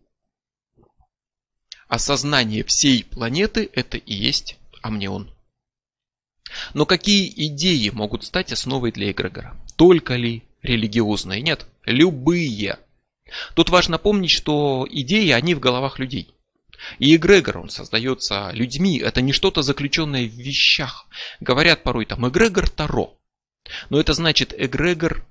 Осознание 1.89 2.65
всей 2.65 3.05
планеты– 3.05 3.69
это 3.73 3.97
и 3.97 4.15
есть 4.15 4.57
а 4.87 4.91
мне 4.91 5.11
он. 5.11 5.29
Но 6.75 6.87
какие 6.87 7.27
идеи 7.49 7.89
могут 7.89 8.25
стать 8.25 8.53
основой 8.53 8.93
для 8.93 9.11
эгрегора? 9.11 9.57
Только 9.75 10.15
ли 10.15 10.45
религиозные, 10.63 11.43
нет, 11.43 11.67
любые. 11.85 12.79
Тут 13.55 13.71
важно 13.71 13.99
помнить, 13.99 14.31
что 14.31 14.87
идеи, 14.89 15.31
они 15.31 15.55
в 15.55 15.61
головах 15.61 15.99
людей. 15.99 16.33
И 16.99 17.17
эгрегор, 17.17 17.59
он 17.59 17.69
создается 17.69 18.51
людьми, 18.53 18.99
это 18.99 19.21
не 19.21 19.33
что-то 19.33 19.63
заключенное 19.63 20.27
в 20.27 20.33
вещах. 20.33 21.07
Говорят 21.41 21.83
порой 21.83 22.05
там 22.05 22.29
эгрегор 22.29 22.69
Таро. 22.69 23.17
Но 23.91 23.99
это 23.99 24.13
значит 24.13 24.55
эгрегор 24.57 25.27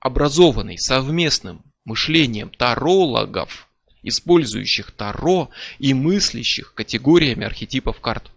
образованный 0.00 0.78
совместным 0.78 1.62
мышлением 1.84 2.50
тарологов, 2.50 3.68
использующих 4.02 4.90
таро 4.90 5.50
и 5.78 5.94
мыслящих 5.94 6.74
категориями 6.74 7.46
архетипов 7.46 8.00
карт. 8.00 8.30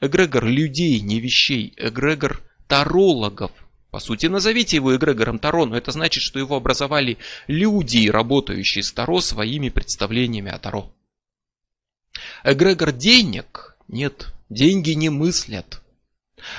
Эгрегор 0.00 0.44
людей, 0.44 1.00
не 1.00 1.18
вещей, 1.20 1.74
эгрегор 1.76 2.42
тарологов. 2.68 3.50
По 3.96 4.00
сути, 4.00 4.26
назовите 4.26 4.76
его 4.76 4.94
эгрегором 4.94 5.38
Таро, 5.38 5.64
но 5.64 5.74
это 5.74 5.90
значит, 5.90 6.22
что 6.22 6.38
его 6.38 6.54
образовали 6.56 7.16
люди, 7.46 8.08
работающие 8.08 8.82
с 8.82 8.92
Таро 8.92 9.22
своими 9.22 9.70
представлениями 9.70 10.50
о 10.50 10.58
Таро. 10.58 10.94
Эгрегор 12.44 12.92
денег? 12.92 13.78
Нет, 13.88 14.34
деньги 14.50 14.90
не 14.90 15.08
мыслят. 15.08 15.80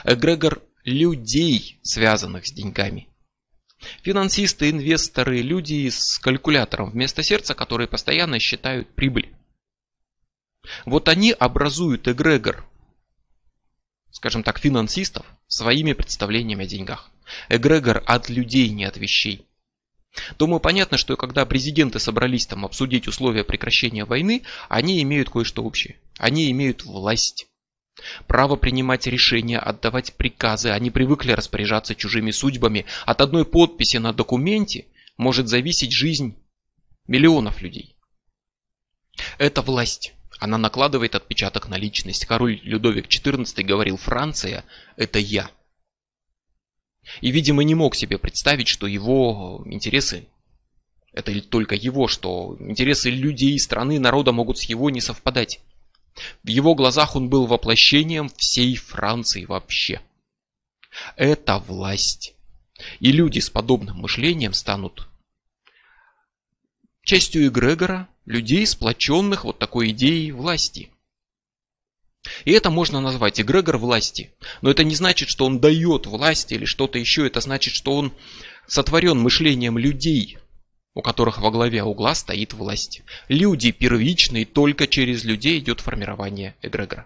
Эгрегор 0.03 0.63
людей, 0.83 1.77
связанных 1.83 2.47
с 2.47 2.51
деньгами. 2.51 3.07
Финансисты, 4.01 4.71
инвесторы, 4.71 5.43
люди 5.43 5.89
с 5.89 6.17
калькулятором 6.17 6.89
вместо 6.89 7.21
сердца, 7.21 7.53
которые 7.53 7.87
постоянно 7.87 8.39
считают 8.39 8.95
прибыль. 8.95 9.31
Вот 10.85 11.07
они 11.07 11.33
образуют 11.33 12.07
эгрегор, 12.07 12.66
скажем 14.17 14.41
так, 14.41 14.57
финансистов 14.57 15.27
своими 15.47 15.93
представлениями 15.93 16.65
о 16.65 16.67
деньгах. 16.67 17.11
Эгрегор 17.49 18.01
от 18.07 18.29
людей, 18.29 18.67
не 18.69 18.83
от 18.83 18.97
вещей. 18.97 19.45
Думаю, 20.39 20.59
понятно, 20.59 20.97
что 20.97 21.15
когда 21.15 21.45
президенты 21.45 21.99
собрались 21.99 22.47
там 22.47 22.65
обсудить 22.65 23.07
условия 23.07 23.43
прекращения 23.43 24.05
войны, 24.05 24.41
они 24.69 25.03
имеют 25.03 25.29
кое-что 25.29 25.63
общее. 25.63 25.97
Они 26.17 26.49
имеют 26.49 26.83
власть. 26.83 27.45
Право 28.25 28.55
принимать 28.55 29.05
решения, 29.05 29.59
отдавать 29.59 30.15
приказы. 30.15 30.71
Они 30.71 30.89
привыкли 30.89 31.33
распоряжаться 31.33 31.93
чужими 31.93 32.31
судьбами. 32.31 32.85
От 33.05 33.21
одной 33.21 33.45
подписи 33.45 33.97
на 33.97 34.13
документе 34.13 34.87
может 35.15 35.47
зависеть 35.47 35.91
жизнь 35.91 36.35
миллионов 37.05 37.61
людей. 37.61 37.95
Это 39.37 39.61
власть. 39.61 40.15
Она 40.39 40.57
накладывает 40.57 41.15
отпечаток 41.15 41.67
на 41.67 41.77
личность. 41.77 42.25
Король 42.25 42.59
Людовик 42.63 43.07
XIV 43.07 43.63
говорил, 43.63 43.97
Франция– 43.97 44.63
это 44.95 45.19
я. 45.19 45.49
И, 47.21 47.31
видимо, 47.31 47.63
не 47.63 47.73
мог 47.73 47.95
себе 47.95 48.17
представить, 48.17 48.67
что 48.67 48.85
его 48.85 49.63
интересы, 49.65 50.27
это 51.13 51.41
только 51.41 51.75
его, 51.75 52.07
что 52.07 52.57
интересы 52.59 53.09
людей, 53.09 53.57
страны, 53.59 53.99
народа 53.99 54.31
могут 54.31 54.59
с 54.59 54.63
его 54.63 54.89
не 54.89 55.01
совпадать. 55.01 55.61
В 56.43 56.47
его 56.47 56.75
глазах 56.75 57.15
он 57.15 57.29
был 57.29 57.47
воплощением 57.47 58.29
всей 58.29 58.75
Франции 58.75 59.45
вообще. 59.45 60.01
Это 61.15 61.59
власть. 61.59 62.35
И 62.99 63.11
люди 63.11 63.39
с 63.39 63.49
подобным 63.49 63.97
мышлением 63.97 64.53
станут 64.53 65.07
частью 67.07 67.47
эгрегора 67.47 68.09
людей, 68.25 68.67
сплоченных 68.67 69.45
вот 69.45 69.57
такой 69.57 69.91
идеей 69.91 70.33
власти. 70.33 70.91
И 72.43 72.51
это 72.51 72.69
можно 72.69 72.99
назвать 72.99 73.39
эгрегор 73.39 73.77
власти. 73.77 74.33
Но 74.61 74.69
это 74.69 74.83
не 74.83 74.93
значит, 74.93 75.29
что 75.29 75.45
он 75.45 75.61
дает 75.61 76.05
власть 76.05 76.51
или 76.51 76.65
что-то 76.65 76.99
еще. 76.99 77.25
Это 77.25 77.39
значит, 77.39 77.73
что 77.73 77.95
он 77.95 78.11
сотворен 78.67 79.17
мышлением 79.17 79.77
людей, 79.77 80.37
у 80.95 81.01
которых 81.01 81.37
во 81.37 81.49
главе 81.49 81.81
угла 81.81 82.13
стоит 82.13 82.53
власть. 82.53 83.03
Люди 83.29 83.71
первичные, 83.71 84.45
только 84.45 84.85
через 84.85 85.23
людей 85.23 85.59
идет 85.59 85.79
формирование 85.79 86.57
эгрегора. 86.61 87.05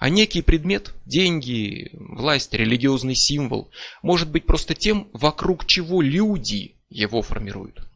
А 0.00 0.08
некий 0.08 0.42
предмет, 0.42 0.92
деньги, 1.04 1.90
власть, 1.92 2.52
религиозный 2.52 3.14
символ, 3.14 3.70
может 4.02 4.28
быть 4.28 4.44
просто 4.44 4.74
тем, 4.74 5.08
вокруг 5.12 5.66
чего 5.66 6.02
люди 6.02 6.74
его 6.90 7.22
формируют. 7.22 7.86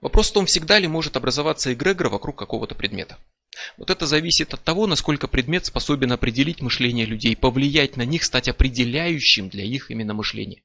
Вопрос 0.00 0.30
в 0.30 0.32
том, 0.32 0.46
всегда 0.46 0.78
ли 0.78 0.88
может 0.88 1.16
образоваться 1.16 1.72
эгрегор 1.72 2.08
вокруг 2.08 2.38
какого-то 2.38 2.74
предмета. 2.74 3.18
Вот 3.76 3.90
это 3.90 4.06
зависит 4.06 4.54
от 4.54 4.62
того, 4.62 4.86
насколько 4.86 5.28
предмет 5.28 5.66
способен 5.66 6.12
определить 6.12 6.62
мышление 6.62 7.04
людей, 7.04 7.36
повлиять 7.36 7.96
на 7.96 8.02
них, 8.02 8.24
стать 8.24 8.48
определяющим 8.48 9.48
для 9.48 9.64
их 9.64 9.90
именно 9.90 10.14
мышления. 10.14 10.62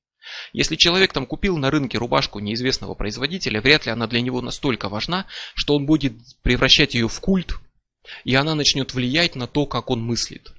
Если 0.53 0.75
человек 0.75 1.13
там 1.13 1.25
купил 1.25 1.57
на 1.57 1.71
рынке 1.71 1.97
рубашку 1.97 2.39
неизвестного 2.39 2.95
производителя, 2.95 3.61
вряд 3.61 3.85
ли 3.85 3.91
она 3.91 4.07
для 4.07 4.21
него 4.21 4.41
настолько 4.41 4.89
важна, 4.89 5.25
что 5.53 5.75
он 5.75 5.85
будет 5.85 6.13
превращать 6.41 6.95
ее 6.95 7.07
в 7.07 7.19
культ, 7.19 7.59
и 8.23 8.35
она 8.35 8.55
начнет 8.55 8.93
влиять 8.93 9.35
на 9.35 9.47
то, 9.47 9.65
как 9.65 9.89
он 9.89 10.01
мыслит. 10.01 10.53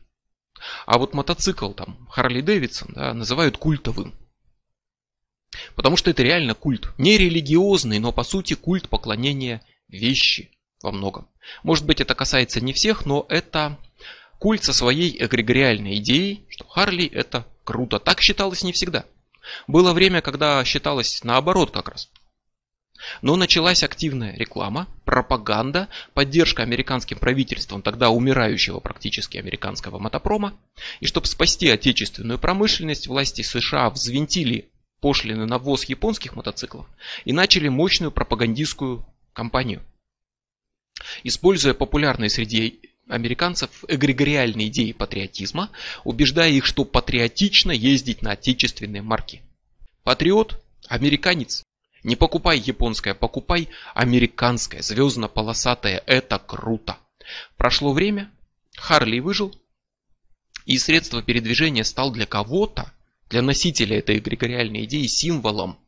А 0.87 0.99
вот 0.99 1.15
мотоцикл 1.15 1.73
там 1.73 2.07
Харли 2.11 2.41
Дэвидсон 2.41 2.93
да, 2.95 3.15
называют 3.15 3.59
культовым. 3.59 4.15
Потому 5.75 5.97
что 5.97 6.11
это 6.11 6.23
реально 6.23 6.55
культ. 6.55 6.91
Не 6.99 7.19
религиозный, 7.19 7.99
но 7.99 8.13
по 8.13 8.23
сути 8.23 8.55
культ 8.55 8.89
поклонения 8.89 9.63
вещи 9.89 10.51
во 10.83 10.93
многом. 10.93 11.29
Может 11.63 11.87
быть 11.87 12.01
это 12.01 12.15
касается 12.15 12.61
не 12.61 12.73
всех, 12.73 13.07
но 13.07 13.27
это 13.29 13.79
культ 14.39 14.65
со 14.65 14.73
своей 14.73 15.17
эгрегориальной 15.23 15.97
идеей, 15.97 16.45
что 16.49 16.67
Харли 16.67 17.07
это 17.07 17.47
круто. 17.65 17.99
Так 17.99 18.21
считалось 18.21 18.63
не 18.63 18.73
всегда. 18.73 19.05
Было 19.67 19.93
время, 19.93 20.21
когда 20.21 20.65
считалось 20.65 21.25
наоборот 21.25 21.71
как 21.71 21.89
раз. 21.89 22.11
Но 23.23 23.37
началась 23.37 23.85
активная 23.85 24.35
реклама, 24.37 24.89
пропаганда, 25.05 25.89
поддержка 26.15 26.65
американским 26.65 27.19
правительством 27.19 27.81
тогда 27.81 28.11
умирающего 28.11 28.81
практически 28.81 29.39
американского 29.39 29.99
мотопрома. 29.99 30.59
И 31.01 31.07
чтобы 31.07 31.27
спасти 31.27 31.69
отечественную 31.69 32.39
промышленность, 32.39 33.07
власти 33.07 33.43
США 33.43 33.91
взвинтили 33.91 34.69
пошлины 35.01 35.47
на 35.47 35.59
ввоз 35.59 35.85
японских 35.85 36.37
мотоциклов 36.37 36.87
и 37.25 37.33
начали 37.33 37.69
мощную 37.69 38.11
пропагандистскую 38.11 39.07
кампанию. 39.33 39.83
Используя 41.23 41.75
популярные 41.75 42.31
среди 42.31 42.81
американцев 43.09 43.85
эгрегориальные 43.89 44.69
идеи 44.69 44.93
патриотизма, 44.93 45.71
убеждая 46.05 46.51
их, 46.51 46.67
что 46.67 46.85
патриотично 46.85 47.71
ездить 47.71 48.23
на 48.23 48.33
отечественные 48.33 49.03
марки. 49.03 49.43
Патриот– 50.03 50.63
американец. 50.89 51.63
Не 52.03 52.17
покупай 52.17 52.59
японское, 52.59 53.15
покупай 53.15 53.69
американское, 53.95 54.83
звездно-полосатое. 54.83 56.03
Это 56.07 56.39
круто. 56.39 56.99
Прошло 57.57 57.93
время, 57.93 58.31
Харли 58.77 59.19
выжил, 59.19 59.55
и 60.65 60.79
средство 60.79 61.23
передвижения 61.23 61.85
стал 61.85 62.13
для 62.13 62.27
кого-то, 62.27 62.93
для 63.31 63.43
носителя 63.43 63.99
этой 63.99 64.19
эгрегориальной 64.19 64.85
идеи, 64.85 65.07
символом. 65.07 65.79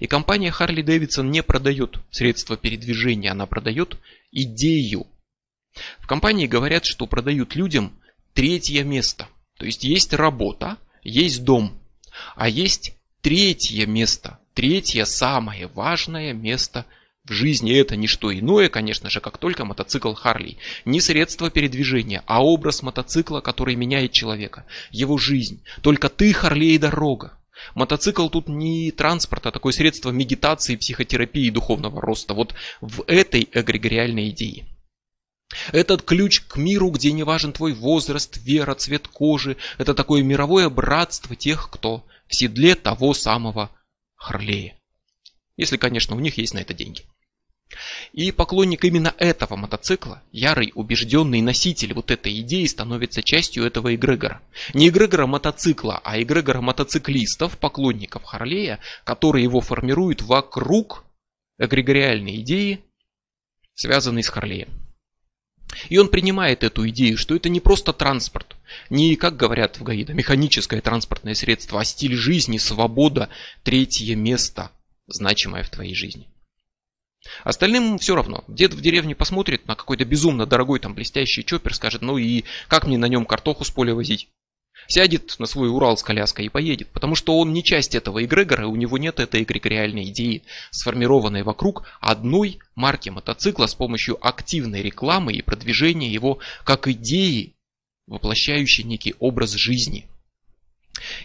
И 0.00 0.06
компания 0.06 0.54
Harley 0.56 0.82
Davidson 0.82 1.28
не 1.28 1.42
продает 1.42 1.98
средства 2.10 2.56
передвижения, 2.56 3.30
она 3.30 3.46
продает 3.46 3.96
идею. 4.30 5.06
В 5.98 6.06
компании 6.06 6.46
говорят, 6.46 6.84
что 6.84 7.06
продают 7.06 7.54
людям 7.56 7.98
третье 8.34 8.84
место. 8.84 9.28
То 9.58 9.64
есть 9.64 9.84
есть 9.84 10.12
работа, 10.12 10.78
есть 11.02 11.44
дом, 11.44 11.80
а 12.36 12.48
есть 12.48 12.94
третье 13.20 13.86
место. 13.86 14.38
Третье 14.54 15.06
самое 15.06 15.66
важное 15.68 16.34
место 16.34 16.84
в 17.24 17.32
жизни. 17.32 17.72
Это 17.74 17.96
не 17.96 18.06
что 18.06 18.36
иное, 18.36 18.68
конечно 18.68 19.10
же, 19.10 19.20
как 19.20 19.38
только 19.38 19.64
мотоцикл 19.64 20.12
Харли. 20.14 20.58
Не 20.84 21.00
средство 21.00 21.50
передвижения, 21.50 22.22
а 22.26 22.44
образ 22.44 22.82
мотоцикла, 22.82 23.40
который 23.40 23.76
меняет 23.76 24.12
человека, 24.12 24.66
его 24.90 25.18
жизнь. 25.18 25.62
Только 25.82 26.08
ты, 26.08 26.32
Харлей, 26.32 26.78
дорога. 26.78 27.38
Мотоцикл 27.74 28.28
тут 28.28 28.48
не 28.48 28.90
транспорт, 28.90 29.46
а 29.46 29.52
такое 29.52 29.72
средство 29.72 30.10
медитации, 30.10 30.76
психотерапии 30.76 31.46
и 31.46 31.50
духовного 31.50 32.00
роста. 32.00 32.34
Вот 32.34 32.54
в 32.80 33.04
этой 33.06 33.48
эгрегориальной 33.52 34.30
идее. 34.30 34.66
Этот 35.70 36.02
ключ 36.02 36.40
к 36.40 36.56
миру, 36.56 36.90
где 36.90 37.12
не 37.12 37.22
важен 37.24 37.52
твой 37.52 37.74
возраст, 37.74 38.38
вера, 38.38 38.74
цвет 38.74 39.06
кожи. 39.06 39.56
Это 39.78 39.94
такое 39.94 40.22
мировое 40.22 40.68
братство 40.70 41.36
тех, 41.36 41.68
кто 41.70 42.04
в 42.26 42.34
седле 42.34 42.74
того 42.74 43.14
самого 43.14 43.70
Харлея. 44.16 44.76
Если, 45.62 45.76
конечно, 45.76 46.16
у 46.16 46.20
них 46.20 46.38
есть 46.38 46.54
на 46.54 46.58
это 46.58 46.74
деньги. 46.74 47.02
И 48.12 48.32
поклонник 48.32 48.84
именно 48.84 49.14
этого 49.16 49.54
мотоцикла, 49.54 50.22
ярый, 50.32 50.72
убежденный 50.74 51.40
носитель 51.40 51.94
вот 51.94 52.10
этой 52.10 52.40
идеи, 52.40 52.66
становится 52.66 53.22
частью 53.22 53.64
этого 53.64 53.94
эгрегора. 53.94 54.42
Не 54.74 54.88
эгрегора 54.88 55.28
мотоцикла, 55.28 56.00
а 56.02 56.20
эгрегора 56.20 56.60
мотоциклистов, 56.60 57.56
поклонников 57.58 58.24
Харлея, 58.24 58.80
которые 59.04 59.44
его 59.44 59.60
формируют 59.60 60.20
вокруг 60.22 61.04
эгрегориальной 61.58 62.40
идеи, 62.40 62.84
связанной 63.74 64.24
с 64.24 64.28
Харлеем. 64.28 64.68
И 65.88 65.96
он 65.96 66.08
принимает 66.08 66.64
эту 66.64 66.88
идею, 66.88 67.16
что 67.16 67.34
это 67.34 67.48
не 67.48 67.60
просто 67.60 67.92
транспорт, 67.92 68.56
Не, 68.90 69.16
как 69.16 69.36
говорят 69.36 69.78
в 69.78 69.82
ГАИДа, 69.82 70.12
механическое 70.12 70.80
транспортное 70.80 71.34
средство, 71.34 71.80
а 71.80 71.84
стиль 71.84 72.14
жизни, 72.14 72.58
свобода, 72.58 73.30
третье 73.62 74.14
место, 74.14 74.70
значимое 75.12 75.62
в 75.62 75.70
твоей 75.70 75.94
жизни. 75.94 76.28
Остальным 77.44 77.98
все 77.98 78.16
равно. 78.16 78.44
Дед 78.48 78.74
в 78.74 78.80
деревне 78.80 79.14
посмотрит 79.14 79.66
на 79.66 79.76
какой-то 79.76 80.04
безумно 80.04 80.46
дорогой 80.46 80.80
там 80.80 80.94
блестящий 80.94 81.44
чоппер, 81.44 81.74
скажет, 81.74 82.02
ну 82.02 82.18
и 82.18 82.44
как 82.68 82.86
мне 82.86 82.98
на 82.98 83.06
нем 83.06 83.26
картоху 83.26 83.64
с 83.64 83.70
поля 83.70 83.94
возить? 83.94 84.28
Сядет 84.88 85.38
на 85.38 85.46
свой 85.46 85.70
Урал 85.70 85.96
с 85.96 86.02
коляской 86.02 86.46
и 86.46 86.48
поедет, 86.48 86.88
потому 86.88 87.14
что 87.14 87.38
он 87.38 87.52
не 87.52 87.62
часть 87.62 87.94
этого 87.94 88.24
эгрегора, 88.24 88.66
у 88.66 88.74
него 88.74 88.98
нет 88.98 89.20
этой 89.20 89.44
эгрегориальной 89.44 90.04
идеи, 90.10 90.42
сформированной 90.70 91.44
вокруг 91.44 91.86
одной 92.00 92.58
марки 92.74 93.08
мотоцикла 93.08 93.66
с 93.66 93.74
помощью 93.76 94.18
активной 94.26 94.82
рекламы 94.82 95.32
и 95.34 95.42
продвижения 95.42 96.10
его 96.10 96.40
как 96.64 96.88
идеи, 96.88 97.54
воплощающей 98.08 98.82
некий 98.82 99.14
образ 99.20 99.52
жизни. 99.52 100.08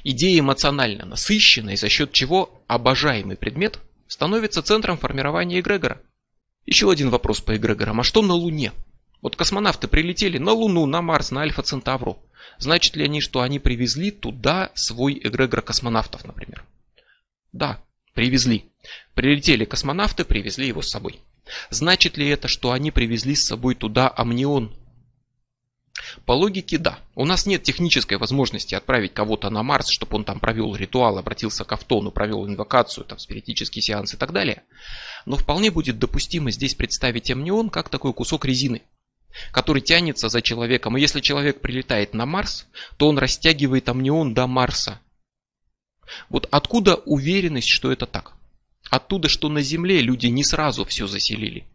Идея 0.03 0.39
эмоционально 0.39 1.05
насыщенная, 1.05 1.75
за 1.75 1.89
счет 1.89 2.11
чего 2.11 2.61
обожаемый 2.67 3.35
предмет 3.35 3.79
становится 4.07 4.61
центром 4.61 4.97
формирования 4.97 5.59
эгрегора. 5.59 6.01
Еще 6.65 6.89
один 6.89 7.09
вопрос 7.09 7.41
по 7.41 7.55
эгрегорам. 7.55 7.99
А 7.99 8.03
что 8.03 8.21
на 8.21 8.33
Луне? 8.33 8.73
Вот 9.21 9.35
космонавты 9.35 9.87
прилетели 9.87 10.37
на 10.37 10.51
Луну, 10.51 10.85
на 10.85 11.01
Марс, 11.01 11.31
на 11.31 11.41
Альфа 11.41 11.61
Центавру. 11.61 12.17
Значит 12.59 12.95
ли 12.95 13.03
они, 13.03 13.21
что 13.21 13.41
они 13.41 13.59
привезли 13.59 14.11
туда 14.11 14.71
свой 14.73 15.19
эгрегор 15.23 15.61
космонавтов, 15.61 16.25
например? 16.25 16.63
Да, 17.51 17.81
привезли. 18.13 18.65
Прилетели 19.13 19.65
космонавты, 19.65 20.23
привезли 20.23 20.67
его 20.67 20.81
с 20.81 20.89
собой. 20.89 21.19
Значит 21.69 22.17
ли 22.17 22.27
это, 22.27 22.47
что 22.47 22.71
они 22.71 22.91
привезли 22.91 23.35
с 23.35 23.45
собой 23.45 23.75
туда 23.75 24.09
амнион, 24.09 24.75
по 26.25 26.33
логике 26.33 26.77
да. 26.77 26.99
У 27.15 27.25
нас 27.25 27.45
нет 27.45 27.63
технической 27.63 28.17
возможности 28.17 28.75
отправить 28.75 29.13
кого-то 29.13 29.49
на 29.49 29.63
Марс, 29.63 29.89
чтобы 29.89 30.17
он 30.17 30.23
там 30.23 30.39
провел 30.39 30.75
ритуал, 30.75 31.17
обратился 31.17 31.63
к 31.63 31.71
Автону, 31.71 32.11
провел 32.11 32.45
инвокацию, 32.45 33.05
там, 33.05 33.19
спиритический 33.19 33.81
сеанс 33.81 34.13
и 34.13 34.17
так 34.17 34.31
далее. 34.31 34.63
Но 35.25 35.37
вполне 35.37 35.71
будет 35.71 35.99
допустимо 35.99 36.51
здесь 36.51 36.75
представить 36.75 37.31
амнион 37.31 37.69
как 37.69 37.89
такой 37.89 38.13
кусок 38.13 38.45
резины, 38.45 38.81
который 39.51 39.81
тянется 39.81 40.29
за 40.29 40.41
человеком. 40.41 40.97
И 40.97 41.01
если 41.01 41.21
человек 41.21 41.61
прилетает 41.61 42.13
на 42.13 42.25
Марс, 42.25 42.67
то 42.97 43.07
он 43.07 43.17
растягивает 43.17 43.89
амнион 43.89 44.33
до 44.33 44.47
Марса. 44.47 44.99
Вот 46.29 46.47
откуда 46.51 46.95
уверенность, 46.95 47.69
что 47.69 47.91
это 47.91 48.05
так? 48.05 48.33
Оттуда, 48.89 49.27
что 49.27 49.49
на 49.49 49.61
Земле 49.61 50.01
люди 50.01 50.27
не 50.27 50.43
сразу 50.43 50.85
все 50.85 51.07
заселили. 51.07 51.65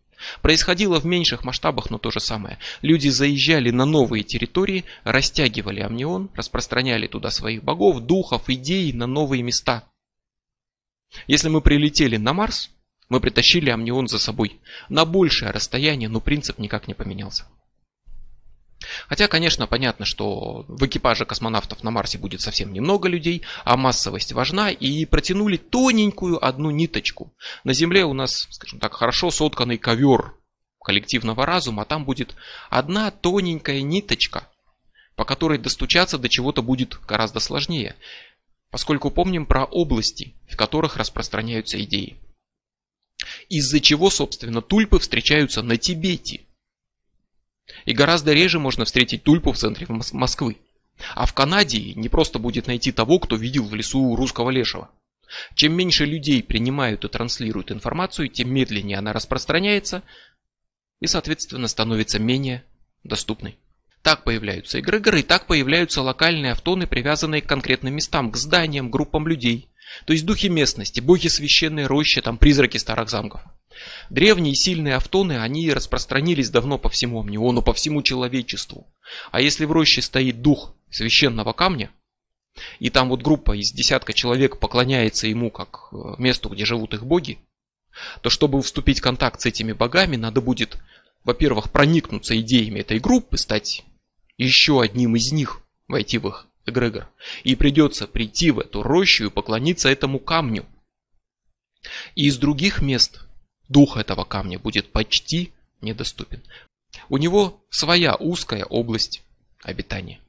Происходило 0.41 1.01
в 1.01 1.05
меньших 1.05 1.45
масштабах, 1.45 1.91
но 1.91 1.99
то 1.99 2.11
же 2.11 2.20
самое. 2.20 2.59
Люди 2.81 3.09
заезжали 3.09 3.70
на 3.70 3.85
новые 3.85 4.23
территории, 4.23 4.85
растягивали 5.05 5.81
амнион, 5.81 6.31
распространяли 6.35 7.07
туда 7.07 7.31
своих 7.31 7.62
богов, 7.62 8.01
духов, 8.01 8.49
идей 8.49 8.93
на 8.93 9.07
новые 9.07 9.43
места. 9.43 9.85
Если 11.27 11.49
мы 11.49 11.61
прилетели 11.61 12.16
на 12.16 12.33
Марс, 12.33 12.70
мы 13.09 13.20
притащили 13.20 13.70
амнион 13.70 14.09
за 14.09 14.18
собой 14.18 14.61
на 14.89 15.05
большее 15.05 15.51
расстояние, 15.51 16.09
но 16.09 16.20
принцип 16.20 16.59
никак 16.59 16.89
не 16.89 16.95
поменялся. 16.95 17.47
Хотя, 19.09 19.28
конечно, 19.28 19.66
понятно, 19.66 20.05
что 20.05 20.64
в 20.68 20.87
экипаже 20.87 21.24
космонавтов 21.24 21.83
на 21.83 21.91
Марсе 21.91 22.18
будет 22.18 22.41
совсем 22.41 22.72
немного 22.72 23.09
людей, 23.09 23.43
а 23.64 23.76
массовость 23.76 24.33
важна, 24.33 24.70
и 24.70 25.05
протянули 25.05 25.57
тоненькую 25.57 26.45
одну 26.45 26.70
ниточку. 26.70 27.35
На 27.64 27.72
Земле 27.72 28.05
у 28.05 28.12
нас, 28.12 28.49
скажем 28.51 28.80
так, 28.80 28.95
хорошо 28.95 29.30
сотканный 29.30 29.78
ковер 29.78 30.35
коллективного 30.80 31.47
разума, 31.47 31.83
а 31.83 31.85
там 31.87 32.05
будет 32.05 32.35
одна 32.70 33.11
тоненькая 33.11 33.83
ниточка, 33.83 34.49
по 35.16 35.24
которой 35.24 35.59
достучаться 35.59 36.18
до 36.18 36.28
чего-то 36.28 36.62
будет 36.62 36.99
гораздо 37.07 37.41
сложнее, 37.41 37.97
поскольку 38.70 39.11
помним 39.11 39.47
про 39.47 39.64
области, 39.64 40.35
в 40.51 40.57
которых 40.57 40.97
распространяются 40.97 41.83
идеи. 41.85 42.16
Из-за 43.49 43.78
чего, 43.78 44.11
собственно, 44.11 44.62
тульпы 44.62 44.99
встречаются 44.99 45.62
на 45.62 45.76
Тибете– 45.76 46.47
и 47.85 47.93
гораздо 47.93 48.33
реже 48.33 48.59
можно 48.59 48.85
встретить 48.85 49.22
тульпу 49.22 49.53
в 49.53 49.59
центре 49.59 49.87
Москвы. 49.89 50.59
А 51.14 51.26
в 51.26 51.33
Канаде 51.33 51.95
не 51.95 52.09
просто 52.09 52.39
будет 52.39 52.66
найти 52.66 52.93
того, 52.93 53.18
кто 53.18 53.37
видел 53.37 53.64
в 53.64 53.74
лесу 53.74 54.14
русского 54.14 54.51
лешего. 54.51 54.91
Чем 55.55 55.72
меньше 55.72 56.05
людей 56.05 56.43
принимают 56.43 57.05
и 57.05 57.09
транслируют 57.09 57.72
информацию, 57.72 58.28
тем 58.28 58.53
медленнее 58.53 58.99
она 58.99 59.12
распространяется 59.12 60.03
и, 61.01 61.07
соответственно, 61.07 61.68
становится 61.68 62.18
менее 62.18 62.64
доступной. 63.03 63.59
Так 64.03 64.24
появляются 64.24 64.80
эгрегоры, 64.80 65.20
и 65.20 65.22
так 65.22 65.47
появляются 65.47 66.03
локальные 66.03 66.53
автоны, 66.53 66.87
привязанные 66.87 67.41
к 67.41 67.47
конкретным 67.47 67.95
местам, 67.95 68.30
к 68.30 68.37
зданиям, 68.37 68.91
группам 68.91 69.26
людей. 69.26 69.68
То 70.07 70.12
есть 70.12 70.26
духи 70.26 70.49
местности, 70.49 71.01
боги 71.01 71.28
священной 71.28 71.87
рощи, 71.87 72.20
там 72.20 72.37
призраки 72.37 72.78
старых 72.78 73.09
замков. 73.09 73.43
Древние 74.11 74.55
сильные 74.55 74.97
автоны, 74.97 75.39
они 75.41 75.73
распространились 75.73 76.51
давно 76.51 76.79
по 76.79 76.89
всему 76.89 77.20
Амниону, 77.20 77.62
по 77.62 77.73
всему 77.73 78.03
человечеству. 78.03 78.87
А 79.31 79.41
если 79.41 79.64
в 79.64 79.73
роще 79.73 80.03
стоит 80.03 80.43
дух 80.43 80.75
священного 80.91 81.53
камня, 81.53 81.91
и 82.79 82.91
там 82.91 83.09
вот 83.09 83.23
группа 83.23 83.57
из 83.57 83.73
десятка 83.73 84.12
человек 84.12 84.59
поклоняется 84.59 85.27
ему 85.27 85.51
как 85.51 85.89
э, 85.93 85.97
месту, 86.18 86.51
где 86.51 86.64
живут 86.64 86.95
их 86.95 87.07
боги, 87.07 87.39
то 88.20 88.31
чтобы 88.31 88.61
вступить 88.62 89.01
в 89.01 89.03
контакт 89.03 89.41
с 89.41 89.47
этими 89.47 89.73
богами, 89.73 90.16
надо 90.16 90.41
будет, 90.41 90.79
во-первых, 91.25 91.70
проникнуться 91.70 92.39
идеями 92.41 92.81
этой 92.81 92.99
группы, 92.99 93.39
стать 93.39 93.85
еще 94.37 94.81
одним 94.81 95.16
из 95.16 95.33
них, 95.33 95.61
войти 95.89 96.18
в 96.18 96.29
их 96.29 96.47
эгрегор. 96.66 97.09
И 97.45 97.55
придется 97.55 98.07
прийти 98.07 98.51
в 98.51 98.61
эту 98.61 98.83
рощу 98.83 99.27
и 99.27 99.31
поклониться 99.31 99.89
этому 99.89 100.18
камню. 100.18 100.66
И 102.14 102.27
из 102.27 102.39
других 102.39 102.81
мест 102.81 103.27
дух 103.73 103.97
этого 103.97 104.25
камня 104.25 104.59
будет 104.59 104.93
почти 104.93 105.53
недоступен. 105.81 106.43
У 107.09 107.16
него 107.16 107.64
своя 107.70 108.14
узкая 108.14 108.64
область 108.64 109.23
обитания. 109.62 110.20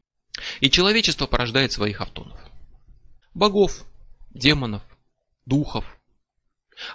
И 0.61 0.69
человечество 0.69 1.27
порождает 1.27 1.71
своих 1.71 2.01
автонов. 2.01 2.39
Богов, 3.33 3.83
демонов, 4.33 4.81
духов. 5.45 5.85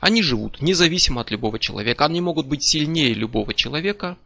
Они 0.00 0.22
живут 0.22 0.60
независимо 0.60 1.20
от 1.20 1.30
любого 1.30 1.58
человека. 1.58 2.06
Они 2.06 2.20
могут 2.20 2.46
быть 2.46 2.64
сильнее 2.64 3.14
любого 3.14 3.54
человека, 3.54 4.18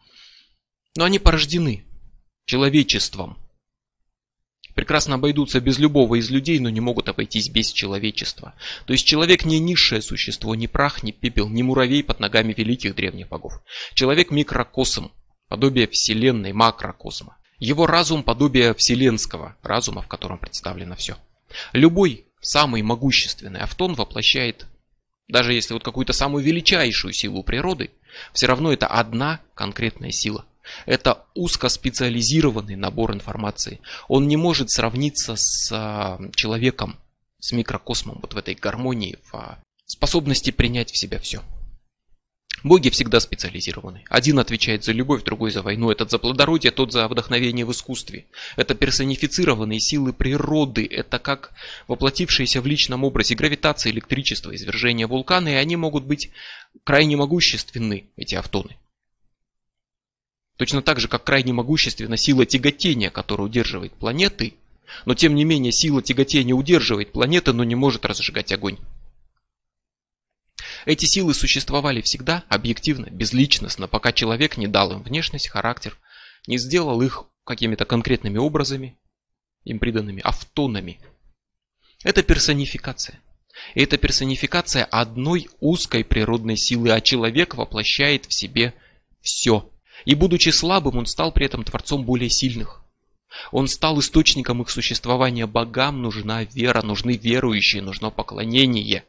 но 0.97 1.05
они 1.05 1.19
порождены 1.19 1.85
человечеством 2.47 3.37
прекрасно 4.75 5.17
обойдутся 5.17 5.61
без 5.61 5.79
любого 5.79 6.17
из 6.17 6.31
людей, 6.31 6.59
но 6.59 6.71
не 6.71 6.81
могут 6.81 7.09
обойтись 7.09 7.49
без 7.49 7.73
человечества. 7.73 8.55
То 8.87 8.93
есть 8.93 9.07
человек 9.07 9.45
не 9.45 9.59
низшее 9.59 10.03
существо, 10.03 10.55
ни 10.55 10.67
прах, 10.67 11.03
ни 11.03 11.11
пепел, 11.11 11.49
ни 11.49 11.63
муравей 11.63 12.03
под 12.03 12.21
ногами 12.21 12.55
великих 12.57 12.95
древних 12.95 13.29
богов. 13.29 13.61
Человек 13.95 14.31
микрокосм, 14.31 15.11
подобие 15.49 15.89
вселенной, 15.89 16.53
макрокосма. 16.53 17.37
Его 17.59 17.87
разум 17.87 18.23
подобие 18.23 18.75
вселенского 18.75 19.57
разума, 19.63 20.03
в 20.03 20.09
котором 20.09 20.39
представлено 20.39 20.97
все. 20.97 21.17
Любой 21.73 22.27
самый 22.41 22.83
могущественный 22.83 23.61
автон 23.61 23.95
воплощает, 23.95 24.67
даже 25.29 25.53
если 25.53 25.75
вот 25.75 25.85
какую-то 25.85 26.13
самую 26.13 26.45
величайшую 26.45 27.13
силу 27.13 27.43
природы, 27.43 27.91
все 28.33 28.47
равно 28.47 28.73
это 28.73 28.87
одна 28.87 29.41
конкретная 29.55 30.11
сила. 30.11 30.45
Это 30.87 31.25
узкоспециализированный 31.35 32.77
набор 32.77 33.13
информации. 33.13 33.81
Он 34.09 34.29
не 34.29 34.37
может 34.37 34.71
сравниться 34.71 35.35
с 35.37 35.71
а, 35.73 36.21
человеком, 36.35 36.97
с 37.39 37.53
микрокосмом, 37.53 38.19
вот 38.21 38.35
в 38.35 38.37
этой 38.37 38.55
гармонии, 38.55 39.19
в 39.31 39.35
а, 39.35 39.59
способности 39.87 40.51
принять 40.51 40.91
в 40.91 40.99
себя 40.99 41.19
все. 41.19 41.43
Боги 42.65 42.91
всегда 42.91 43.19
специализированы. 43.19 44.05
Один 44.09 44.39
отвечает 44.39 44.85
за 44.85 44.93
любовь, 44.93 45.25
другой 45.25 45.51
за 45.51 45.63
войну. 45.63 45.91
Этот 45.91 46.13
за 46.13 46.19
плодородие, 46.19 46.71
тот 46.71 46.93
за 46.93 47.09
вдохновение 47.09 47.65
в 47.65 47.73
искусстве. 47.73 48.27
Это 48.57 48.77
персонифицированные 48.77 49.81
силы 49.81 50.13
природы. 50.13 50.87
Это 50.89 51.19
как 51.19 51.53
воплотившиеся 51.89 52.61
в 52.61 52.67
личном 52.67 53.03
образе 53.03 53.35
гравитация, 53.35 53.91
электричество, 53.91 54.55
извержение 54.55 55.09
вулкана. 55.09 55.49
И 55.49 55.55
они 55.55 55.75
могут 55.75 56.05
быть 56.05 56.31
крайне 56.85 57.17
могущественны, 57.17 58.05
эти 58.17 58.37
автоны. 58.37 58.77
Точно 60.63 60.81
так 60.81 61.01
же, 61.01 61.09
как 61.09 61.25
крайне 61.25 61.53
могущественна 61.53 62.17
сила 62.17 62.47
тяготения, 62.47 63.11
которая 63.11 63.49
удерживает 63.49 63.95
планеты, 63.95 64.55
но 65.07 65.17
тем 65.17 65.35
не 65.35 65.43
менее 65.43 65.73
сила 65.73 66.01
тяготения 66.01 66.55
удерживает 66.55 67.11
планеты, 67.11 67.53
но 67.53 67.65
не 67.65 67.75
может 67.75 68.05
разжигать 68.05 68.53
огонь. 68.53 68.79
Эти 70.87 71.05
силы 71.05 71.35
существовали 71.35 72.01
всегда, 72.01 72.45
объективно, 72.49 73.07
безличностно, 73.07 73.89
пока 73.89 74.13
человек 74.13 74.57
не 74.57 74.69
дал 74.69 74.93
им 74.93 75.03
внешность, 75.03 75.49
характер, 75.49 75.99
не 76.47 76.59
сделал 76.59 77.03
их 77.03 77.25
какими-то 77.43 77.85
конкретными 77.85 78.39
образами, 78.39 78.97
им 79.65 79.81
приданными 79.81 80.21
автонами. 80.23 81.01
Это 82.05 82.23
персонификация. 82.23 83.19
И 83.75 83.83
это 83.83 83.97
персонификация 83.97 84.85
одной 84.85 85.49
узкой 85.59 86.05
природной 86.05 86.57
силы, 86.57 86.93
а 86.93 87.01
человек 87.01 87.57
воплощает 87.57 88.27
в 88.27 88.33
себе 88.33 88.75
все. 89.23 89.72
И 90.05 90.15
будучи 90.15 90.51
слабым, 90.51 90.99
он 90.99 91.07
стал 91.07 91.33
при 91.33 91.47
этом 91.47 91.65
творцом 91.65 92.05
более 92.05 92.31
сильных. 92.31 92.83
Он 93.51 93.69
стал 93.69 93.99
источником 94.01 94.63
их 94.63 94.71
существования. 94.71 95.47
Богам 95.47 96.03
нужна 96.03 96.45
вера, 96.45 96.83
нужны 96.83 97.17
верующие, 97.17 97.83
нужно 97.83 98.11
поклонение. 98.11 99.05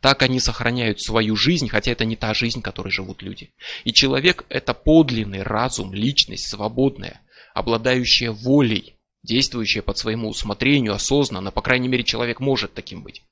Так 0.00 0.22
они 0.22 0.40
сохраняют 0.40 1.00
свою 1.00 1.36
жизнь, 1.36 1.68
хотя 1.68 1.92
это 1.92 2.04
не 2.04 2.16
та 2.16 2.34
жизнь, 2.34 2.62
которой 2.62 2.90
живут 2.90 3.22
люди. 3.22 3.52
И 3.84 3.92
человек– 3.92 4.44
это 4.48 4.74
подлинный 4.74 5.42
разум, 5.42 5.92
личность, 5.92 6.48
свободная, 6.48 7.20
обладающая 7.54 8.30
волей, 8.30 8.96
действующая 9.22 9.82
под 9.82 9.98
своему 9.98 10.28
усмотрению, 10.28 10.94
осознанно. 10.94 11.50
По 11.50 11.62
крайней 11.62 11.88
мере, 11.88 12.04
человек 12.04 12.40
может 12.40 12.74
таким 12.74 13.02
быть. 13.02 13.22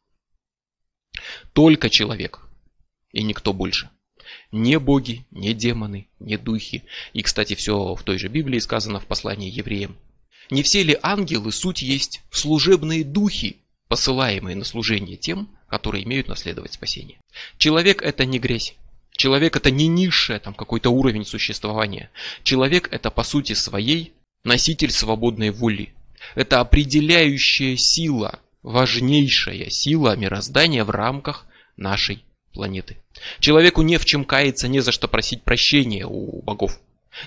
Только 1.53 1.91
человек 1.91 2.41
и 3.13 3.23
никто 3.23 3.53
больше. 3.53 3.91
Не 4.53 4.79
боги, 4.79 5.27
не 5.31 5.55
демоны, 5.55 6.09
не 6.19 6.37
духи. 6.37 6.85
И, 7.13 7.23
кстати, 7.23 7.55
все 7.55 7.95
в 7.95 8.03
той 8.03 8.19
же 8.19 8.29
Библии 8.29 8.59
сказано 8.59 9.01
в 9.01 9.07
послании 9.07 9.51
евреям. 9.51 9.97
Не 10.51 10.63
все 10.63 10.83
ли 10.83 10.99
ангелы 11.03 11.53
суть 11.53 11.83
есть 11.83 12.23
служебные 12.31 13.05
духи, 13.05 13.57
посылаемые 13.89 14.57
на 14.57 14.65
служение 14.65 15.17
тем, 15.17 15.49
которые 15.69 16.05
имеют 16.05 16.29
наследовать 16.29 16.75
спасение? 16.75 17.19
Человек 17.59 18.03
это 18.03 18.25
не 18.25 18.39
грязь. 18.39 18.75
Человек 19.17 19.57
это 19.57 19.71
не 19.71 19.89
низшее, 19.89 20.39
там 20.39 20.55
какой-то 20.55 20.91
уровень 20.91 21.25
существования. 21.25 22.11
Человек 22.45 22.89
это 22.93 23.11
по 23.11 23.25
сути 23.25 23.55
своей 23.55 24.13
носитель 24.45 24.91
свободной 24.91 25.51
воли. 25.51 25.95
Это 26.35 26.61
определяющая 26.61 27.77
сила, 27.77 28.41
важнейшая 28.63 29.71
сила 29.71 30.17
мироздания 30.17 30.85
в 30.85 30.91
рамках 30.91 31.47
нашей 31.77 32.25
планеты. 32.57 32.97
Человеку 33.39 33.83
не 33.83 33.99
в 33.99 34.05
чем 34.07 34.25
каяться, 34.25 34.67
не 34.67 34.81
за 34.81 34.91
что 34.91 35.09
просить 35.09 35.43
прощения 35.43 36.07
у 36.07 36.43
богов. 36.43 36.81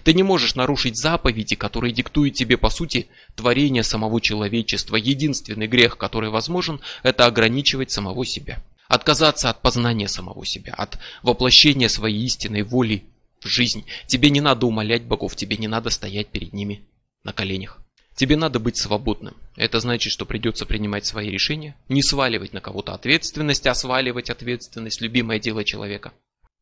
Ты 0.04 0.14
не 0.14 0.24
можешь 0.24 0.56
нарушить 0.56 0.98
заповеди, 0.98 1.56
которые 1.56 1.94
диктуют 1.94 2.36
тебе 2.36 2.58
по 2.58 2.70
сути 2.70 3.08
творение 3.36 3.84
самого 3.84 4.20
человечества. 4.22 4.96
Единственный 4.96 5.68
грех, 5.68 5.98
который 5.98 6.30
возможен, 6.32 6.80
это 7.04 7.26
ограничивать 7.26 7.92
самого 7.92 8.26
себя. 8.26 8.64
Отказаться 8.88 9.50
от 9.52 9.62
познания 9.62 10.08
самого 10.08 10.46
себя, 10.46 10.74
от 10.74 10.98
воплощения 11.22 11.90
своей 11.90 12.26
истинной 12.26 12.64
воли 12.64 13.04
в 13.40 13.48
жизнь. 13.48 13.86
Тебе 14.08 14.32
не 14.32 14.42
надо 14.42 14.66
умолять 14.66 15.04
богов, 15.04 15.36
тебе 15.36 15.58
не 15.58 15.68
надо 15.68 15.92
стоять 15.92 16.28
перед 16.28 16.54
ними 16.54 16.82
на 17.24 17.34
коленях. 17.34 17.80
Тебе 18.20 18.36
надо 18.36 18.60
быть 18.60 18.76
свободным. 18.76 19.38
Это 19.56 19.80
значит, 19.80 20.12
что 20.12 20.26
придется 20.26 20.66
принимать 20.66 21.06
свои 21.06 21.30
решения, 21.30 21.78
не 21.88 22.04
сваливать 22.04 22.52
на 22.52 22.60
кого-то 22.60 22.94
ответственность, 22.94 23.66
а 23.66 23.74
сваливать 23.74 24.30
ответственность– 24.30 25.00
любимое 25.02 25.40
дело 25.40 25.64
человека. 25.64 26.12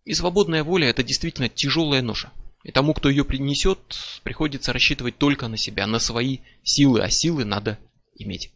И 0.05 0.13
свободная 0.13 0.63
воля– 0.63 0.87
это 0.89 1.01
действительно 1.01 1.49
тяжелая 1.49 2.03
ноша. 2.03 2.31
И 2.61 2.71
тому, 2.71 2.93
кто 2.93 3.09
ее 3.09 3.25
принесет, 3.25 3.97
приходится 4.21 4.71
рассчитывать 4.71 5.17
только 5.17 5.47
на 5.47 5.57
себя, 5.57 5.87
на 5.87 5.97
свои 5.97 6.41
силы, 6.61 7.01
а 7.01 7.09
силы 7.09 7.43
надо 7.43 7.79
иметь. 8.13 8.51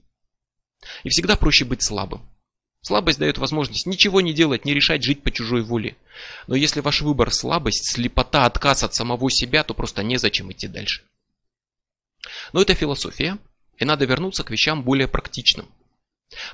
И 1.03 1.09
всегда 1.09 1.35
проще 1.35 1.65
быть 1.65 1.81
слабым. 1.81 2.21
Слабость 2.81 3.17
дает 3.17 3.39
возможность 3.39 3.87
ничего 3.87 4.21
не 4.21 4.31
делать, 4.31 4.63
не 4.63 4.75
решать 4.75 5.01
жить 5.01 5.23
по 5.23 5.31
чужой 5.31 5.63
воле. 5.63 5.97
Но 6.45 6.53
если 6.53 6.81
ваш 6.81 7.01
выбор 7.01 7.33
слабость, 7.33 7.95
слепота, 7.95 8.45
отказ 8.45 8.83
от 8.83 8.93
самого 8.93 9.31
себя, 9.31 9.63
то 9.63 9.73
просто 9.73 10.03
незачем 10.03 10.51
идти 10.51 10.67
дальше. 10.67 11.01
Но 12.53 12.61
это 12.61 12.73
философия, 12.73 13.37
и 13.77 13.85
надо 13.85 14.05
вернуться 14.05 14.43
к 14.43 14.51
вещам 14.51 14.83
более 14.83 15.07
практичным. 15.07 15.67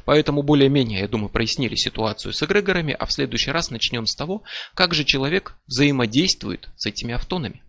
Поэтому 0.05 0.41
более-менее, 0.41 1.01
я 1.01 1.07
думаю, 1.07 1.29
прояснили 1.29 1.75
ситуацию 1.75 2.33
с 2.33 2.41
эгрегорами, 2.41 2.95
а 2.97 3.05
в 3.05 3.11
следующий 3.11 3.51
раз 3.51 3.69
начнем 3.69 4.05
с 4.07 4.15
того, 4.15 4.43
как 4.73 4.93
же 4.93 5.03
человек 5.03 5.55
взаимодействует 5.67 6.69
с 6.77 6.85
этими 6.85 7.13
автонами. 7.13 7.61